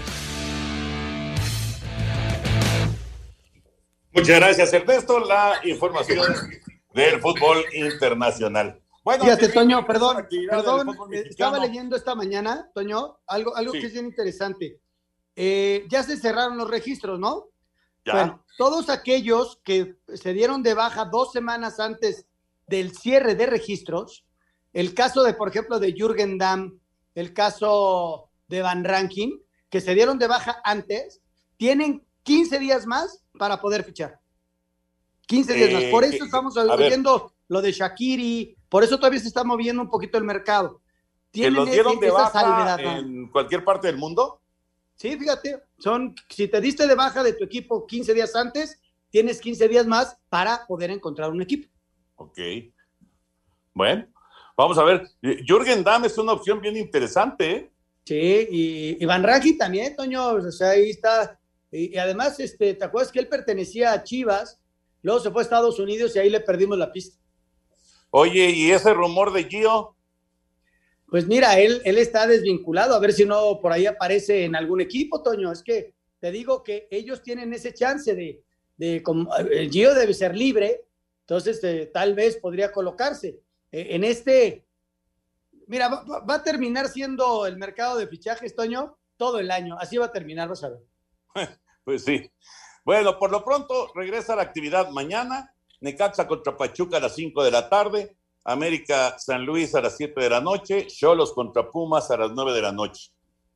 Muchas 4.12 4.36
gracias, 4.38 4.72
Ernesto. 4.72 5.18
La 5.18 5.60
información 5.64 6.20
del 6.94 7.20
fútbol 7.20 7.64
internacional. 7.72 8.80
Bueno, 9.02 9.24
Fíjate, 9.24 9.48
Toño, 9.48 9.84
perdón, 9.84 10.28
perdón, 10.48 10.96
estaba 11.28 11.58
leyendo 11.58 11.96
esta 11.96 12.14
mañana, 12.14 12.70
Toño, 12.72 13.18
algo, 13.26 13.56
algo 13.56 13.72
que 13.72 13.86
es 13.86 13.92
bien 13.92 14.06
interesante. 14.06 14.78
Eh, 15.34 15.86
ya 15.88 16.04
se 16.04 16.16
cerraron 16.16 16.56
los 16.56 16.70
registros, 16.70 17.18
¿no? 17.18 17.51
Bueno, 18.04 18.44
todos 18.58 18.88
aquellos 18.88 19.60
que 19.62 19.96
se 20.14 20.32
dieron 20.32 20.62
de 20.62 20.74
baja 20.74 21.04
dos 21.04 21.32
semanas 21.32 21.78
antes 21.78 22.26
del 22.66 22.96
cierre 22.96 23.34
de 23.34 23.46
registros, 23.46 24.24
el 24.72 24.94
caso 24.94 25.22
de, 25.22 25.34
por 25.34 25.48
ejemplo, 25.48 25.78
de 25.78 25.92
Jürgen 25.92 26.38
Damm, 26.38 26.78
el 27.14 27.32
caso 27.32 28.30
de 28.48 28.62
Van 28.62 28.84
Ranking, 28.84 29.38
que 29.68 29.80
se 29.80 29.94
dieron 29.94 30.18
de 30.18 30.26
baja 30.26 30.60
antes, 30.64 31.20
tienen 31.56 32.04
15 32.24 32.58
días 32.58 32.86
más 32.86 33.24
para 33.38 33.60
poder 33.60 33.84
fichar. 33.84 34.20
15 35.26 35.54
días 35.54 35.72
más. 35.72 35.84
Por 35.84 36.04
eso 36.04 36.24
estamos 36.24 36.56
oyendo 36.56 37.32
lo 37.48 37.62
de 37.62 37.72
Shakiri, 37.72 38.56
por 38.68 38.82
eso 38.82 38.96
todavía 38.96 39.20
se 39.20 39.28
está 39.28 39.44
moviendo 39.44 39.82
un 39.82 39.88
poquito 39.88 40.18
el 40.18 40.24
mercado. 40.24 40.80
¿Que 41.32 41.50
los 41.50 41.70
dieron 41.70 41.98
de 41.98 42.10
baja 42.10 42.76
en 42.80 43.28
cualquier 43.28 43.64
parte 43.64 43.86
del 43.86 43.96
mundo? 43.96 44.41
Sí, 45.02 45.16
fíjate, 45.18 45.60
son, 45.78 46.14
si 46.28 46.46
te 46.46 46.60
diste 46.60 46.86
de 46.86 46.94
baja 46.94 47.24
de 47.24 47.32
tu 47.32 47.42
equipo 47.42 47.88
15 47.88 48.14
días 48.14 48.36
antes, 48.36 48.80
tienes 49.10 49.40
15 49.40 49.66
días 49.66 49.84
más 49.84 50.16
para 50.28 50.64
poder 50.68 50.92
encontrar 50.92 51.32
un 51.32 51.42
equipo. 51.42 51.68
Ok. 52.14 52.38
Bueno, 53.74 54.06
vamos 54.56 54.78
a 54.78 54.84
ver. 54.84 55.08
Jürgen 55.44 55.82
Damm 55.82 56.04
es 56.04 56.16
una 56.18 56.34
opción 56.34 56.60
bien 56.60 56.76
interesante, 56.76 57.50
¿eh? 57.50 57.70
Sí, 58.04 58.46
y 58.48 59.02
Iván 59.02 59.24
Raggi 59.24 59.58
también, 59.58 59.96
Toño, 59.96 60.34
o 60.34 60.52
sea, 60.52 60.70
ahí 60.70 60.90
está. 60.90 61.36
Y, 61.72 61.96
además, 61.96 62.38
este, 62.38 62.74
¿te 62.74 62.84
acuerdas 62.84 63.10
que 63.10 63.18
él 63.18 63.26
pertenecía 63.26 63.92
a 63.92 64.04
Chivas? 64.04 64.60
Luego 65.02 65.18
se 65.18 65.32
fue 65.32 65.42
a 65.42 65.46
Estados 65.46 65.80
Unidos 65.80 66.14
y 66.14 66.20
ahí 66.20 66.30
le 66.30 66.38
perdimos 66.38 66.78
la 66.78 66.92
pista. 66.92 67.18
Oye, 68.10 68.50
¿y 68.50 68.70
ese 68.70 68.94
rumor 68.94 69.32
de 69.32 69.42
Gio? 69.46 69.91
Pues 71.12 71.28
mira, 71.28 71.60
él, 71.60 71.82
él 71.84 71.98
está 71.98 72.26
desvinculado, 72.26 72.94
a 72.94 72.98
ver 72.98 73.12
si 73.12 73.26
no 73.26 73.60
por 73.60 73.70
ahí 73.70 73.84
aparece 73.84 74.44
en 74.44 74.56
algún 74.56 74.80
equipo, 74.80 75.22
Toño. 75.22 75.52
Es 75.52 75.62
que 75.62 75.94
te 76.18 76.32
digo 76.32 76.64
que 76.64 76.88
ellos 76.90 77.22
tienen 77.22 77.52
ese 77.52 77.74
chance 77.74 78.14
de, 78.14 78.42
de 78.78 79.02
como, 79.02 79.36
el 79.36 79.70
Gio 79.70 79.94
debe 79.94 80.14
ser 80.14 80.34
libre, 80.34 80.86
entonces 81.20 81.62
eh, 81.64 81.90
tal 81.92 82.14
vez 82.14 82.38
podría 82.38 82.72
colocarse. 82.72 83.40
Eh, 83.70 83.88
en 83.90 84.04
este, 84.04 84.64
Mira, 85.66 85.88
va, 85.88 86.34
a 86.34 86.42
terminar 86.42 86.88
siendo 86.88 87.46
el 87.46 87.56
mercado 87.56 87.98
de 87.98 88.06
fichajes, 88.06 88.54
Toño, 88.54 88.96
todo 89.16 89.38
el 89.38 89.50
año. 89.50 89.76
Así 89.78 89.96
va 89.96 90.06
a 90.06 90.12
terminar, 90.12 90.48
vas 90.48 90.64
a. 90.64 90.72
Pues 91.84 92.04
sí. 92.04 92.30
Bueno, 92.84 93.18
por 93.18 93.32
lo 93.32 93.44
pronto 93.44 93.90
regresa 93.94 94.36
la 94.36 94.42
actividad 94.42 94.90
mañana. 94.90 95.54
Necaxa 95.80 96.28
contra 96.28 96.56
Pachuca 96.56 96.98
a 96.98 97.00
las 97.00 97.16
5 97.16 97.42
de 97.42 97.50
la 97.50 97.68
tarde. 97.68 98.16
América 98.44 99.18
San 99.18 99.44
Luis 99.44 99.74
a 99.74 99.80
las 99.80 99.96
7 99.96 100.20
de 100.20 100.30
la 100.30 100.40
noche. 100.40 100.86
Cholos 100.86 101.32
contra 101.32 101.70
Pumas 101.70 102.10
a 102.10 102.16
las 102.16 102.32
9 102.32 102.52
de 102.52 102.62
la 102.62 102.72
noche. 102.72 103.10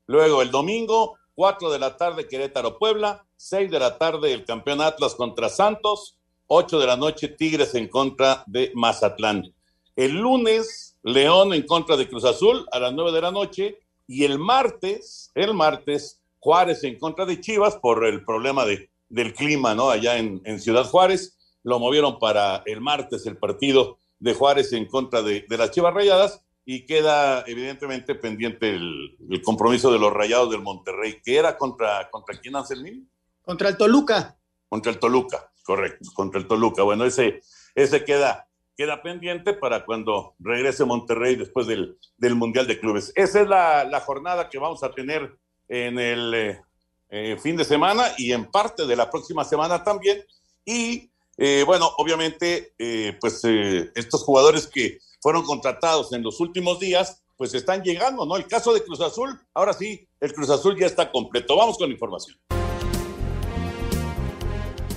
Luego 0.07 0.43
el 0.43 0.51
domingo, 0.51 1.17
4 1.35 1.71
de 1.71 1.79
la 1.79 1.97
tarde 1.97 2.29
Querétaro 2.29 2.79
Puebla. 2.79 3.25
6 3.37 3.71
de 3.71 3.79
la 3.79 3.99
tarde 3.99 4.33
el 4.33 4.45
campeón 4.45 4.81
Atlas 4.81 5.15
contra 5.15 5.49
Santos. 5.49 6.17
8 6.49 6.79
de 6.79 6.87
la 6.87 6.97
noche 6.97 7.29
Tigres 7.29 7.75
en 7.75 7.89
contra 7.89 8.45
de 8.47 8.71
Mazatlán. 8.75 9.53
El 9.97 10.13
lunes 10.13 10.87
León 11.03 11.55
en 11.55 11.63
contra 11.63 11.97
de 11.97 12.09
Cruz 12.09 12.25
Azul 12.25 12.67
a 12.73 12.81
las 12.81 12.93
nueve 12.93 13.13
de 13.13 13.21
la 13.21 13.31
noche 13.31 13.79
y 14.09 14.25
el 14.25 14.41
martes, 14.41 15.31
el 15.37 15.55
martes, 15.55 16.21
Juárez 16.41 16.83
en 16.83 16.99
contra 16.99 17.25
de 17.25 17.41
Chivas 17.41 17.77
por 17.77 18.05
el 18.05 18.25
problema 18.25 18.65
de, 18.65 18.91
del 19.09 19.33
clima, 19.33 19.75
¿no? 19.75 19.91
Allá 19.91 20.19
en, 20.19 20.61
Ciudad 20.61 20.85
Juárez, 20.85 21.39
lo 21.63 21.79
movieron 21.79 22.19
para 22.19 22.63
el 22.67 22.81
martes 22.81 23.25
el 23.27 23.37
partido 23.37 23.99
de 24.19 24.35
Juárez 24.35 24.73
en 24.73 24.87
contra 24.87 25.23
de, 25.23 25.45
las 25.51 25.71
Chivas 25.71 25.95
Rayadas 25.95 26.43
y 26.65 26.85
queda 26.85 27.45
evidentemente 27.47 28.15
pendiente 28.15 28.71
el, 28.71 29.43
compromiso 29.45 29.93
de 29.93 29.99
los 29.99 30.13
Rayados 30.13 30.51
del 30.51 30.63
Monterrey, 30.63 31.21
que 31.23 31.37
era 31.37 31.57
contra, 31.57 32.09
contra 32.11 32.39
quién, 32.41 32.57
Anselmín? 32.57 33.11
Contra 33.43 33.69
el 33.69 33.77
Toluca. 33.77 34.39
Contra 34.69 34.91
el 34.91 34.99
Toluca, 34.99 35.53
correcto, 35.65 36.11
contra 36.15 36.41
el 36.41 36.49
Toluca. 36.49 36.83
Bueno, 36.83 37.05
ese, 37.05 37.41
ese 37.75 38.05
queda 38.05 38.47
queda 38.77 39.03
pendiente 39.03 39.55
para 39.55 39.85
cuando 39.85 40.35
regrese 40.39 40.85
Monterrey 40.85 41.35
después 41.35 41.67
del, 41.67 41.99
Mundial 42.35 42.67
de 42.67 42.79
Clubes. 42.79 43.13
Esa 43.17 43.41
es 43.41 43.49
la, 43.49 44.03
jornada 44.05 44.49
que 44.51 44.59
vamos 44.59 44.83
a 44.83 44.93
tener 44.93 45.37
en 45.69 45.99
el 45.99 46.35
eh, 46.35 46.61
eh, 47.09 47.37
fin 47.41 47.57
de 47.57 47.65
semana 47.65 48.05
y 48.19 48.33
en 48.33 48.51
parte 48.51 48.87
de 48.87 48.95
la 48.95 49.11
próxima 49.11 49.45
semana 49.45 49.83
también. 49.83 50.23
Y 50.65 51.11
eh, 51.37 51.65
bueno, 51.67 51.91
obviamente, 51.99 52.75
pues 53.21 53.43
estos 53.45 54.23
jugadores 54.23 54.67
que 54.67 54.99
fueron 55.21 55.45
contratados 55.45 56.13
en 56.13 56.23
los 56.23 56.41
últimos 56.41 56.81
días, 56.81 57.23
pues 57.37 57.55
están 57.55 57.83
llegando, 57.83 58.25
¿no? 58.25 58.37
El 58.37 58.47
caso 58.47 58.73
de 58.73 58.83
Cruz 58.83 59.01
Azul, 59.01 59.39
ahora 59.55 59.73
sí, 59.73 60.09
el 60.21 60.33
Cruz 60.33 60.51
Azul 60.51 60.79
ya 60.79 60.87
está 60.87 61.11
completo. 61.11 61.57
Vamos 61.57 61.77
con 61.77 61.91
información. 61.91 62.39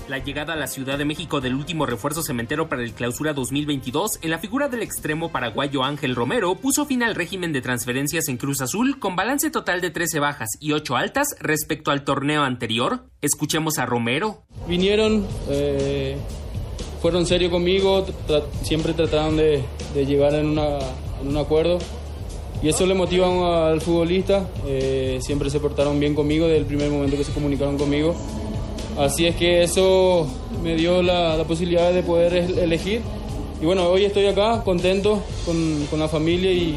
La 0.10 0.18
llegada 0.18 0.54
a 0.54 0.56
la 0.56 0.66
Ciudad 0.66 0.98
de 0.98 1.06
México 1.06 1.40
del 1.40 1.54
último 1.54 1.86
refuerzo 1.86 2.24
cementero 2.24 2.68
para 2.68 2.82
el 2.82 2.94
clausura 2.94 3.34
2022 3.34 4.18
en 4.24 4.32
la 4.32 4.40
figura 4.40 4.68
del 4.68 4.82
extremo 4.82 5.32
paraguayo 5.32 5.84
Ángel 5.84 6.16
Romero 6.16 6.56
puso 6.56 6.88
fin 6.88 7.04
al 7.04 7.14
régimen 7.14 7.54
de 7.54 7.62
transferencias 7.62 8.28
en 8.28 8.38
Cruz 8.38 8.60
Azul 8.62 8.98
con 8.98 9.16
balance 9.16 9.52
total 9.52 9.82
de 9.82 9.92
13 9.92 10.18
bajas 10.18 10.50
y 10.60 10.72
8 10.72 10.96
altas 10.98 11.36
respecto 11.40 11.92
al 11.92 12.06
torneo 12.06 12.42
anterior. 12.42 13.04
Escuchemos 13.22 13.78
a 13.78 13.86
Romero. 13.86 14.42
Vinieron, 14.68 15.28
eh, 15.48 16.18
fueron 17.04 17.28
serios 17.28 17.52
conmigo, 17.52 18.08
siempre 18.64 18.94
trataron 18.94 19.38
de, 19.38 19.64
llegar 19.94 20.34
en, 20.34 20.58
un 20.58 21.38
acuerdo. 21.38 21.78
Y 22.64 22.70
eso 22.70 22.88
le 22.88 22.96
motiva 22.96 23.70
al 23.70 23.80
futbolista. 23.80 24.50
Eh, 24.66 25.20
siempre 25.22 25.52
se 25.52 25.60
portaron 25.60 26.00
bien 26.00 26.16
conmigo 26.16 26.48
desde 26.48 26.58
el 26.58 26.66
primer 26.66 26.90
momento 26.90 27.16
que 27.16 27.24
se 27.24 27.32
comunicaron 27.32 27.78
conmigo. 27.78 28.16
Así 29.00 29.26
es 29.26 29.38
que 29.38 29.64
eso 29.64 30.28
me 30.62 30.76
dio 30.76 31.02
la, 31.02 31.42
posibilidad 31.48 31.94
de 31.94 32.04
poder 32.04 32.34
elegir. 32.36 33.02
Y 33.62 33.66
bueno, 33.66 33.88
hoy 33.88 34.04
estoy 34.04 34.26
acá 34.26 34.62
contento 34.66 35.24
con, 35.46 35.98
la 35.98 36.10
familia 36.10 36.52
y, 36.52 36.76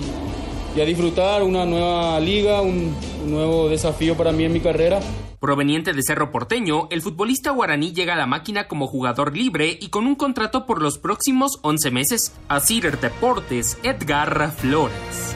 a 0.80 0.84
disfrutar 0.84 1.42
una 1.42 1.66
nueva 1.66 2.20
liga, 2.20 2.60
un, 2.62 2.94
nuevo 3.26 3.68
desafío 3.68 4.16
para 4.16 4.30
mí 4.30 4.44
en 4.44 4.52
mi 4.52 4.60
carrera. 4.60 5.00
Proveniente 5.40 5.92
de 5.94 6.02
Cerro 6.04 6.30
Porteño, 6.30 6.86
el 6.92 7.02
futbolista 7.02 7.50
guaraní 7.50 7.92
llega 7.92 8.14
a 8.14 8.16
la 8.16 8.26
máquina 8.26 8.68
como 8.68 8.86
jugador 8.86 9.36
libre 9.36 9.76
y 9.80 9.88
con 9.88 10.06
un 10.06 10.14
contrato 10.14 10.64
por 10.64 10.80
los 10.80 10.98
próximos 10.98 11.58
11 11.62 11.90
meses. 11.90 12.38
A 12.46 12.60
Cider 12.60 13.00
Deportes, 13.00 13.78
Edgar 13.82 14.52
Flores. 14.52 15.34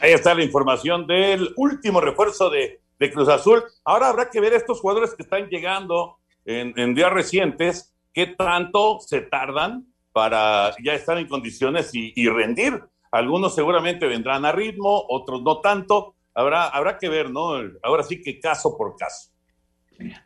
Ahí 0.00 0.12
está 0.12 0.34
la 0.34 0.44
información 0.44 1.08
del 1.08 1.52
último 1.56 2.00
refuerzo 2.00 2.48
de 2.48 2.81
de 3.02 3.12
Cruz 3.12 3.28
Azul. 3.28 3.62
Ahora 3.84 4.08
habrá 4.08 4.30
que 4.30 4.40
ver 4.40 4.54
estos 4.54 4.80
jugadores 4.80 5.14
que 5.14 5.24
están 5.24 5.48
llegando 5.48 6.18
en, 6.44 6.94
días 6.94 7.12
recientes, 7.12 7.92
qué 8.12 8.28
tanto 8.28 9.00
se 9.00 9.22
tardan 9.22 9.86
para 10.12 10.74
ya 10.82 10.94
estar 10.94 11.18
en 11.18 11.26
condiciones 11.26 11.90
y, 11.92 12.28
rendir. 12.28 12.80
Algunos 13.10 13.54
seguramente 13.54 14.06
vendrán 14.06 14.44
a 14.44 14.52
ritmo, 14.52 15.04
otros 15.08 15.42
no 15.42 15.60
tanto. 15.60 16.14
Habrá, 16.34 16.68
habrá 16.68 16.96
que 16.96 17.08
ver, 17.08 17.30
¿no? 17.30 17.56
Ahora 17.82 18.04
sí 18.04 18.22
que 18.22 18.40
caso 18.40 18.76
por 18.76 18.96
caso. 18.96 19.30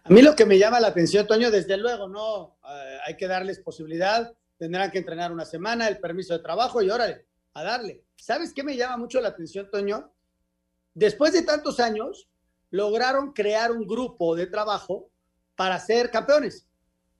A 0.04 0.10
mí 0.10 0.22
lo 0.22 0.36
que 0.36 0.46
me 0.46 0.58
llama 0.58 0.78
la 0.78 0.88
atención, 0.88 1.26
Toño, 1.26 1.50
desde 1.50 1.76
luego, 1.76 2.08
¿no? 2.08 2.58
Eh, 2.68 2.98
hay 3.06 3.16
que 3.16 3.26
darles 3.26 3.58
posibilidad, 3.58 4.32
tendrán 4.58 4.90
que 4.90 4.98
entrenar 4.98 5.32
una 5.32 5.44
semana, 5.44 5.88
el 5.88 5.98
permiso 5.98 6.34
de 6.34 6.42
trabajo 6.42 6.82
y 6.82 6.90
órale, 6.90 7.26
a 7.54 7.64
darle. 7.64 8.04
¿Sabes 8.16 8.52
qué 8.54 8.62
me 8.62 8.76
llama 8.76 8.98
mucho 8.98 9.20
la 9.20 9.28
atención, 9.28 9.68
Toño? 9.70 10.12
Después 10.94 11.32
de 11.32 11.42
tantos 11.42 11.80
años, 11.80 12.28
lograron 12.70 13.32
crear 13.32 13.72
un 13.72 13.86
grupo 13.86 14.36
de 14.36 14.46
trabajo 14.46 15.08
para 15.54 15.78
ser 15.80 16.10
campeones, 16.10 16.66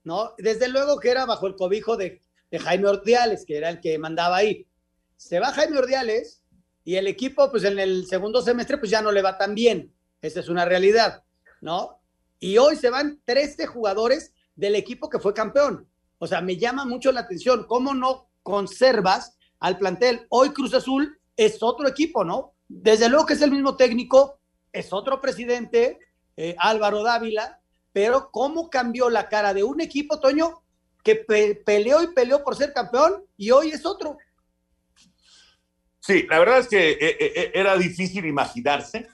¿no? 0.05 0.33
Desde 0.39 0.69
luego 0.69 0.99
que 0.99 1.11
era 1.11 1.25
bajo 1.25 1.47
el 1.47 1.57
cobijo 1.57 1.97
de, 1.97 2.21
Jaime 2.59 2.89
Ordiales, 2.89 3.45
que 3.45 3.59
era 3.59 3.69
el 3.69 3.81
que 3.81 3.99
mandaba 3.99 4.37
ahí. 4.37 4.67
Se 5.17 5.41
va 5.41 5.53
Jaime 5.53 5.79
Ordiales 5.79 6.43
y 6.85 6.97
el 6.97 7.07
equipo, 7.07 7.51
pues 7.51 7.65
en 7.65 7.79
el 7.79 8.07
segundo 8.07 8.41
semestre, 8.41 8.79
pues 8.79 8.91
ya 8.91 9.03
no 9.03 9.13
le 9.13 9.21
va 9.21 9.37
tan 9.37 9.55
bien. 9.55 9.93
Esa 10.23 10.41
es 10.41 10.49
una 10.49 10.65
realidad, 10.65 11.23
¿no? 11.61 12.01
Y 12.39 12.57
hoy 12.57 12.77
se 12.77 12.89
van 12.89 13.21
13 13.27 13.67
jugadores 13.67 14.33
del 14.55 14.75
equipo 14.75 15.11
que 15.11 15.19
fue 15.19 15.35
campeón. 15.35 15.87
O 16.19 16.27
sea, 16.27 16.41
me 16.41 16.57
llama 16.57 16.87
mucho 16.87 17.13
la 17.13 17.21
atención 17.21 17.67
cómo 17.67 17.93
no 17.93 18.31
conservas 18.43 19.37
al 19.61 19.77
plantel. 19.77 20.27
Hoy 20.31 20.51
Cruz 20.51 20.73
Azul 20.73 21.19
es 21.37 21.63
otro 21.63 21.87
equipo, 21.89 22.25
¿no? 22.25 22.55
Desde 22.69 23.09
luego 23.09 23.27
que 23.27 23.35
es 23.35 23.43
el 23.43 23.51
mismo 23.51 23.77
técnico, 23.77 24.39
es 24.77 24.93
otro 24.93 25.21
presidente, 25.21 25.99
eh, 26.37 26.55
Álvaro 26.59 27.03
Dávila, 27.03 27.61
pero 27.93 28.31
cómo 28.31 28.69
cambió 28.69 29.09
la 29.09 29.29
cara 29.29 29.55
de 29.55 29.65
un 29.65 29.81
equipo, 29.81 30.21
Toño, 30.21 30.63
que 31.03 31.15
peleó 31.65 32.03
y 32.03 32.09
peleó 32.09 32.45
por 32.45 32.57
ser 32.57 32.73
campeón 32.73 33.25
y 33.37 33.51
hoy 33.53 33.71
es 33.71 33.87
otro. 33.87 34.19
Sí, 36.01 36.27
la 36.29 36.39
verdad 36.39 36.59
es 36.59 36.69
que 36.69 36.91
eh, 36.91 36.99
eh, 37.01 37.53
era 37.55 37.77
difícil 37.77 38.27
imaginarse 38.27 39.09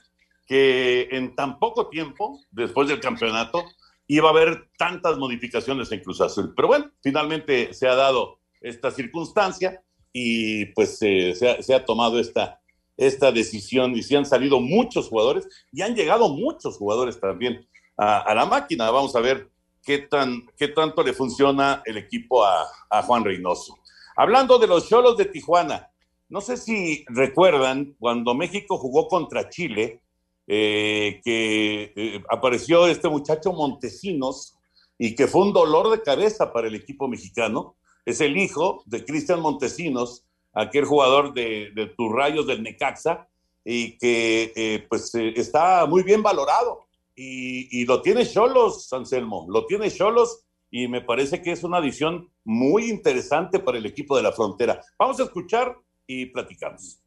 que 0.45 1.07
en 1.11 1.33
tan 1.35 1.59
poco 1.59 1.87
tiempo, 1.87 2.41
después 2.51 2.89
del 2.89 2.99
campeonato, 2.99 3.63
iba 4.07 4.27
a 4.27 4.31
haber 4.31 4.67
tantas 4.77 5.17
modificaciones 5.17 5.91
en 5.91 6.01
Cruz 6.01 6.19
Azul. 6.19 6.53
Pero 6.55 6.67
bueno, 6.67 6.91
finalmente 7.01 7.73
se 7.73 7.87
ha 7.87 7.95
dado 7.95 8.39
esta 8.59 8.91
circunstancia 8.91 9.81
y 10.11 10.65
pues 10.67 10.99
se 10.99 11.73
ha 11.73 11.85
tomado 11.85 12.19
esta, 12.19 12.59
esta 12.97 13.31
decisión 13.31 13.95
y 13.95 14.03
si 14.03 14.15
han 14.15 14.25
salido 14.25 14.59
muchos 14.59 15.09
jugadores 15.09 15.47
y 15.71 15.81
han 15.81 15.95
llegado 15.95 16.29
muchos 16.29 16.77
jugadores 16.77 17.19
también 17.19 17.67
a, 17.97 18.33
la 18.33 18.45
máquina. 18.45 18.91
Vamos 18.91 19.15
a 19.15 19.19
ver 19.19 19.49
qué, 19.81 19.99
tan, 19.99 20.45
qué 20.57 20.67
tanto 20.67 21.03
le 21.03 21.13
funciona 21.13 21.81
el 21.85 21.97
equipo 21.97 22.43
a, 22.43 23.01
Juan 23.03 23.23
Reynoso. 23.23 23.77
Hablando 24.15 24.59
de 24.59 24.67
los 24.67 24.87
Cholos 24.87 25.17
de 25.17 25.25
Tijuana, 25.25 25.89
no 26.29 26.41
sé 26.41 26.57
si 26.57 27.03
recuerdan 27.07 27.95
cuando 27.99 28.33
México 28.35 28.77
jugó 28.77 29.07
contra 29.07 29.49
Chile, 29.49 30.01
eh, 30.45 31.21
que 31.23 31.93
eh, 31.95 32.23
apareció 32.29 32.87
este 32.87 33.09
muchacho 33.09 33.53
Montesinos, 33.53 34.57
y 34.97 35.15
que 35.15 35.27
fue 35.27 35.41
un 35.41 35.53
dolor 35.53 35.89
de 35.89 36.01
cabeza 36.01 36.51
para 36.53 36.67
el 36.67 36.75
equipo 36.75 37.07
mexicano. 37.07 37.75
Es 38.05 38.21
el 38.21 38.37
hijo 38.37 38.83
de 38.85 39.03
Cristian 39.03 39.41
Montesinos, 39.41 40.25
aquel 40.53 40.85
jugador 40.85 41.33
de, 41.33 41.93
tus 41.97 42.11
rayos 42.11 42.47
del 42.47 42.63
Necaxa, 42.63 43.27
y 43.65 43.97
que 43.97 44.51
eh, 44.55 44.85
pues 44.89 45.13
eh, 45.15 45.33
está 45.35 45.85
muy 45.85 46.03
bien 46.03 46.21
valorado. 46.21 46.87
Y, 47.15 47.81
y 47.81 47.85
lo 47.85 48.01
tiene 48.01 48.25
Cholos, 48.25 48.91
Anselmo, 48.91 49.45
lo 49.49 49.65
tiene 49.65 49.91
Cholos 49.91 50.45
y 50.75 50.87
me 50.87 51.01
parece 51.01 51.43
que 51.43 51.51
es 51.51 51.63
una 51.63 51.77
adición 51.77 52.31
muy 52.43 52.89
interesante 52.89 53.59
para 53.59 53.77
el 53.77 53.85
equipo 53.85 54.17
de 54.17 54.23
la 54.23 54.31
frontera. 54.31 54.81
Vamos 54.97 55.19
a 55.19 55.23
escuchar 55.25 55.77
y 56.07 56.25
platicamos. 56.25 57.02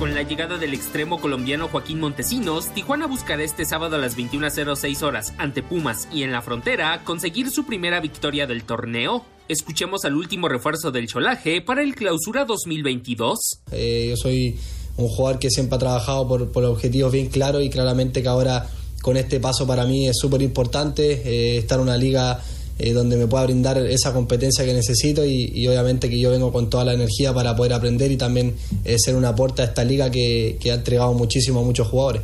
Con 0.00 0.14
la 0.14 0.22
llegada 0.22 0.56
del 0.56 0.72
extremo 0.72 1.20
colombiano 1.20 1.68
Joaquín 1.68 2.00
Montesinos, 2.00 2.72
Tijuana 2.72 3.06
buscará 3.06 3.42
este 3.42 3.66
sábado 3.66 3.96
a 3.96 3.98
las 3.98 4.16
21.06 4.16 5.02
horas 5.02 5.34
ante 5.36 5.62
Pumas 5.62 6.08
y 6.10 6.22
en 6.22 6.32
la 6.32 6.40
frontera 6.40 7.02
conseguir 7.04 7.50
su 7.50 7.66
primera 7.66 8.00
victoria 8.00 8.46
del 8.46 8.64
torneo. 8.64 9.26
Escuchemos 9.46 10.06
al 10.06 10.16
último 10.16 10.48
refuerzo 10.48 10.90
del 10.90 11.06
Cholaje 11.06 11.60
para 11.60 11.82
el 11.82 11.94
Clausura 11.94 12.46
2022. 12.46 13.60
Eh, 13.72 14.06
yo 14.08 14.16
soy 14.16 14.58
un 14.96 15.06
jugador 15.08 15.38
que 15.38 15.50
siempre 15.50 15.76
ha 15.76 15.80
trabajado 15.80 16.26
por, 16.26 16.64
objetivos 16.64 17.12
bien 17.12 17.28
claros 17.28 17.62
y 17.62 17.68
claramente 17.68 18.22
que 18.22 18.28
ahora 18.28 18.70
con 19.02 19.18
este 19.18 19.38
paso 19.38 19.66
para 19.66 19.84
mí 19.84 20.08
es 20.08 20.16
súper 20.16 20.40
importante 20.40 21.12
eh, 21.26 21.58
estar 21.58 21.76
en 21.76 21.82
una 21.82 21.98
liga 21.98 22.42
eh, 22.82 22.92
donde 22.92 23.16
me 23.16 23.26
pueda 23.26 23.44
brindar 23.44 23.78
esa 23.78 24.12
competencia 24.12 24.64
que 24.64 24.72
necesito 24.72 25.24
y, 25.24 25.50
y, 25.54 25.68
obviamente 25.68 26.08
que 26.08 26.18
yo 26.18 26.30
vengo 26.30 26.52
con 26.52 26.70
toda 26.70 26.84
la 26.84 26.94
energía 26.94 27.32
para 27.32 27.54
poder 27.54 27.74
aprender 27.74 28.10
y 28.10 28.16
también 28.16 28.56
eh, 28.84 28.98
ser 28.98 29.16
un 29.16 29.24
aporte 29.24 29.62
a 29.62 29.66
esta 29.66 29.84
liga 29.84 30.10
que, 30.10 30.58
que 30.60 30.70
ha 30.70 30.74
entregado 30.74 31.12
muchísimo 31.14 31.60
a 31.60 31.62
muchos 31.62 31.88
jugadores. 31.88 32.22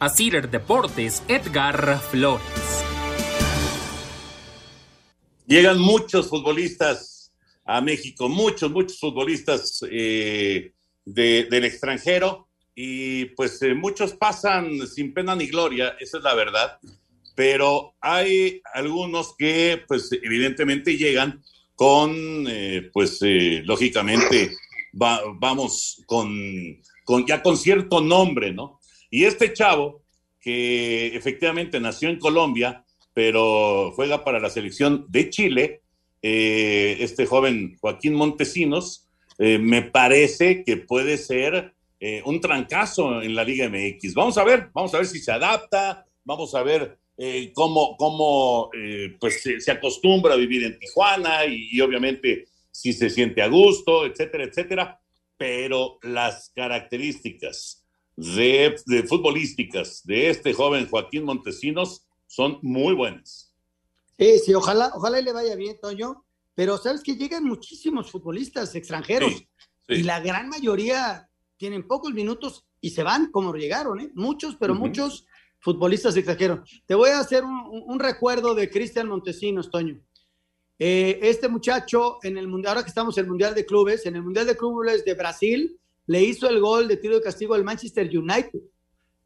A 0.00 0.08
Cider 0.08 0.50
Deportes, 0.50 1.22
Edgar 1.28 2.00
Flores. 2.10 2.42
Llegan 5.46 5.78
muchos 5.78 6.28
futbolistas 6.28 7.32
a 7.64 7.80
México, 7.80 8.28
muchos, 8.28 8.70
muchos 8.70 8.98
futbolistas 8.98 9.84
eh, 9.90 10.72
de, 11.04 11.44
del 11.44 11.64
extranjero 11.64 12.48
y 12.74 13.26
pues 13.26 13.60
eh, 13.62 13.74
muchos 13.74 14.14
pasan 14.14 14.86
sin 14.86 15.12
pena 15.12 15.36
ni 15.36 15.46
gloria, 15.46 15.96
esa 16.00 16.18
es 16.18 16.24
la 16.24 16.34
verdad, 16.34 16.78
pero 17.34 17.94
hay 18.00 18.60
algunos 18.74 19.34
que 19.36 19.82
pues 19.86 20.10
evidentemente 20.12 20.96
llegan 20.96 21.42
con, 21.74 22.46
eh, 22.48 22.90
pues 22.92 23.18
eh, 23.22 23.62
lógicamente 23.64 24.52
va, 25.00 25.20
vamos 25.34 26.02
con, 26.06 26.30
con, 27.04 27.26
ya 27.26 27.42
con 27.42 27.56
cierto 27.56 28.00
nombre, 28.00 28.52
¿no? 28.52 28.78
Y 29.10 29.24
este 29.24 29.52
chavo 29.52 30.02
que 30.40 31.08
efectivamente 31.16 31.80
nació 31.80 32.08
en 32.08 32.18
Colombia, 32.18 32.84
pero 33.14 33.92
juega 33.94 34.24
para 34.24 34.40
la 34.40 34.50
selección 34.50 35.06
de 35.08 35.30
Chile, 35.30 35.82
eh, 36.22 36.98
este 37.00 37.26
joven 37.26 37.76
Joaquín 37.80 38.14
Montesinos, 38.14 39.08
me 39.38 39.82
parece 39.82 40.62
que 40.62 40.76
puede 40.76 41.16
ser 41.18 41.74
un 42.24 42.40
trancazo 42.40 43.22
en 43.22 43.34
la 43.34 43.42
Liga 43.42 43.68
MX. 43.68 44.14
Vamos 44.14 44.38
a 44.38 44.44
ver, 44.44 44.70
vamos 44.72 44.94
a 44.94 44.98
ver 44.98 45.06
si 45.06 45.18
se 45.18 45.32
adapta, 45.32 46.06
vamos 46.22 46.54
a 46.54 46.62
ver 46.62 47.01
eh, 47.24 47.52
cómo, 47.54 47.96
cómo 47.96 48.68
eh, 48.74 49.16
pues 49.20 49.42
se, 49.42 49.60
se, 49.60 49.70
acostumbra 49.70 50.34
a 50.34 50.36
vivir 50.36 50.64
en 50.64 50.76
Tijuana 50.76 51.46
y, 51.46 51.68
y, 51.70 51.80
obviamente 51.80 52.48
si 52.72 52.92
se 52.92 53.10
siente 53.10 53.42
a 53.42 53.46
gusto, 53.46 54.04
etcétera, 54.04 54.42
etcétera. 54.42 55.00
Pero 55.36 56.00
las 56.02 56.50
características 56.52 57.86
de, 58.16 58.74
de 58.86 59.04
futbolísticas 59.04 60.04
de 60.04 60.30
este 60.30 60.52
joven 60.52 60.88
Joaquín 60.88 61.22
Montesinos 61.22 62.08
son 62.26 62.58
muy 62.60 62.92
buenas. 62.92 63.54
Sí, 64.18 64.40
sí, 64.40 64.52
ojalá, 64.54 64.90
ojalá 64.92 65.20
le 65.20 65.32
vaya 65.32 65.54
bien, 65.54 65.78
Toño. 65.80 66.24
Pero 66.56 66.76
sabes 66.76 67.04
que 67.04 67.14
llegan 67.14 67.44
muchísimos 67.44 68.10
futbolistas 68.10 68.74
extranjeros 68.74 69.32
sí, 69.32 69.48
sí. 69.86 69.94
y 69.94 70.02
la 70.02 70.18
gran 70.18 70.48
mayoría 70.48 71.30
tienen 71.56 71.86
pocos 71.86 72.12
minutos 72.12 72.66
y 72.80 72.90
se 72.90 73.04
van 73.04 73.30
como 73.30 73.54
llegaron, 73.54 74.00
¿eh? 74.00 74.10
Muchos, 74.14 74.56
pero 74.56 74.72
uh 74.72 74.76
-huh. 74.76 74.80
muchos 74.80 75.24
futbolistas 75.62 76.16
extranjeros. 76.16 76.82
Te 76.86 76.94
voy 76.94 77.10
a 77.10 77.20
hacer 77.20 77.44
un, 77.44 77.98
recuerdo 77.98 78.54
de 78.54 78.68
Cristian 78.68 79.08
Montesinos, 79.08 79.70
Toño. 79.70 79.98
Eh, 80.78 81.20
este 81.22 81.48
muchacho, 81.48 82.18
en 82.22 82.36
el 82.36 82.48
mundial, 82.48 82.72
ahora 82.72 82.82
que 82.82 82.88
estamos 82.88 83.16
en 83.16 83.24
el 83.24 83.30
Mundial 83.30 83.54
de 83.54 83.64
Clubes, 83.64 84.04
en 84.04 84.16
el 84.16 84.22
Mundial 84.22 84.46
de 84.46 84.56
Clubes 84.56 85.04
de 85.04 85.14
Brasil, 85.14 85.78
le 86.06 86.22
hizo 86.22 86.48
el 86.48 86.60
gol 86.60 86.88
de 86.88 86.96
tiro 86.96 87.14
de 87.14 87.22
castigo 87.22 87.54
al 87.54 87.62
Manchester 87.62 88.06
United. 88.06 88.58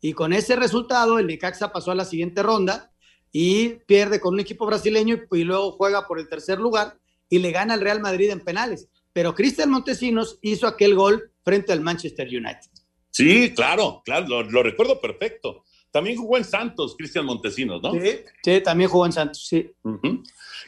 Y 0.03 0.13
con 0.13 0.35
ese 0.35 0.57
resultado, 0.57 1.19
el 1.19 1.27
Necaxa 1.27 1.73
pasó 1.73 1.93
a 1.93 1.95
la 1.95 2.05
siguiente 2.05 2.43
ronda 2.43 2.93
y 3.33 3.71
pierde 3.87 4.21
con 4.21 4.35
un 4.35 4.41
equipo 4.41 4.67
brasileño 4.67 5.19
y, 5.33 5.45
luego 5.45 5.73
juega 5.73 6.07
por 6.07 6.21
el 6.21 6.29
tercer 6.29 6.59
lugar 6.59 6.99
y 7.31 7.39
le 7.39 7.51
gana 7.51 7.75
al 7.75 7.81
Real 7.81 8.01
Madrid 8.01 8.31
en 8.31 8.41
penales. 8.41 8.89
Pero 9.15 9.35
Cristian 9.35 9.71
Montesinos 9.71 10.39
hizo 10.43 10.67
aquel 10.67 10.95
gol 10.95 11.33
frente 11.43 11.73
al 11.73 11.81
Manchester 11.81 12.29
United. 12.29 12.71
Sí, 13.11 13.55
claro, 13.55 14.03
claro, 14.05 14.43
lo 14.43 14.63
recuerdo 14.63 15.01
perfecto. 15.01 15.65
También 15.97 16.19
jugó 16.19 16.37
en 16.37 16.45
Santos, 16.45 16.95
Cristian 16.95 17.25
Montesinos, 17.25 17.83
¿no? 17.83 17.93
Sí, 17.93 18.19
sí, 18.43 18.61
también 18.61 18.91
jugó 18.91 19.07
en 19.07 19.13
Santos, 19.13 19.47
sí. 19.47 19.71
Uh 19.83 19.93
-huh. 19.93 20.23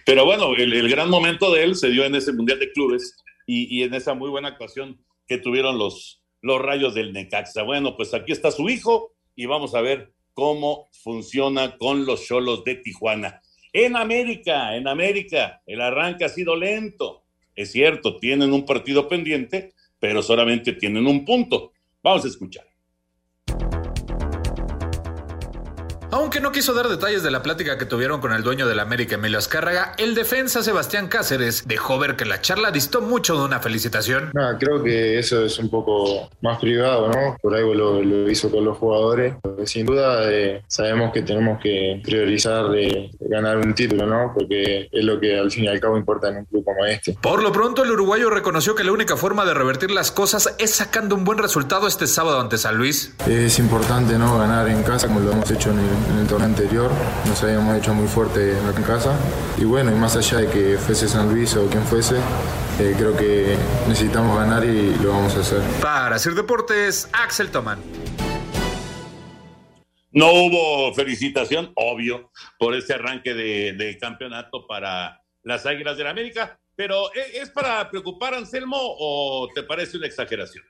Pero 0.06 0.24
bueno, 0.24 0.54
el, 0.54 0.72
el, 0.72 0.88
gran 0.88 1.10
momento 1.10 1.52
de 1.52 1.64
él 1.64 1.74
se 1.76 1.90
dio 1.90 2.02
en 2.06 2.14
ese 2.14 2.32
Mundial 2.32 2.58
de 2.58 2.72
Clubes 2.72 3.14
y, 3.46 3.76
y, 3.76 3.82
en 3.82 3.92
esa 3.92 4.14
muy 4.14 4.30
buena 4.30 4.48
actuación 4.48 5.04
que 5.26 5.36
tuvieron 5.36 5.76
los, 5.76 6.22
los 6.40 6.62
rayos 6.62 6.94
del 6.94 7.12
Necaxa. 7.12 7.62
Bueno, 7.62 7.94
pues 7.94 8.14
aquí 8.14 8.32
está 8.32 8.50
su 8.50 8.70
hijo 8.70 9.12
y 9.36 9.44
vamos 9.44 9.74
a 9.74 9.82
ver 9.82 10.14
cómo 10.32 10.88
funciona 11.02 11.76
con 11.76 12.06
los 12.06 12.26
cholos 12.26 12.64
de 12.64 12.76
Tijuana. 12.76 13.42
En 13.74 13.96
América, 13.96 14.76
en 14.76 14.88
América, 14.88 15.60
el 15.66 15.82
arranque 15.82 16.24
ha 16.24 16.30
sido 16.30 16.56
lento. 16.56 17.24
Es 17.54 17.72
cierto, 17.72 18.16
tienen 18.16 18.54
un 18.54 18.64
partido 18.64 19.06
pendiente, 19.06 19.74
pero 20.00 20.22
solamente 20.22 20.72
tienen 20.72 21.06
un 21.06 21.26
punto. 21.26 21.72
Vamos 22.02 22.24
a 22.24 22.28
escuchar. 22.28 22.67
Aunque 26.18 26.40
no 26.40 26.50
quiso 26.50 26.74
dar 26.74 26.88
detalles 26.88 27.22
de 27.22 27.31
la 27.31 27.44
plática 27.44 27.78
que 27.78 27.85
tuvieron 27.85 28.20
con 28.20 28.33
el 28.33 28.42
dueño 28.42 28.66
del 28.66 28.81
América, 28.81 29.14
Emilio 29.14 29.38
Azcárraga, 29.38 29.94
el 29.98 30.16
defensa 30.16 30.64
Sebastián 30.64 31.07
Cáceres 31.07 31.68
dejó 31.68 31.96
ver 32.00 32.16
que 32.16 32.24
la 32.24 32.40
charla 32.40 32.72
distó 32.72 33.00
mucho 33.00 33.38
de 33.38 33.44
una 33.44 33.61
felicitación. 33.61 34.33
No, 34.35 34.59
creo 34.59 34.83
que 34.83 35.16
eso 35.16 35.44
es 35.44 35.61
un 35.61 35.70
poco 35.70 36.28
más 36.40 36.59
privado, 36.59 37.09
¿no? 37.09 37.37
Por 37.40 37.54
algo 37.54 37.72
lo 37.72 38.28
hizo 38.28 38.50
con 38.50 38.64
los 38.64 38.76
jugadores. 38.78 39.35
Sin 39.66 39.87
duda 39.87 40.31
eh, 40.31 40.62
sabemos 40.66 41.12
que 41.12 41.23
tenemos 41.23 41.61
que 41.61 42.01
priorizar 42.05 42.68
de 42.71 43.11
ganar 43.21 43.59
un 43.59 43.75
título, 43.75 44.07
¿no? 44.07 44.33
Porque 44.35 44.88
es 44.90 45.05
lo 45.05 45.21
que 45.21 45.38
al 45.38 45.51
fin 45.51 45.64
y 45.64 45.68
al 45.68 45.81
cabo 45.81 45.97
importa 45.97 46.29
en 46.29 46.38
un 46.38 46.44
club 46.47 46.64
como 46.64 46.85
este. 46.87 47.16
Por 47.21 47.42
lo 47.42 47.53
pronto, 47.53 47.85
el 47.85 47.90
uruguayo 47.90 48.31
reconoció 48.31 48.75
que 48.75 48.85
la 48.85 48.92
única 48.92 49.16
forma 49.16 49.44
de 49.44 49.55
revertir 49.55 49.90
las 49.90 50.11
cosas 50.11 50.55
es 50.59 50.75
sacando 50.75 51.14
un 51.14 51.25
buen 51.25 51.38
resultado 51.38 51.87
este 51.87 52.07
sábado 52.07 52.40
ante 52.40 52.59
San 52.59 52.77
Luis. 52.77 53.14
Es 53.27 53.59
importante, 53.59 54.18
¿no? 54.18 54.38
Ganar 54.38 54.68
en 54.68 54.83
casa 54.83 55.09
como 55.09 55.21
lo 55.21 55.33
hemos 55.33 55.51
hecho 55.51 55.71
en 55.71 55.79
el 55.79 55.99
en 56.11 56.18
el 56.18 56.27
torneo 56.27 56.47
anterior, 56.47 56.90
nos 57.27 57.42
habíamos 57.42 57.77
hecho 57.77 57.94
muy 57.94 58.07
fuerte 58.07 58.53
en 58.53 58.83
casa 58.83 59.12
y 59.57 59.64
bueno, 59.64 59.90
y 59.90 59.94
más 59.94 60.16
allá 60.16 60.38
de 60.38 60.47
que 60.49 60.79
fuese 60.79 61.09
San 61.09 61.29
Luis 61.29 61.55
o 61.57 61.66
quien 61.66 61.83
fuese, 61.85 62.16
eh, 62.79 62.94
creo 62.97 63.16
que 63.16 63.57
necesitamos 63.88 64.37
ganar 64.37 64.64
y 64.64 64.94
lo 64.97 65.11
vamos 65.11 65.37
a 65.37 65.40
hacer. 65.40 65.61
Para 65.81 66.16
hacer 66.16 66.35
deportes, 66.35 67.09
Axel 67.12 67.51
Tomán. 67.51 67.79
No 70.18 70.33
hubo 70.33 70.94
felicitación, 70.94 71.72
obvio, 71.76 72.31
por 72.59 72.74
este 72.74 72.94
arranque 72.94 73.35
de, 73.35 73.98
campeonato 74.00 74.66
para 74.66 75.22
las 75.42 75.64
Águilas 75.64 75.96
de 75.96 76.04
la 76.04 76.11
América, 76.11 76.59
pero 76.74 77.14
¿e-, 77.14 77.38
¿es 77.40 77.50
para 77.50 77.88
preocupar, 77.88 78.35
Anselmo, 78.35 78.76
o 78.78 79.48
te 79.54 79.62
parece 79.62 79.96
una 79.96 80.07
exageración? 80.07 80.64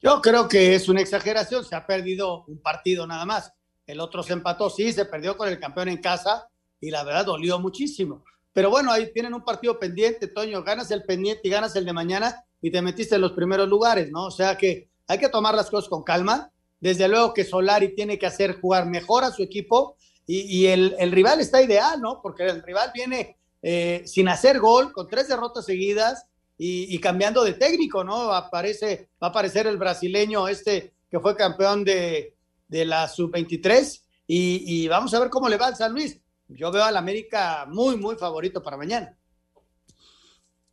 Yo 0.00 0.22
creo 0.22 0.48
que 0.48 0.74
es 0.74 0.88
una 0.88 1.00
exageración, 1.00 1.64
se 1.64 1.74
ha 1.74 1.86
perdido 1.86 2.44
un 2.46 2.62
partido 2.62 3.06
nada 3.06 3.24
más 3.24 3.52
el 3.88 4.00
otro 4.00 4.22
se 4.22 4.34
empató, 4.34 4.68
sí, 4.68 4.92
se 4.92 5.06
perdió 5.06 5.36
con 5.36 5.48
el 5.48 5.58
campeón 5.58 5.88
en 5.88 5.96
casa 5.96 6.46
y 6.78 6.90
la 6.90 7.02
verdad 7.04 7.24
dolió 7.24 7.58
muchísimo. 7.58 8.22
Pero 8.52 8.68
bueno, 8.68 8.92
ahí 8.92 9.10
tienen 9.12 9.32
un 9.32 9.44
partido 9.44 9.78
pendiente, 9.78 10.28
Toño, 10.28 10.62
ganas 10.62 10.90
el 10.90 11.04
pendiente 11.04 11.40
y 11.44 11.50
ganas 11.50 11.74
el 11.74 11.86
de 11.86 11.94
mañana 11.94 12.44
y 12.60 12.70
te 12.70 12.82
metiste 12.82 13.14
en 13.14 13.22
los 13.22 13.32
primeros 13.32 13.66
lugares, 13.66 14.10
¿no? 14.10 14.26
O 14.26 14.30
sea 14.30 14.58
que 14.58 14.90
hay 15.06 15.18
que 15.18 15.30
tomar 15.30 15.54
las 15.54 15.70
cosas 15.70 15.88
con 15.88 16.02
calma. 16.02 16.52
Desde 16.80 17.08
luego 17.08 17.34
que 17.34 17.44
Solari 17.44 17.94
tiene 17.94 18.18
que 18.18 18.26
hacer 18.26 18.60
jugar 18.60 18.86
mejor 18.86 19.24
a 19.24 19.32
su 19.32 19.42
equipo 19.42 19.96
y, 20.26 20.66
el, 20.66 20.94
rival 21.10 21.40
está 21.40 21.62
ideal, 21.62 22.00
¿no? 22.02 22.20
Porque 22.22 22.44
el 22.44 22.62
rival 22.62 22.90
viene 22.94 23.38
eh, 23.62 24.02
sin 24.04 24.28
hacer 24.28 24.60
gol, 24.60 24.92
con 24.92 25.08
tres 25.08 25.26
derrotas 25.26 25.64
seguidas 25.64 26.26
y, 26.58 26.98
cambiando 27.00 27.44
de 27.44 27.54
técnico, 27.54 28.04
¿no? 28.04 28.32
Aparece, 28.34 29.08
va 29.22 29.28
a 29.28 29.30
aparecer 29.30 29.66
el 29.66 29.78
brasileño 29.78 30.46
este 30.46 30.92
que 31.10 31.18
fue 31.20 31.34
campeón 31.34 31.82
de, 31.82 32.36
de 32.68 32.84
la 32.84 33.08
sub-23 33.08 34.02
y, 34.26 34.62
y, 34.66 34.88
vamos 34.88 35.14
a 35.14 35.20
ver 35.20 35.30
cómo 35.30 35.48
le 35.48 35.56
va 35.56 35.68
al 35.68 35.76
San 35.76 35.92
Luis. 35.92 36.20
Yo 36.48 36.70
veo 36.70 36.84
al 36.84 36.96
América 36.96 37.66
muy, 37.66 37.96
muy 37.96 38.16
favorito 38.16 38.62
para 38.62 38.76
mañana. 38.76 39.17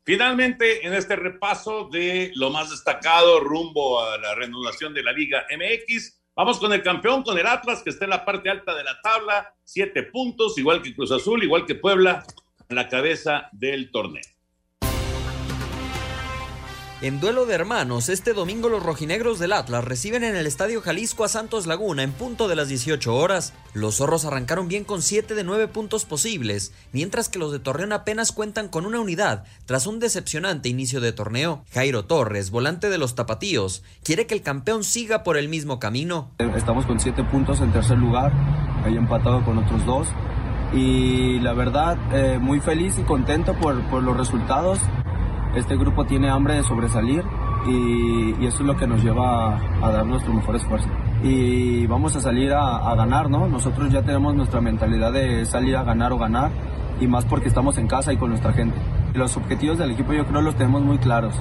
Finalmente, 0.06 0.86
en 0.86 0.94
este 0.94 1.16
repaso 1.16 1.90
de 1.92 2.32
lo 2.36 2.52
más 2.52 2.70
destacado 2.70 3.40
rumbo 3.40 4.02
a 4.02 4.18
la 4.18 4.36
reanudación 4.36 4.94
de 4.94 5.04
la 5.04 5.12
Liga 5.12 5.46
MX, 5.50 6.22
Vamos 6.38 6.60
con 6.60 6.74
el 6.74 6.84
campeón, 6.84 7.24
con 7.24 7.38
el 7.38 7.48
Atlas, 7.48 7.82
que 7.82 7.92
está 7.92 8.04
en 8.04 8.10
la 8.10 8.26
parte 8.26 8.50
alta 8.50 8.76
de 8.76 8.84
la 8.84 9.00
tabla, 9.02 9.54
siete 9.64 10.04
puntos, 10.04 10.58
igual 10.58 10.82
que 10.82 10.94
Cruz 10.94 11.10
Azul, 11.14 11.42
igual 11.42 11.66
que 11.66 11.76
Puebla, 11.76 12.26
en 12.68 12.76
la 12.76 12.90
cabeza 12.90 13.48
del 13.54 13.90
torneo. 13.90 14.35
En 17.02 17.20
duelo 17.20 17.46
de 17.46 17.54
hermanos, 17.54 18.08
este 18.08 18.32
domingo 18.32 18.70
los 18.70 18.82
rojinegros 18.82 19.38
del 19.38 19.52
Atlas 19.52 19.84
reciben 19.84 20.24
en 20.24 20.38
el 20.38 20.48
Estadio 20.48 20.82
Jalisco 20.82 21.26
a 21.26 21.28
Santos 21.28 21.68
Laguna 21.68 22.04
en 22.04 22.14
punto 22.14 22.48
de 22.48 22.56
las 22.56 22.70
18 22.70 23.14
horas. 23.14 23.54
Los 23.74 23.98
zorros 23.98 24.24
arrancaron 24.24 24.70
bien 24.70 24.86
con 24.86 25.02
7 25.02 25.36
de 25.36 25.44
9 25.44 25.68
puntos 25.68 26.06
posibles, 26.06 26.74
mientras 26.94 27.28
que 27.28 27.38
los 27.38 27.52
de 27.52 27.60
Torreón 27.60 27.92
apenas 27.92 28.32
cuentan 28.32 28.70
con 28.70 28.86
una 28.86 29.02
unidad 29.02 29.44
tras 29.66 29.88
un 29.88 30.00
decepcionante 30.00 30.70
inicio 30.70 31.02
de 31.02 31.12
torneo. 31.12 31.66
Jairo 31.74 32.06
Torres, 32.06 32.50
volante 32.50 32.90
de 32.90 32.98
los 32.98 33.14
tapatíos, 33.14 33.84
quiere 34.02 34.26
que 34.26 34.34
el 34.34 34.42
campeón 34.42 34.86
siga 34.86 35.24
por 35.24 35.36
el 35.36 35.50
mismo 35.50 35.80
camino. 35.80 36.32
Estamos 36.56 36.86
con 36.86 37.02
7 37.02 37.26
puntos 37.26 37.60
en 37.60 37.74
tercer 37.74 37.98
lugar, 37.98 38.32
ahí 38.86 38.96
empatado 38.96 39.44
con 39.44 39.58
otros 39.58 39.86
dos. 39.86 40.08
Y 40.74 41.40
la 41.40 41.52
verdad, 41.52 41.98
eh, 42.14 42.40
muy 42.40 42.62
feliz 42.62 42.98
y 42.98 43.04
contento 43.04 43.54
por, 43.60 43.82
por 43.90 44.02
los 44.02 44.16
resultados 44.16 44.80
este 45.56 45.78
grupo 45.78 46.06
tiene 46.06 46.30
hambre 46.30 46.56
de 46.56 46.64
sobresalir 46.64 47.24
y, 47.68 48.46
eso 48.46 48.58
es 48.60 48.66
lo 48.66 48.78
que 48.78 48.86
nos 48.88 49.04
lleva 49.04 49.58
a, 49.82 49.92
dar 49.92 50.06
nuestro 50.06 50.34
mejor 50.34 50.56
esfuerzo. 50.56 50.88
Y 51.24 51.88
vamos 51.88 52.16
a 52.16 52.20
salir 52.20 52.54
a, 52.54 52.94
ganar, 52.96 53.30
¿no? 53.30 53.48
Nosotros 53.48 53.92
ya 53.92 54.02
tenemos 54.04 54.36
nuestra 54.36 54.62
mentalidad 54.62 55.12
de 55.12 55.46
salir 55.46 55.76
a 55.76 55.84
ganar 55.84 56.12
o 56.14 56.18
ganar 56.18 56.52
y 57.00 57.08
más 57.08 57.26
porque 57.26 57.48
estamos 57.48 57.78
en 57.78 57.88
casa 57.88 58.14
y 58.14 58.18
con 58.18 58.30
nuestra 58.30 58.54
gente. 58.54 58.78
Los 59.14 59.36
objetivos 59.38 59.78
del 59.78 59.92
equipo 59.92 60.14
yo 60.14 60.26
creo 60.28 60.42
los 60.42 60.56
tenemos 60.56 60.82
muy 60.84 60.98
claros. 60.98 61.36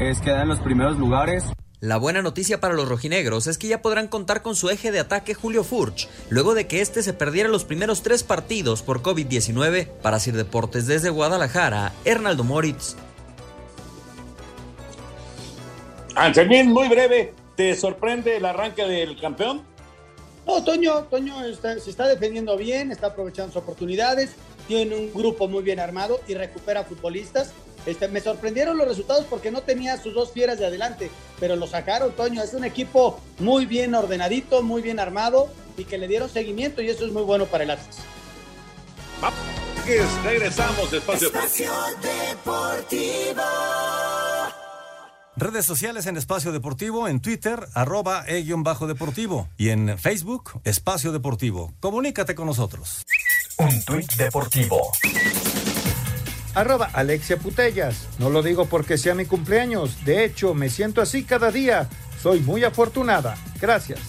Es 0.00 0.20
quedar 0.20 0.42
en 0.42 0.48
los 0.48 0.60
primeros 0.60 0.98
lugares. 0.98 1.52
La 1.80 1.96
buena 1.96 2.22
noticia 2.22 2.60
para 2.60 2.74
los 2.74 2.88
rojinegros 2.88 3.48
es 3.48 3.58
que 3.58 3.66
ya 3.66 3.82
podrán 3.82 4.06
contar 4.06 4.42
con 4.42 4.54
su 4.54 4.70
eje 4.70 4.92
de 4.92 5.00
ataque 5.00 5.34
Julio 5.34 5.64
Furch, 5.64 6.08
luego 6.30 6.54
de 6.54 6.68
que 6.68 6.80
este 6.80 7.02
se 7.02 7.12
perdiera 7.12 7.48
los 7.48 7.64
primeros 7.64 8.02
tres 8.02 8.22
partidos 8.22 8.82
por 8.82 9.02
COVID-19. 9.02 9.88
Para 10.00 10.20
Sir 10.20 10.36
Deportes 10.36 10.86
desde 10.86 11.10
Guadalajara, 11.10 11.92
Hernaldo 12.04 12.44
Moritz. 12.44 12.96
Anselmín, 16.14 16.72
muy 16.72 16.88
breve, 16.88 17.34
¿te 17.56 17.74
sorprende 17.74 18.36
el 18.36 18.44
arranque 18.44 18.84
del 18.84 19.18
campeón? 19.20 19.62
No, 20.46 20.62
Toño, 20.64 21.04
Toño 21.04 21.36
se 21.54 21.90
está 21.90 22.08
defendiendo 22.08 22.56
bien, 22.56 22.90
está 22.90 23.08
aprovechando 23.08 23.52
sus 23.52 23.62
oportunidades, 23.62 24.30
tiene 24.66 24.96
un 24.96 25.12
grupo 25.12 25.48
muy 25.48 25.62
bien 25.62 25.80
armado 25.80 26.20
y 26.26 26.34
recupera 26.34 26.84
futbolistas. 26.84 27.52
Este, 27.86 28.08
me 28.08 28.20
sorprendieron 28.20 28.78
los 28.78 28.86
resultados 28.86 29.26
porque 29.28 29.50
no 29.50 29.62
tenía 29.62 30.00
sus 30.00 30.14
dos 30.14 30.32
fieras 30.32 30.58
de 30.58 30.66
adelante, 30.66 31.10
pero 31.40 31.56
lo 31.56 31.66
sacaron, 31.66 32.12
Toño. 32.12 32.42
Es 32.42 32.54
un 32.54 32.64
equipo 32.64 33.20
muy 33.38 33.66
bien 33.66 33.94
ordenadito, 33.94 34.62
muy 34.62 34.82
bien 34.82 35.00
armado 35.00 35.48
y 35.76 35.84
que 35.84 35.98
le 35.98 36.06
dieron 36.06 36.28
seguimiento 36.28 36.82
y 36.82 36.90
eso 36.90 37.04
es 37.04 37.12
muy 37.12 37.22
bueno 37.22 37.46
para 37.46 37.64
el 37.64 37.70
Atlas. 37.70 37.98
Regresamos 40.24 40.92
Espacio 40.92 41.30
Deportivo. 42.00 43.42
Redes 45.36 45.64
sociales 45.64 46.06
en 46.06 46.18
Espacio 46.18 46.52
Deportivo, 46.52 47.08
en 47.08 47.20
Twitter, 47.20 47.66
arroba 47.72 48.24
e-deportivo 48.26 49.48
y 49.56 49.70
en 49.70 49.98
Facebook, 49.98 50.60
Espacio 50.64 51.10
Deportivo. 51.10 51.72
Comunícate 51.80 52.34
con 52.34 52.46
nosotros. 52.46 53.02
Un 53.56 53.82
tuit 53.82 54.12
deportivo. 54.16 54.92
Arroba 56.54 56.90
Alexia 56.92 57.38
Putellas. 57.38 58.08
No 58.18 58.28
lo 58.28 58.42
digo 58.42 58.66
porque 58.66 58.98
sea 58.98 59.14
mi 59.14 59.24
cumpleaños. 59.24 60.04
De 60.04 60.24
hecho, 60.24 60.52
me 60.52 60.68
siento 60.68 61.00
así 61.00 61.24
cada 61.24 61.50
día. 61.50 61.88
Soy 62.22 62.40
muy 62.40 62.62
afortunada. 62.64 63.36
Gracias. 63.58 64.00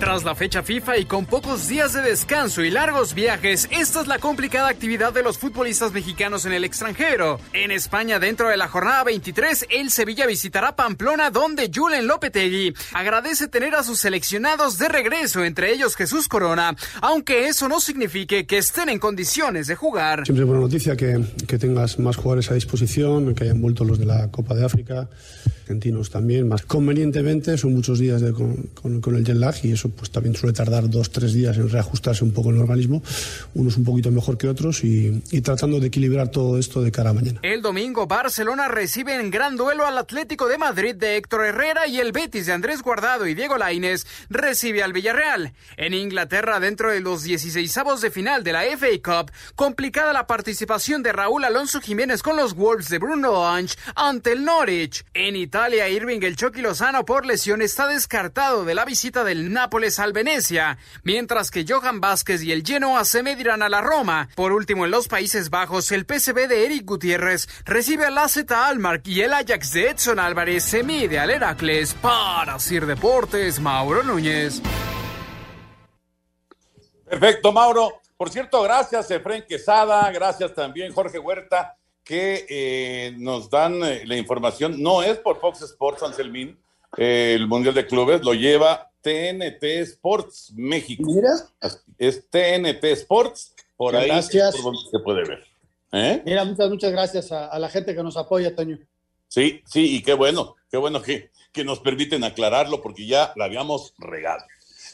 Tras 0.00 0.24
la 0.24 0.34
fecha 0.34 0.62
FIFA 0.62 0.98
y 0.98 1.04
con 1.04 1.24
pocos 1.24 1.68
días 1.68 1.92
de 1.92 2.02
descanso 2.02 2.62
y 2.62 2.70
largos 2.70 3.14
viajes, 3.14 3.68
esta 3.70 4.00
es 4.00 4.06
la 4.08 4.18
complicada 4.18 4.68
actividad 4.68 5.12
de 5.12 5.22
los 5.22 5.38
futbolistas 5.38 5.92
mexicanos 5.92 6.44
en 6.44 6.52
el 6.52 6.64
extranjero. 6.64 7.38
En 7.52 7.70
España, 7.70 8.18
dentro 8.18 8.48
de 8.48 8.56
la 8.56 8.68
jornada 8.68 9.04
23, 9.04 9.66
el 9.70 9.90
Sevilla 9.90 10.26
visitará 10.26 10.74
Pamplona, 10.74 11.30
donde 11.30 11.70
Julen 11.72 12.08
Lopetegui 12.08 12.74
agradece 12.92 13.46
tener 13.46 13.76
a 13.76 13.84
sus 13.84 14.00
seleccionados 14.00 14.78
de 14.78 14.88
regreso, 14.88 15.44
entre 15.44 15.72
ellos 15.72 15.94
Jesús 15.94 16.28
Corona, 16.28 16.76
aunque 17.00 17.46
eso 17.46 17.68
no 17.68 17.80
signifique 17.80 18.46
que 18.46 18.58
estén 18.58 18.88
en 18.88 18.98
condiciones 18.98 19.68
de 19.68 19.76
jugar. 19.76 20.24
Siempre 20.24 20.42
es 20.42 20.48
buena 20.48 20.62
noticia 20.62 20.96
que, 20.96 21.24
que 21.46 21.56
tengas 21.56 21.98
más 22.00 22.16
jugadores 22.16 22.50
a 22.50 22.54
disposición, 22.54 23.34
que 23.34 23.44
hayan 23.44 23.62
vuelto 23.62 23.84
los 23.84 23.98
de 24.00 24.06
la 24.06 24.30
Copa 24.30 24.54
de 24.54 24.64
África, 24.64 25.08
argentinos 25.62 26.10
también, 26.10 26.46
más 26.46 26.62
convenientemente, 26.62 27.56
son 27.56 27.74
muchos 27.74 27.98
días 27.98 28.20
de, 28.20 28.32
con, 28.32 28.68
con, 28.74 29.00
con 29.00 29.16
el 29.16 29.24
jet 29.24 29.36
lag 29.36 29.54
y 29.62 29.72
eso 29.72 29.88
pues 29.96 30.10
también 30.10 30.34
suele 30.34 30.52
tardar 30.52 30.88
dos, 30.88 31.10
tres 31.10 31.32
días 31.32 31.56
en 31.56 31.68
reajustarse 31.68 32.24
un 32.24 32.32
poco 32.32 32.50
el 32.50 32.58
organismo, 32.58 33.02
unos 33.54 33.76
un 33.76 33.84
poquito 33.84 34.10
mejor 34.10 34.38
que 34.38 34.48
otros 34.48 34.84
y, 34.84 35.22
tratando 35.42 35.80
de 35.80 35.88
equilibrar 35.88 36.28
todo 36.28 36.58
esto 36.58 36.82
de 36.82 36.90
cara 36.90 37.10
a 37.10 37.12
mañana. 37.12 37.40
El 37.42 37.62
domingo 37.62 38.06
Barcelona 38.06 38.68
recibe 38.68 39.14
en 39.14 39.30
gran 39.30 39.56
duelo 39.56 39.86
al 39.86 39.98
Atlético 39.98 40.48
de 40.48 40.58
Madrid 40.58 40.94
de 40.94 41.16
Héctor 41.16 41.44
Herrera 41.44 41.86
y 41.86 41.98
el 41.98 42.12
Betis 42.12 42.46
de 42.46 42.52
Andrés 42.52 42.82
Guardado 42.82 43.26
y 43.26 43.34
Diego 43.34 43.58
Lainez 43.58 44.06
recibe 44.30 44.82
al 44.82 44.92
Villarreal. 44.92 45.52
En 45.76 45.94
Inglaterra, 45.94 46.60
dentro 46.60 46.90
de 46.90 47.00
los 47.00 47.22
16 47.22 47.74
de 48.00 48.10
final 48.10 48.44
de 48.44 48.52
la 48.52 48.64
FA 48.76 48.86
Cup, 49.02 49.32
complicada 49.54 50.12
la 50.12 50.26
participación 50.26 51.02
de 51.02 51.12
Raúl 51.12 51.44
Alonso 51.44 51.80
Jiménez 51.80 52.22
con 52.22 52.36
los 52.36 52.54
Wolves 52.54 52.88
de 52.88 52.98
Bruno 52.98 53.32
Lange 53.32 53.76
ante 53.94 54.32
el 54.32 54.44
Norwich. 54.44 55.04
En 55.12 55.36
Italia, 55.36 55.88
Irving 55.88 56.20
el 56.22 56.36
Chucky 56.36 56.60
Lozano 56.60 57.04
por 57.04 57.26
lesión 57.26 57.62
está 57.62 57.86
descartado 57.86 58.64
de 58.64 58.74
la 58.74 58.84
visita 58.84 59.24
del 59.24 59.52
Al 59.74 60.12
Venecia, 60.12 60.78
mientras 61.02 61.50
que 61.50 61.64
Johan 61.68 62.00
Vázquez 62.00 62.44
y 62.44 62.52
el 62.52 62.62
Genoa 62.64 63.04
se 63.04 63.24
medirán 63.24 63.60
a 63.60 63.68
la 63.68 63.80
Roma. 63.80 64.28
Por 64.36 64.52
último, 64.52 64.84
en 64.84 64.92
los 64.92 65.08
Países 65.08 65.50
Bajos, 65.50 65.90
el 65.90 66.06
PSV 66.06 66.46
de 66.46 66.64
Eric 66.64 66.84
Gutiérrez 66.84 67.48
recibe 67.64 68.06
al 68.06 68.16
AZ 68.16 68.48
Almar 68.52 69.00
y 69.04 69.22
el 69.22 69.32
Ajax 69.32 69.72
de 69.72 69.90
Edson 69.90 70.20
Álvarez 70.20 70.62
se 70.62 70.84
mide 70.84 71.18
al 71.18 71.30
Heracles 71.30 71.92
para 71.94 72.60
Sir 72.60 72.86
Deportes, 72.86 73.58
Mauro 73.58 74.04
Núñez. 74.04 74.62
Perfecto, 77.04 77.50
Mauro. 77.50 78.00
Por 78.16 78.30
cierto, 78.30 78.62
gracias, 78.62 79.10
Efren 79.10 79.44
Quesada, 79.48 80.08
gracias 80.12 80.54
también, 80.54 80.92
Jorge 80.92 81.18
Huerta, 81.18 81.76
que 82.04 82.46
eh, 82.48 83.12
nos 83.18 83.50
dan 83.50 83.82
eh, 83.82 84.04
la 84.06 84.16
información. 84.16 84.80
No 84.80 85.02
es 85.02 85.18
por 85.18 85.40
Fox 85.40 85.62
Sports, 85.62 86.04
Anselmín, 86.04 86.56
el 86.96 87.46
Mundial 87.46 87.74
de 87.74 87.86
Clubes, 87.86 88.22
lo 88.22 88.34
lleva 88.34 88.90
TNT 89.02 89.62
Sports 89.82 90.52
México. 90.56 91.04
Mira. 91.06 91.30
Es 91.98 92.28
TNT 92.30 92.84
Sports, 92.84 93.54
por 93.76 93.94
ahí 93.94 94.08
gracias. 94.08 94.54
por 94.56 94.64
donde 94.64 94.90
se 94.90 94.98
puede 95.00 95.28
ver. 95.28 95.44
¿Eh? 95.92 96.22
Mira, 96.24 96.44
muchas, 96.44 96.68
muchas 96.70 96.90
gracias 96.90 97.30
a, 97.30 97.46
a, 97.46 97.58
la 97.58 97.68
gente 97.68 97.94
que 97.94 98.02
nos 98.02 98.16
apoya, 98.16 98.54
Toño. 98.54 98.78
Sí, 99.28 99.62
sí, 99.66 99.96
y 99.96 100.02
qué 100.02 100.14
bueno, 100.14 100.56
qué 100.70 100.76
bueno 100.76 101.00
que, 101.02 101.30
que 101.52 101.64
nos 101.64 101.80
permiten 101.80 102.24
aclararlo 102.24 102.82
porque 102.82 103.06
ya 103.06 103.32
la 103.36 103.44
habíamos 103.44 103.94
regado. 103.98 104.44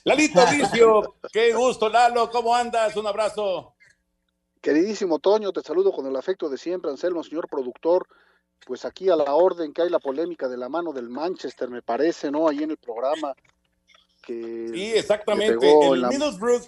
Lalito 0.04 0.40
Vicio, 0.50 1.16
qué 1.32 1.52
gusto, 1.54 1.88
Lalo, 1.88 2.30
¿cómo 2.30 2.54
andas? 2.54 2.96
Un 2.96 3.06
abrazo. 3.06 3.74
Queridísimo 4.60 5.18
Toño, 5.18 5.52
te 5.52 5.62
saludo 5.62 5.92
con 5.92 6.06
el 6.06 6.16
afecto 6.16 6.48
de 6.50 6.58
siempre, 6.58 6.90
Anselmo, 6.90 7.22
señor 7.22 7.48
productor. 7.48 8.06
Pues 8.66 8.84
aquí 8.84 9.08
a 9.08 9.16
la 9.16 9.34
orden 9.34 9.72
que 9.72 9.82
hay 9.82 9.90
la 9.90 9.98
polémica 9.98 10.48
de 10.48 10.56
la 10.56 10.68
mano 10.68 10.92
del 10.92 11.08
Manchester, 11.08 11.68
me 11.68 11.82
parece, 11.82 12.30
¿no? 12.30 12.48
Ahí 12.48 12.62
en 12.62 12.70
el 12.70 12.76
programa. 12.76 13.34
Que 14.22 14.68
sí, 14.72 14.92
exactamente. 14.94 15.72
El, 15.92 16.02
la... 16.02 16.08
Middlesbrough, 16.08 16.62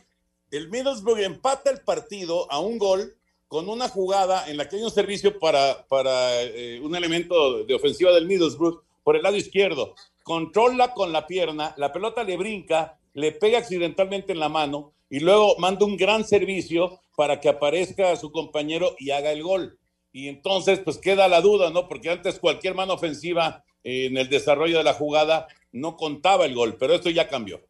el 0.51 0.69
Middlesbrough 0.69 1.21
empata 1.21 1.71
el 1.71 1.81
partido 1.81 2.51
a 2.51 2.61
un 2.61 2.79
gol 2.79 3.15
con 3.47 3.69
una 3.69 3.89
jugada 3.89 4.49
en 4.49 4.57
la 4.57 4.67
que 4.67 4.77
hay 4.77 4.83
un 4.83 4.91
servicio 4.91 5.39
para, 5.39 5.87
para 5.87 6.43
eh, 6.43 6.81
un 6.81 6.97
elemento 6.97 7.65
de 7.65 7.75
ofensiva 7.75 8.11
del 8.13 8.27
Middlesbrough 8.27 8.83
por 9.05 9.15
el 9.17 9.23
lado 9.23 9.37
izquierdo. 9.37 9.95
Controla 10.23 10.95
con 10.95 11.13
la 11.13 11.27
pierna, 11.27 11.75
la 11.77 11.93
pelota 11.93 12.25
le 12.25 12.37
brinca, 12.37 12.99
le 13.13 13.33
pega 13.33 13.59
accidentalmente 13.59 14.33
en 14.33 14.39
la 14.39 14.49
mano 14.49 14.95
y 15.11 15.21
luego 15.21 15.57
manda 15.59 15.85
un 15.85 15.99
gran 15.99 16.25
servicio 16.25 17.01
para 17.17 17.41
que 17.41 17.51
aparezca 17.51 18.17
su 18.17 18.33
compañero 18.33 18.97
y 18.99 19.11
haga 19.11 19.33
el 19.33 19.43
gol. 19.43 19.79
Y 20.13 20.29
entonces, 20.29 20.81
pues 20.81 20.99
queda 20.99 21.29
la 21.29 21.41
duda, 21.41 21.71
¿no? 21.71 21.89
Porque 21.89 22.11
antes 22.11 22.39
cualquier 22.39 22.75
mano 22.75 22.95
ofensiva 22.95 23.65
eh, 23.83 24.07
en 24.07 24.17
el 24.17 24.29
desarrollo 24.29 24.79
de 24.79 24.85
la 24.85 24.93
jugada 24.93 25.49
no 25.73 25.97
contaba 25.97 26.45
el 26.45 26.55
gol, 26.55 26.77
pero 26.79 26.95
esto 26.95 27.11
ya 27.11 27.29
cambió. 27.29 27.61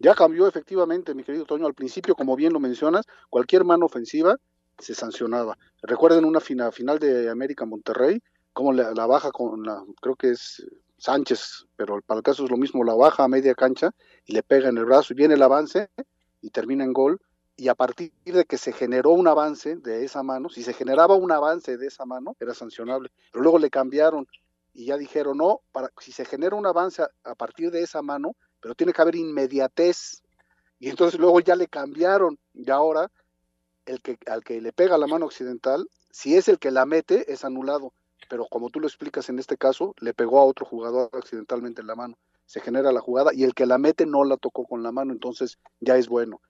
Ya 0.00 0.14
cambió 0.14 0.46
efectivamente, 0.46 1.14
mi 1.14 1.24
querido 1.24 1.44
Toño. 1.44 1.66
Al 1.66 1.74
principio, 1.74 2.14
como 2.14 2.36
bien 2.36 2.52
lo 2.52 2.60
mencionas, 2.60 3.04
cualquier 3.30 3.64
mano 3.64 3.86
ofensiva 3.86 4.36
se 4.78 4.94
sancionaba. 4.94 5.58
Recuerden 5.82 6.24
una 6.24 6.40
final, 6.40 6.98
de 6.98 7.30
América 7.30 7.64
Monterrey, 7.64 8.20
como 8.52 8.72
la, 8.72 8.92
la, 8.92 9.06
baja 9.06 9.30
con 9.32 9.64
la, 9.64 9.82
creo 10.00 10.14
que 10.14 10.30
es 10.30 10.64
Sánchez, 10.98 11.66
pero 11.76 12.00
para 12.02 12.18
el 12.18 12.24
caso 12.24 12.44
es 12.44 12.50
lo 12.50 12.56
mismo, 12.56 12.84
la 12.84 12.94
baja 12.94 13.24
a 13.24 13.28
media 13.28 13.54
cancha 13.54 13.90
y 14.26 14.32
le 14.32 14.42
pega 14.42 14.68
en 14.68 14.78
el 14.78 14.84
brazo 14.84 15.12
y 15.12 15.16
viene 15.16 15.34
el 15.34 15.42
avance 15.42 15.88
y 16.42 16.50
termina 16.50 16.84
en 16.84 16.92
gol. 16.92 17.20
Y 17.60 17.66
a 17.66 17.74
partir 17.74 18.12
de 18.24 18.44
que 18.44 18.56
se 18.56 18.72
generó 18.72 19.10
un 19.10 19.26
avance 19.26 19.74
de 19.74 20.04
esa 20.04 20.22
mano, 20.22 20.48
si 20.48 20.62
se 20.62 20.72
generaba 20.72 21.16
un 21.16 21.32
avance 21.32 21.76
de 21.76 21.88
esa 21.88 22.04
mano, 22.04 22.36
era 22.38 22.54
sancionable. 22.54 23.10
Pero 23.32 23.42
luego 23.42 23.58
le 23.58 23.68
cambiaron 23.68 24.28
y 24.72 24.84
ya 24.84 24.96
dijeron, 24.96 25.38
no, 25.38 25.60
para, 25.72 25.90
si 25.98 26.12
se 26.12 26.24
genera 26.24 26.54
un 26.54 26.66
avance 26.66 27.02
a, 27.02 27.34
partir 27.34 27.72
de 27.72 27.82
esa 27.82 28.00
mano, 28.00 28.36
pero 28.60 28.76
tiene 28.76 28.92
que 28.92 29.02
haber 29.02 29.16
inmediatez. 29.16 30.22
Y 30.78 30.88
entonces 30.88 31.18
luego 31.18 31.40
ya 31.40 31.56
le 31.56 31.66
cambiaron 31.66 32.38
y 32.54 32.70
ahora 32.70 33.10
el 33.86 34.00
que, 34.02 34.18
al 34.28 34.44
que 34.44 34.60
le 34.60 34.72
pega 34.72 34.96
la 34.96 35.08
mano 35.08 35.26
occidental, 35.26 35.90
si 36.12 36.36
es 36.36 36.46
el 36.46 36.60
que 36.60 36.70
la 36.70 36.86
mete, 36.86 37.32
es 37.32 37.44
anulado. 37.44 37.92
Pero 38.30 38.46
como 38.46 38.70
tú 38.70 38.78
lo 38.78 38.86
explicas 38.86 39.30
en 39.30 39.40
este 39.40 39.56
caso, 39.56 39.96
le 39.98 40.14
pegó 40.14 40.38
a 40.38 40.44
otro 40.44 40.64
jugador 40.64 41.10
accidentalmente 41.12 41.80
en 41.80 41.88
la 41.88 41.96
mano. 41.96 42.16
Se 42.46 42.60
genera 42.60 42.92
la 42.92 43.00
jugada 43.00 43.34
y 43.34 43.42
el 43.42 43.52
que 43.52 43.66
la 43.66 43.78
mete 43.78 44.06
no 44.06 44.22
la 44.22 44.36
tocó 44.36 44.64
con 44.64 44.84
la 44.84 44.92
mano, 44.92 45.12
entonces 45.12 45.58
ya 45.80 45.96
es 45.96 46.08
bueno. 46.08 46.40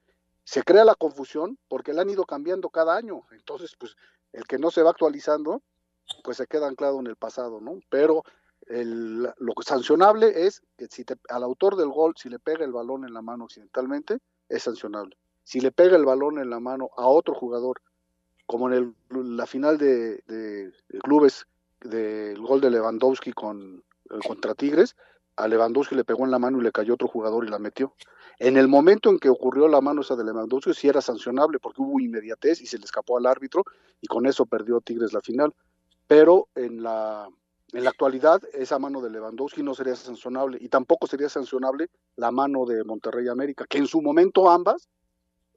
Se 0.49 0.63
crea 0.63 0.83
la 0.83 0.95
confusión 0.95 1.59
porque 1.69 1.93
la 1.93 2.01
han 2.01 2.09
ido 2.09 2.25
cambiando 2.25 2.71
cada 2.71 2.97
año. 2.97 3.21
Entonces, 3.33 3.77
pues 3.79 3.97
el 4.33 4.47
que 4.47 4.57
no 4.57 4.71
se 4.71 4.83
va 4.83 4.89
actualizando, 4.89 5.61
pues 6.25 6.39
se 6.39 6.47
queda 6.47 6.67
anclado 6.67 7.01
en 7.01 7.07
el 7.07 7.17
pasado, 7.17 7.61
¿no? 7.61 7.81
Pero 7.91 8.25
el, 8.67 9.25
lo 9.25 9.53
sancionable 9.63 10.47
es 10.47 10.63
que 10.79 10.87
si 10.87 11.05
te, 11.05 11.17
al 11.29 11.43
autor 11.43 11.77
del 11.77 11.91
gol, 11.91 12.15
si 12.17 12.31
le 12.31 12.39
pega 12.39 12.65
el 12.65 12.73
balón 12.73 13.05
en 13.05 13.13
la 13.13 13.21
mano 13.21 13.45
occidentalmente, 13.45 14.21
es 14.49 14.63
sancionable. 14.63 15.19
Si 15.45 15.61
le 15.61 15.71
pega 15.71 15.99
el 15.99 16.07
balón 16.07 16.39
en 16.39 16.49
la 16.49 16.61
mano 16.61 16.89
a 16.97 17.07
otro 17.09 17.35
jugador, 17.35 17.83
como 18.47 18.73
en 18.73 18.95
el, 19.11 19.37
la 19.37 19.45
final 19.45 19.77
de, 19.77 20.23
de, 20.29 20.73
clubes 21.03 21.47
del 21.83 22.41
gol 22.41 22.63
de 22.63 22.71
Lewandowski 22.71 23.35
con, 23.35 23.85
eh, 24.09 24.19
contra 24.27 24.55
Tigres, 24.55 24.97
a 25.37 25.47
Lewandowski 25.47 25.95
le 25.95 26.05
pegó 26.05 26.25
en 26.25 26.31
la 26.31 26.39
mano 26.39 26.59
y 26.59 26.63
le 26.63 26.73
cayó 26.73 26.95
otro 26.95 27.07
jugador 27.07 27.45
y 27.45 27.51
la 27.51 27.59
metió. 27.59 27.93
En 28.39 28.57
el 28.57 28.68
momento 28.68 29.11
en 29.11 29.18
que 29.18 29.28
ocurrió 29.28 29.66
la 29.66 29.80
mano 29.80 30.03
esa 30.03 30.14
de 30.14 30.24
Lewandowski, 30.24 30.72
sí 30.72 30.89
era 30.89 31.01
sancionable 31.01 31.59
porque 31.59 31.82
hubo 31.82 31.99
inmediatez 31.99 32.61
y 32.61 32.66
se 32.66 32.78
le 32.78 32.84
escapó 32.84 33.18
al 33.18 33.26
árbitro 33.26 33.64
y 34.01 34.07
con 34.07 34.26
eso 34.26 34.47
perdió 34.47 34.80
Tigres 34.80 35.12
la 35.12 35.20
final. 35.20 35.53
Pero 36.07 36.49
en 36.55 36.82
la, 36.82 37.28
en 37.72 37.84
la 37.84 37.91
actualidad 37.91 38.41
esa 38.53 38.78
mano 38.78 39.01
de 39.01 39.11
Lewandowski 39.11 39.62
no 39.64 39.74
sería 39.74 39.97
sancionable 39.97 40.59
y 40.61 40.68
tampoco 40.68 41.09
sería 41.09 41.28
sancionable 41.28 41.91
la 42.14 42.30
mano 42.30 42.64
de 42.64 42.84
Monterrey 42.84 43.26
América, 43.26 43.66
que 43.68 43.78
en 43.78 43.89
su 43.89 44.01
momento 44.01 44.49
ambas 44.49 44.89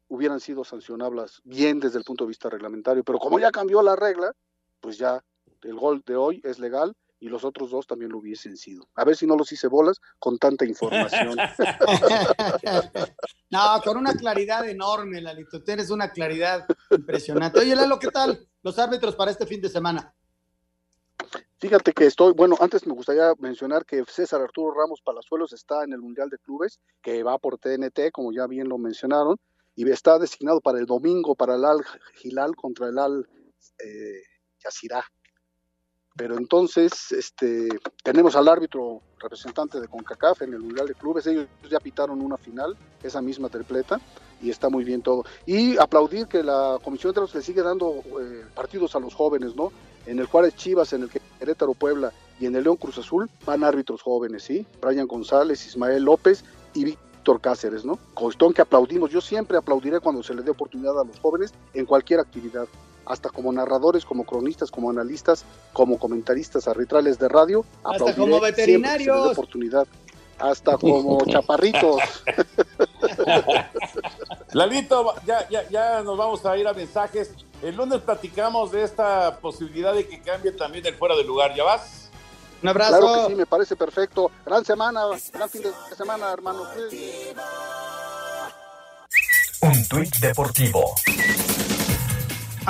hubieran 0.07 0.39
sido 0.39 0.63
sancionables 0.63 1.39
bien 1.43 1.79
desde 1.79 1.99
el 1.99 2.03
punto 2.03 2.25
de 2.25 2.29
vista 2.29 2.49
reglamentario, 2.49 3.03
pero 3.03 3.19
como 3.19 3.39
ya 3.39 3.51
cambió 3.51 3.81
la 3.83 3.95
regla, 3.95 4.33
pues 4.81 4.97
ya 4.97 5.23
el 5.61 5.75
gol 5.75 6.03
de 6.05 6.15
hoy 6.15 6.41
es 6.43 6.57
legal 6.57 6.95
y 7.21 7.29
los 7.29 7.45
otros 7.45 7.69
dos 7.69 7.85
también 7.85 8.11
lo 8.11 8.17
hubiesen 8.17 8.57
sido. 8.57 8.89
A 8.95 9.05
ver 9.05 9.15
si 9.15 9.27
no 9.27 9.37
los 9.37 9.51
hice 9.51 9.67
bolas 9.67 10.01
con 10.17 10.39
tanta 10.39 10.65
información. 10.65 11.37
no, 13.51 13.81
con 13.85 13.97
una 13.97 14.15
claridad 14.15 14.67
enorme, 14.67 15.21
Lalito. 15.21 15.63
Tienes 15.63 15.91
una 15.91 16.09
claridad 16.09 16.65
impresionante. 16.89 17.59
Oye, 17.59 17.75
Lalo, 17.75 17.99
¿qué 17.99 18.07
tal 18.07 18.47
los 18.63 18.79
árbitros 18.79 19.15
para 19.15 19.29
este 19.29 19.45
fin 19.45 19.61
de 19.61 19.69
semana? 19.69 20.15
Fíjate 21.59 21.93
que 21.93 22.07
estoy, 22.07 22.33
bueno, 22.33 22.57
antes 22.59 22.87
me 22.87 22.95
gustaría 22.95 23.33
mencionar 23.37 23.85
que 23.85 24.03
César 24.05 24.41
Arturo 24.41 24.73
Ramos 24.73 25.01
Palazuelos 25.01 25.53
está 25.53 25.83
en 25.83 25.93
el 25.93 25.99
Mundial 25.99 26.31
de 26.31 26.39
Clubes, 26.39 26.79
que 27.03 27.21
va 27.21 27.37
por 27.37 27.59
TNT, 27.59 28.11
como 28.11 28.33
ya 28.33 28.47
bien 28.47 28.67
lo 28.67 28.79
mencionaron, 28.79 29.37
y 29.75 29.87
está 29.91 30.17
designado 30.17 30.59
para 30.59 30.79
el 30.79 30.87
domingo 30.87 31.35
para 31.35 31.53
el 31.53 31.65
Al 31.65 31.85
Hilal 32.23 32.55
contra 32.55 32.87
el 32.87 32.97
Al 32.97 33.29
eh, 33.77 34.23
Yazirá. 34.57 35.05
Pero 36.15 36.37
entonces, 36.37 37.11
este, 37.11 37.69
tenemos 38.03 38.35
al 38.35 38.47
árbitro 38.47 39.01
representante 39.19 39.79
de 39.79 39.87
CONCACAF 39.87 40.41
en 40.41 40.53
el 40.53 40.59
Mundial 40.59 40.87
de 40.87 40.95
Clubes, 40.95 41.25
ellos 41.27 41.47
ya 41.69 41.79
pitaron 41.79 42.21
una 42.21 42.37
final, 42.37 42.75
esa 43.01 43.21
misma 43.21 43.49
tripleta, 43.49 43.99
y 44.41 44.49
está 44.49 44.69
muy 44.69 44.83
bien 44.83 45.01
todo. 45.01 45.23
Y 45.45 45.77
aplaudir 45.77 46.27
que 46.27 46.43
la 46.43 46.79
Comisión 46.83 47.13
de 47.13 47.21
los 47.21 47.33
le 47.33 47.41
sigue 47.41 47.61
dando 47.61 48.03
eh, 48.21 48.43
partidos 48.53 48.95
a 48.95 48.99
los 48.99 49.13
jóvenes, 49.13 49.55
¿no? 49.55 49.71
En 50.05 50.19
el 50.19 50.25
Juárez 50.25 50.55
Chivas, 50.55 50.93
en 50.93 51.03
el 51.03 51.09
Querétaro 51.39 51.73
Puebla 51.73 52.11
y 52.39 52.47
en 52.47 52.55
el 52.55 52.63
León 52.63 52.77
Cruz 52.77 52.97
Azul 52.97 53.29
van 53.45 53.63
árbitros 53.63 54.01
jóvenes, 54.01 54.43
¿sí? 54.43 54.65
Brian 54.81 55.07
González, 55.07 55.65
Ismael 55.65 56.03
López 56.03 56.43
y 56.73 56.85
Víctor 56.85 57.39
Cáceres, 57.39 57.85
¿no? 57.85 57.99
Costón 58.15 58.51
que 58.53 58.63
aplaudimos. 58.63 59.11
Yo 59.11 59.21
siempre 59.21 59.57
aplaudiré 59.57 59.99
cuando 59.99 60.23
se 60.23 60.33
le 60.33 60.41
dé 60.41 60.49
oportunidad 60.49 60.99
a 60.99 61.05
los 61.05 61.19
jóvenes 61.19 61.53
en 61.73 61.85
cualquier 61.85 62.19
actividad, 62.19 62.67
hasta 63.11 63.29
como 63.29 63.51
narradores, 63.51 64.05
como 64.05 64.23
cronistas, 64.23 64.71
como 64.71 64.89
analistas, 64.89 65.43
como 65.73 65.99
comentaristas 65.99 66.67
arbitrales 66.67 67.19
de 67.19 67.27
radio. 67.27 67.65
Hasta 67.83 68.15
como 68.15 68.39
veterinarios. 68.39 69.31
Oportunidad 69.31 69.87
hasta 70.39 70.77
como 70.77 71.23
chaparritos. 71.27 72.01
Lalito, 74.53 75.13
ya, 75.25 75.47
ya, 75.49 75.67
ya 75.69 76.01
nos 76.01 76.17
vamos 76.17 76.45
a 76.45 76.57
ir 76.57 76.67
a 76.67 76.73
mensajes. 76.73 77.31
El 77.61 77.75
lunes 77.75 78.01
platicamos 78.01 78.71
de 78.71 78.83
esta 78.83 79.37
posibilidad 79.39 79.93
de 79.93 80.07
que 80.07 80.21
cambie 80.21 80.51
también 80.51 80.85
el 80.85 80.95
fuera 80.95 81.15
de 81.15 81.23
lugar. 81.23 81.53
¿Ya 81.55 81.63
vas? 81.63 82.09
Un 82.63 82.69
abrazo. 82.69 82.99
Claro 82.99 83.27
que 83.27 83.33
sí, 83.33 83.35
me 83.35 83.45
parece 83.45 83.75
perfecto. 83.75 84.31
Gran 84.45 84.65
semana, 84.65 85.01
gran 85.33 85.49
fin 85.49 85.63
de 85.63 85.95
semana, 85.95 86.31
hermano. 86.31 86.63
Un 89.61 89.87
tuit 89.87 90.15
deportivo. 90.17 90.95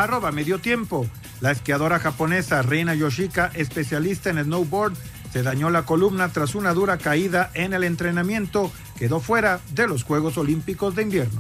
Arroba 0.02 0.32
medio 0.32 0.58
tiempo. 0.58 1.06
La 1.42 1.52
esquiadora 1.52 2.00
japonesa 2.00 2.64
Reina 2.64 2.96
Yoshika, 2.96 3.52
especialista 3.54 4.32
en 4.32 4.44
snowboard, 4.44 4.94
se 5.32 5.44
dañó 5.44 5.70
la 5.70 5.84
columna 5.84 6.30
tras 6.30 6.56
una 6.56 6.74
dura 6.74 6.98
caída 6.98 7.52
en 7.54 7.74
el 7.74 7.84
entrenamiento. 7.84 8.72
Quedó 8.98 9.20
fuera 9.20 9.60
de 9.76 9.88
los 9.88 10.04
Juegos 10.04 10.40
Olímpicos 10.40 10.96
de 10.96 11.04
Invierno. 11.04 11.40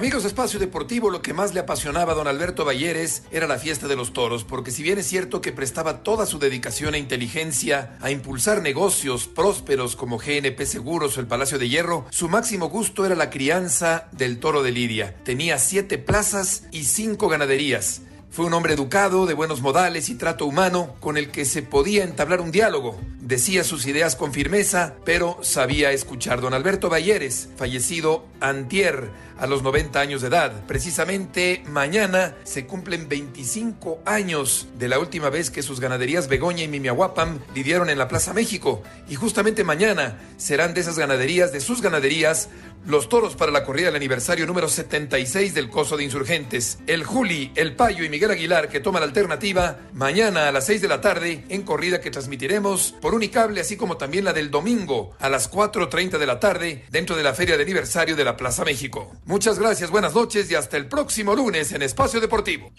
Amigos 0.00 0.22
de 0.22 0.28
Espacio 0.28 0.58
Deportivo, 0.58 1.10
lo 1.10 1.20
que 1.20 1.34
más 1.34 1.52
le 1.52 1.60
apasionaba 1.60 2.12
a 2.12 2.14
don 2.14 2.26
Alberto 2.26 2.64
Balleres 2.64 3.24
era 3.30 3.46
la 3.46 3.58
fiesta 3.58 3.86
de 3.86 3.96
los 3.96 4.14
toros, 4.14 4.44
porque 4.44 4.70
si 4.70 4.82
bien 4.82 4.98
es 4.98 5.06
cierto 5.06 5.42
que 5.42 5.52
prestaba 5.52 6.02
toda 6.02 6.24
su 6.24 6.38
dedicación 6.38 6.94
e 6.94 6.98
inteligencia 6.98 7.98
a 8.00 8.10
impulsar 8.10 8.62
negocios 8.62 9.26
prósperos 9.26 9.96
como 9.96 10.16
GNP 10.16 10.64
Seguros 10.64 11.18
o 11.18 11.20
el 11.20 11.26
Palacio 11.26 11.58
de 11.58 11.68
Hierro, 11.68 12.06
su 12.08 12.30
máximo 12.30 12.70
gusto 12.70 13.04
era 13.04 13.14
la 13.14 13.28
crianza 13.28 14.08
del 14.12 14.40
toro 14.40 14.62
de 14.62 14.72
Lidia. 14.72 15.14
Tenía 15.22 15.58
siete 15.58 15.98
plazas 15.98 16.62
y 16.70 16.84
cinco 16.84 17.28
ganaderías. 17.28 18.00
Fue 18.32 18.46
un 18.46 18.54
hombre 18.54 18.74
educado, 18.74 19.26
de 19.26 19.34
buenos 19.34 19.60
modales 19.60 20.08
y 20.08 20.14
trato 20.14 20.46
humano, 20.46 20.94
con 21.00 21.16
el 21.16 21.32
que 21.32 21.44
se 21.44 21.62
podía 21.62 22.04
entablar 22.04 22.40
un 22.40 22.52
diálogo. 22.52 22.96
Decía 23.20 23.64
sus 23.64 23.86
ideas 23.86 24.14
con 24.14 24.32
firmeza, 24.32 24.94
pero 25.04 25.38
sabía 25.42 25.90
escuchar. 25.90 26.40
Don 26.40 26.54
Alberto 26.54 26.88
Balleres, 26.88 27.48
fallecido 27.56 28.24
antier 28.40 29.10
a 29.36 29.46
los 29.46 29.62
90 29.62 29.98
años 29.98 30.20
de 30.20 30.28
edad. 30.28 30.52
Precisamente 30.66 31.64
mañana 31.66 32.36
se 32.44 32.66
cumplen 32.66 33.08
25 33.08 34.00
años 34.04 34.68
de 34.78 34.88
la 34.88 34.98
última 34.98 35.30
vez 35.30 35.50
que 35.50 35.62
sus 35.62 35.80
ganaderías 35.80 36.28
Begoña 36.28 36.62
y 36.62 36.68
Mimiahuapam 36.68 37.40
lidiaron 37.54 37.90
en 37.90 37.98
la 37.98 38.06
Plaza 38.06 38.32
México. 38.32 38.82
Y 39.08 39.16
justamente 39.16 39.64
mañana 39.64 40.18
serán 40.36 40.74
de 40.74 40.82
esas 40.82 40.98
ganaderías, 40.98 41.52
de 41.52 41.60
sus 41.60 41.80
ganaderías, 41.80 42.48
los 42.86 43.08
toros 43.08 43.36
para 43.36 43.52
la 43.52 43.64
corrida 43.64 43.86
del 43.86 43.96
aniversario 43.96 44.46
número 44.46 44.68
76 44.68 45.54
del 45.54 45.70
Coso 45.70 45.96
de 45.96 46.04
Insurgentes. 46.04 46.78
El 46.86 47.04
Juli, 47.04 47.52
el 47.54 47.76
Payo 47.76 48.04
y 48.04 48.08
Miguel 48.08 48.30
Aguilar 48.30 48.68
que 48.68 48.80
toman 48.80 49.00
la 49.00 49.06
alternativa 49.06 49.78
mañana 49.92 50.48
a 50.48 50.52
las 50.52 50.66
6 50.66 50.82
de 50.82 50.88
la 50.88 51.00
tarde 51.00 51.44
en 51.48 51.62
corrida 51.62 52.00
que 52.00 52.10
transmitiremos 52.10 52.94
por 53.00 53.14
Unicable, 53.14 53.60
así 53.60 53.76
como 53.76 53.96
también 53.96 54.24
la 54.24 54.32
del 54.32 54.50
domingo 54.50 55.16
a 55.18 55.28
las 55.28 55.50
4.30 55.52 56.18
de 56.18 56.26
la 56.26 56.40
tarde 56.40 56.84
dentro 56.90 57.16
de 57.16 57.22
la 57.22 57.34
feria 57.34 57.56
de 57.56 57.62
aniversario 57.62 58.16
de 58.16 58.24
la 58.24 58.36
Plaza 58.36 58.64
México. 58.64 59.12
Muchas 59.26 59.58
gracias, 59.58 59.90
buenas 59.90 60.14
noches 60.14 60.50
y 60.50 60.54
hasta 60.54 60.76
el 60.76 60.88
próximo 60.88 61.34
lunes 61.34 61.72
en 61.72 61.82
Espacio 61.82 62.20
Deportivo. 62.20 62.72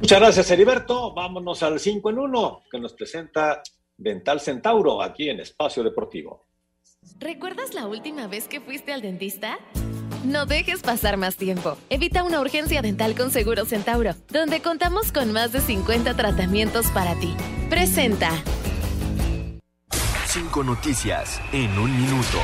Muchas 0.00 0.18
gracias, 0.18 0.50
Heriberto. 0.50 1.14
Vámonos 1.14 1.62
al 1.62 1.78
5 1.78 2.10
en 2.10 2.18
1 2.18 2.62
que 2.70 2.80
nos 2.80 2.92
presenta 2.92 3.62
Dental 3.96 4.40
Centauro 4.40 5.00
aquí 5.00 5.28
en 5.28 5.38
Espacio 5.38 5.84
Deportivo. 5.84 6.46
¿Recuerdas 7.18 7.74
la 7.74 7.86
última 7.86 8.26
vez 8.26 8.48
que 8.48 8.60
fuiste 8.60 8.92
al 8.92 9.02
dentista? 9.02 9.58
No 10.24 10.46
dejes 10.46 10.82
pasar 10.82 11.16
más 11.16 11.36
tiempo. 11.36 11.76
Evita 11.90 12.22
una 12.22 12.40
urgencia 12.40 12.82
dental 12.82 13.14
con 13.14 13.30
Seguro 13.30 13.64
Centauro, 13.64 14.14
donde 14.28 14.60
contamos 14.60 15.12
con 15.12 15.32
más 15.32 15.52
de 15.52 15.60
50 15.60 16.14
tratamientos 16.14 16.86
para 16.88 17.18
ti. 17.18 17.34
Presenta. 17.68 18.30
Cinco 20.26 20.64
noticias 20.64 21.40
en 21.52 21.78
un 21.78 21.94
minuto. 21.94 22.38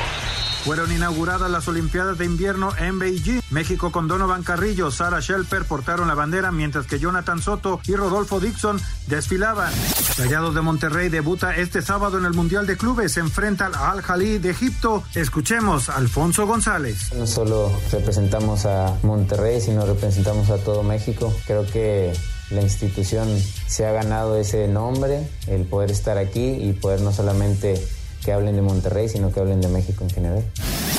Fueron 0.64 0.92
inauguradas 0.92 1.50
las 1.50 1.66
Olimpiadas 1.68 2.18
de 2.18 2.24
Invierno 2.24 2.70
en 2.78 2.98
Beijing. 2.98 3.40
México 3.50 3.90
con 3.90 4.08
Donovan 4.08 4.42
Carrillo, 4.42 4.90
Sara 4.90 5.20
Shelper 5.20 5.64
portaron 5.64 6.08
la 6.08 6.14
bandera 6.14 6.52
mientras 6.52 6.86
que 6.86 6.98
Jonathan 6.98 7.40
Soto 7.40 7.80
y 7.86 7.94
Rodolfo 7.94 8.40
Dixon 8.40 8.80
desfilaban. 9.06 9.72
Rayados 10.18 10.54
de 10.54 10.60
Monterrey 10.60 11.08
debuta 11.08 11.56
este 11.56 11.80
sábado 11.80 12.18
en 12.18 12.24
el 12.24 12.34
Mundial 12.34 12.66
de 12.66 12.76
Clubes. 12.76 13.12
Se 13.12 13.20
enfrenta 13.20 13.66
al 13.66 13.74
Al 13.74 14.02
Jalí 14.02 14.38
de 14.38 14.50
Egipto. 14.50 15.02
Escuchemos 15.14 15.88
a 15.88 15.96
Alfonso 15.96 16.46
González. 16.46 17.12
No 17.14 17.26
solo 17.26 17.72
representamos 17.90 18.66
a 18.66 18.94
Monterrey, 19.02 19.60
sino 19.60 19.86
representamos 19.86 20.50
a 20.50 20.58
todo 20.58 20.82
México. 20.82 21.32
Creo 21.46 21.66
que 21.66 22.12
la 22.50 22.62
institución 22.62 23.28
se 23.66 23.86
ha 23.86 23.92
ganado 23.92 24.36
ese 24.36 24.68
nombre, 24.68 25.28
el 25.46 25.64
poder 25.64 25.90
estar 25.90 26.18
aquí 26.18 26.46
y 26.46 26.72
poder 26.72 27.00
no 27.00 27.12
solamente 27.12 27.82
que 28.28 28.34
hablen 28.34 28.56
de 28.56 28.60
Monterrey, 28.60 29.08
sino 29.08 29.32
que 29.32 29.40
hablen 29.40 29.62
de 29.62 29.68
México 29.68 30.04
en 30.04 30.10
general. 30.10 30.44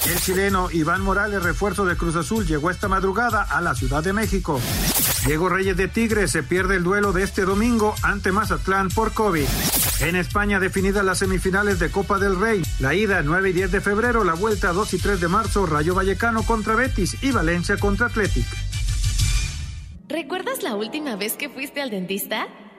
El 0.10 0.20
chileno 0.20 0.72
Iván 0.72 1.04
Morales, 1.04 1.44
refuerzo 1.44 1.86
de 1.86 1.96
Cruz 1.96 2.16
Azul, 2.16 2.44
llegó 2.48 2.72
esta 2.72 2.88
madrugada 2.88 3.44
a 3.44 3.62
la 3.62 3.76
Ciudad 3.76 4.04
de 4.04 4.14
México. 4.14 4.60
Diego 5.28 5.48
Reyes 5.48 5.78
de 5.78 5.88
Tigres 5.88 6.32
se 6.32 6.42
pierde 6.42 6.78
el 6.78 6.84
duelo 6.84 7.14
de 7.14 7.22
este 7.22 7.44
domingo 7.44 7.94
ante 8.02 8.32
Mazatlán 8.32 8.90
por 8.90 9.14
COVID. 9.14 9.46
En 10.00 10.16
España 10.16 10.60
definidas 10.60 11.06
las 11.06 11.20
semifinales 11.20 11.78
de 11.78 11.92
Copa 11.92 12.18
del 12.18 12.36
Rey. 12.40 12.64
La 12.80 12.96
ida 12.96 13.22
9 13.22 13.52
y 13.52 13.54
10 13.54 13.74
de 13.74 13.82
febrero, 13.82 14.24
la 14.24 14.34
vuelta 14.34 14.74
2 14.74 14.92
y 14.96 14.98
3 14.98 15.22
de 15.22 15.28
marzo, 15.28 15.68
Rayo 15.68 15.94
Vallecano 15.94 16.42
contra 16.42 16.74
Betis 16.74 17.16
y 17.22 17.30
Valencia 17.30 17.78
contra 17.78 18.08
Athletic. 18.08 18.48
¿Recuerdas 20.08 20.64
la 20.64 20.74
última 20.74 21.16
vez 21.16 21.34
que 21.34 21.48
fuiste 21.48 21.80
al 21.80 21.92
dentista? 21.92 22.48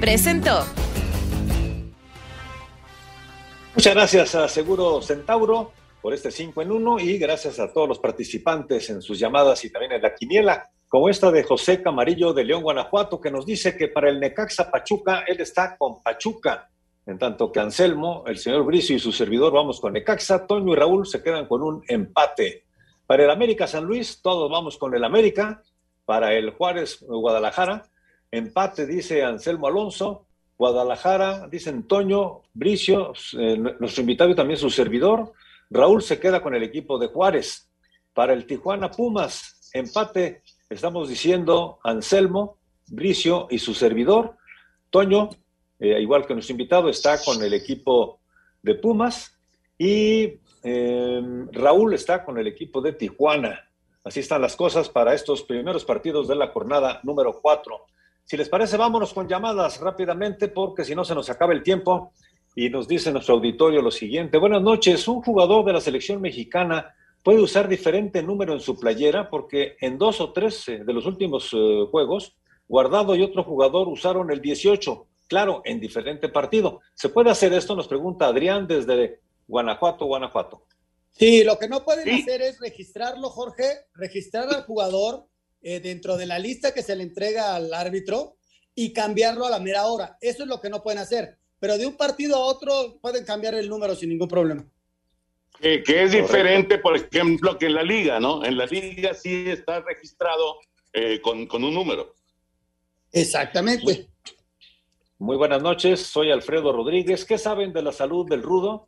Presentó. 0.00 0.64
Muchas 3.74 3.94
gracias 3.94 4.34
a 4.36 4.48
Seguro 4.48 5.02
Centauro 5.02 5.72
por 6.00 6.14
este 6.14 6.30
5 6.30 6.62
en 6.62 6.70
1 6.70 7.00
y 7.00 7.18
gracias 7.18 7.58
a 7.58 7.72
todos 7.72 7.88
los 7.88 7.98
participantes 7.98 8.90
en 8.90 9.02
sus 9.02 9.18
llamadas 9.18 9.64
y 9.64 9.70
también 9.70 9.92
en 9.92 10.02
la 10.02 10.14
quiniela, 10.14 10.70
como 10.88 11.08
esta 11.08 11.32
de 11.32 11.42
José 11.42 11.82
Camarillo 11.82 12.32
de 12.32 12.44
León, 12.44 12.62
Guanajuato, 12.62 13.20
que 13.20 13.32
nos 13.32 13.44
dice 13.44 13.76
que 13.76 13.88
para 13.88 14.08
el 14.08 14.20
Necaxa 14.20 14.70
Pachuca, 14.70 15.24
él 15.26 15.40
está 15.40 15.76
con 15.76 16.00
Pachuca. 16.00 16.70
En 17.04 17.18
tanto 17.18 17.50
que 17.50 17.58
Anselmo, 17.58 18.22
el 18.26 18.38
señor 18.38 18.64
Bricio 18.64 18.94
y 18.94 19.00
su 19.00 19.10
servidor 19.10 19.52
vamos 19.52 19.80
con 19.80 19.94
Necaxa, 19.94 20.46
Toño 20.46 20.72
y 20.74 20.76
Raúl 20.76 21.06
se 21.06 21.22
quedan 21.22 21.46
con 21.46 21.62
un 21.62 21.82
empate. 21.88 22.64
Para 23.04 23.24
el 23.24 23.30
América 23.30 23.66
San 23.66 23.84
Luis, 23.84 24.20
todos 24.22 24.48
vamos 24.50 24.78
con 24.78 24.94
el 24.94 25.02
América. 25.02 25.62
Para 26.04 26.34
el 26.34 26.50
Juárez 26.50 27.04
Guadalajara, 27.06 27.84
empate 28.30 28.86
dice 28.86 29.22
Anselmo 29.22 29.66
Alonso. 29.66 30.26
Guadalajara, 30.58 31.46
dice 31.48 31.72
Toño, 31.86 32.42
Bricio, 32.52 33.12
eh, 33.38 33.56
nuestro 33.78 34.00
invitado 34.00 34.30
y 34.30 34.34
también 34.34 34.58
su 34.58 34.70
servidor. 34.70 35.32
Raúl 35.70 36.02
se 36.02 36.18
queda 36.18 36.42
con 36.42 36.54
el 36.54 36.64
equipo 36.64 36.98
de 36.98 37.06
Juárez. 37.06 37.70
Para 38.12 38.32
el 38.32 38.44
Tijuana 38.44 38.90
Pumas, 38.90 39.70
empate, 39.72 40.42
estamos 40.68 41.08
diciendo 41.08 41.78
Anselmo, 41.84 42.58
Bricio 42.88 43.46
y 43.50 43.60
su 43.60 43.72
servidor. 43.72 44.36
Toño, 44.90 45.30
eh, 45.78 46.00
igual 46.00 46.26
que 46.26 46.34
nuestro 46.34 46.54
invitado, 46.54 46.88
está 46.88 47.22
con 47.22 47.40
el 47.40 47.54
equipo 47.54 48.18
de 48.60 48.74
Pumas 48.74 49.38
y 49.78 50.40
eh, 50.64 51.22
Raúl 51.52 51.94
está 51.94 52.24
con 52.24 52.36
el 52.36 52.48
equipo 52.48 52.80
de 52.80 52.94
Tijuana. 52.94 53.70
Así 54.02 54.20
están 54.20 54.42
las 54.42 54.56
cosas 54.56 54.88
para 54.88 55.14
estos 55.14 55.42
primeros 55.42 55.84
partidos 55.84 56.26
de 56.26 56.34
la 56.34 56.48
jornada 56.48 57.00
número 57.04 57.40
4. 57.40 57.86
Si 58.28 58.36
les 58.36 58.50
parece, 58.50 58.76
vámonos 58.76 59.14
con 59.14 59.26
llamadas 59.26 59.80
rápidamente 59.80 60.48
porque 60.48 60.84
si 60.84 60.94
no 60.94 61.02
se 61.02 61.14
nos 61.14 61.30
acaba 61.30 61.54
el 61.54 61.62
tiempo 61.62 62.12
y 62.54 62.68
nos 62.68 62.86
dice 62.86 63.10
nuestro 63.10 63.36
auditorio 63.36 63.80
lo 63.80 63.90
siguiente. 63.90 64.36
Buenas 64.36 64.60
noches, 64.60 65.08
un 65.08 65.22
jugador 65.22 65.64
de 65.64 65.72
la 65.72 65.80
selección 65.80 66.20
mexicana 66.20 66.94
puede 67.22 67.40
usar 67.40 67.66
diferente 67.68 68.22
número 68.22 68.52
en 68.52 68.60
su 68.60 68.78
playera 68.78 69.30
porque 69.30 69.78
en 69.80 69.96
dos 69.96 70.20
o 70.20 70.30
tres 70.30 70.68
eh, 70.68 70.84
de 70.84 70.92
los 70.92 71.06
últimos 71.06 71.56
juegos, 71.90 72.36
Guardado 72.68 73.16
y 73.16 73.22
otro 73.22 73.44
jugador 73.44 73.88
usaron 73.88 74.30
el 74.30 74.42
18 74.42 75.06
claro, 75.26 75.62
en 75.64 75.80
diferente 75.80 76.28
partido. 76.28 76.80
¿Se 76.92 77.08
puede 77.08 77.30
hacer 77.30 77.54
esto? 77.54 77.74
Nos 77.74 77.88
pregunta 77.88 78.26
Adrián 78.26 78.66
desde 78.66 79.20
Guanajuato, 79.46 80.04
Guanajuato. 80.04 80.64
Sí, 81.12 81.44
lo 81.44 81.58
que 81.58 81.66
no 81.66 81.82
pueden 81.82 82.10
hacer 82.10 82.42
es 82.42 82.60
registrarlo, 82.60 83.30
Jorge, 83.30 83.64
registrar 83.94 84.52
al 84.52 84.64
jugador 84.64 85.26
eh, 85.62 85.80
dentro 85.80 86.16
de 86.16 86.26
la 86.26 86.38
lista 86.38 86.72
que 86.72 86.82
se 86.82 86.94
le 86.94 87.02
entrega 87.02 87.54
al 87.56 87.72
árbitro 87.74 88.36
y 88.74 88.92
cambiarlo 88.92 89.46
a 89.46 89.50
la 89.50 89.58
mera 89.58 89.86
hora. 89.86 90.16
Eso 90.20 90.44
es 90.44 90.48
lo 90.48 90.60
que 90.60 90.70
no 90.70 90.82
pueden 90.82 91.00
hacer. 91.00 91.36
Pero 91.58 91.76
de 91.76 91.86
un 91.86 91.96
partido 91.96 92.36
a 92.36 92.44
otro 92.44 92.98
pueden 93.00 93.24
cambiar 93.24 93.54
el 93.54 93.68
número 93.68 93.96
sin 93.96 94.10
ningún 94.10 94.28
problema. 94.28 94.64
que 95.60 95.82
es 95.86 96.12
diferente, 96.12 96.78
por 96.78 96.96
ejemplo, 96.96 97.58
que 97.58 97.66
en 97.66 97.74
la 97.74 97.82
liga, 97.82 98.20
¿no? 98.20 98.44
En 98.44 98.56
la 98.56 98.66
liga 98.66 99.14
sí 99.14 99.46
está 99.48 99.80
registrado 99.80 100.60
eh, 100.92 101.20
con, 101.20 101.46
con, 101.46 101.64
un 101.64 101.74
número. 101.74 102.14
Exactamente. 103.10 104.08
Muy 105.18 105.36
buenas 105.36 105.60
noches, 105.60 106.00
soy 106.00 106.30
Alfredo 106.30 106.72
Rodríguez. 106.72 107.24
¿Qué 107.24 107.38
saben 107.38 107.72
de 107.72 107.82
la 107.82 107.90
salud 107.90 108.28
del 108.28 108.42
rudo? 108.42 108.86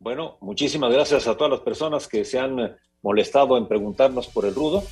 Bueno, 0.00 0.36
muchísimas 0.40 0.92
gracias 0.92 1.28
a 1.28 1.36
todas 1.36 1.52
las 1.52 1.60
personas 1.60 2.08
que 2.08 2.24
se 2.24 2.40
han 2.40 2.76
molestado 3.02 3.56
en 3.56 3.68
preguntarnos 3.68 4.26
por 4.26 4.44
el 4.44 4.54
rudo. 4.56 4.82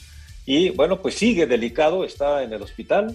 Y 0.47 0.71
bueno, 0.71 1.03
pues 1.03 1.17
sigue 1.17 1.47
delicado, 1.47 2.05
está 2.05 2.43
en 2.43 2.53
el 2.53 2.63
hospital, 2.63 3.15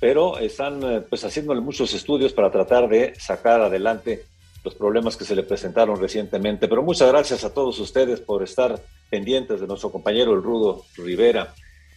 pero 0.00 0.38
están 0.38 1.04
pues 1.10 1.24
haciéndole 1.24 1.60
muchos 1.60 1.92
estudios 1.92 2.32
para 2.32 2.50
tratar 2.50 2.88
de 2.88 3.14
sacar 3.18 3.60
adelante 3.60 4.24
los 4.64 4.74
problemas 4.74 5.16
que 5.16 5.24
se 5.24 5.34
le 5.34 5.42
presentaron 5.42 6.00
recientemente. 6.00 6.68
Pero 6.68 6.82
muchas 6.82 7.08
gracias 7.08 7.44
a 7.44 7.52
todos 7.52 7.78
ustedes 7.80 8.20
por 8.20 8.42
estar 8.42 8.80
pendientes 9.10 9.60
de 9.60 9.66
nuestro 9.66 9.90
compañero 9.90 10.34
el 10.34 10.42
rudo 10.42 10.84
Rivera. 10.96 11.54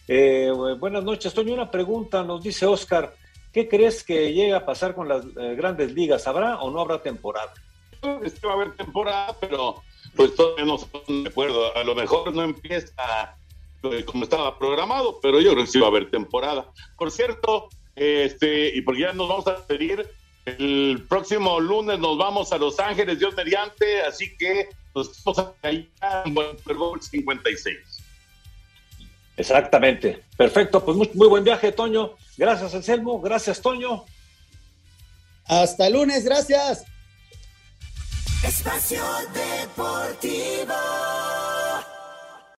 Eh, 0.08 0.50
buenas 0.78 1.04
noches, 1.04 1.32
Toño. 1.32 1.54
Una 1.54 1.70
pregunta, 1.70 2.22
nos 2.24 2.42
dice 2.42 2.66
Oscar. 2.66 3.14
¿Qué 3.52 3.68
crees 3.68 4.02
que 4.02 4.32
llega 4.32 4.58
a 4.58 4.66
pasar 4.66 4.94
con 4.94 5.08
las 5.08 5.24
eh, 5.24 5.54
grandes 5.56 5.92
ligas? 5.92 6.26
¿Habrá 6.26 6.60
o 6.60 6.70
no 6.70 6.80
habrá 6.80 7.02
temporada? 7.02 7.52
Que 8.00 8.46
va 8.46 8.50
a 8.50 8.54
haber 8.54 8.74
temporada, 8.74 9.36
pero 9.38 9.82
pues 10.16 10.34
todavía 10.34 10.64
no 10.64 10.76
estoy 10.76 11.22
de 11.22 11.28
acuerdo. 11.28 11.76
A 11.76 11.84
lo 11.84 11.94
mejor 11.94 12.34
no 12.34 12.42
empieza 12.42 13.36
eh, 13.84 14.04
como 14.04 14.24
estaba 14.24 14.58
programado, 14.58 15.18
pero 15.20 15.40
yo 15.40 15.52
creo 15.52 15.64
que 15.64 15.70
sí 15.70 15.78
va 15.78 15.86
a 15.86 15.90
haber 15.90 16.10
temporada. 16.10 16.70
Por 16.96 17.10
cierto, 17.10 17.68
este, 17.94 18.76
y 18.76 18.80
porque 18.82 19.02
ya 19.02 19.12
nos 19.12 19.28
vamos 19.28 19.46
a 19.46 19.66
pedir, 19.66 20.08
el 20.44 21.04
próximo 21.08 21.60
lunes 21.60 21.98
nos 21.98 22.18
vamos 22.18 22.52
a 22.52 22.58
Los 22.58 22.78
Ángeles, 22.78 23.18
Dios 23.18 23.34
mediante, 23.36 24.02
así 24.02 24.36
que 24.36 24.68
nos 24.94 25.24
vamos 25.24 25.52
a 25.62 25.70
ir 25.70 25.90
en 26.24 26.34
Super 26.58 26.76
Bowl 26.76 27.02
56. 27.02 27.78
Exactamente. 29.36 30.22
Perfecto, 30.36 30.84
pues 30.84 30.96
muy, 30.96 31.10
muy, 31.14 31.28
buen 31.28 31.44
viaje, 31.44 31.72
Toño. 31.72 32.12
Gracias, 32.36 32.74
Anselmo. 32.74 33.20
Gracias, 33.20 33.60
Toño. 33.60 34.04
Hasta 35.46 35.86
el 35.86 35.94
lunes, 35.94 36.24
gracias. 36.24 36.84
Espacio 38.44 39.02
Deportivo. 39.32 40.74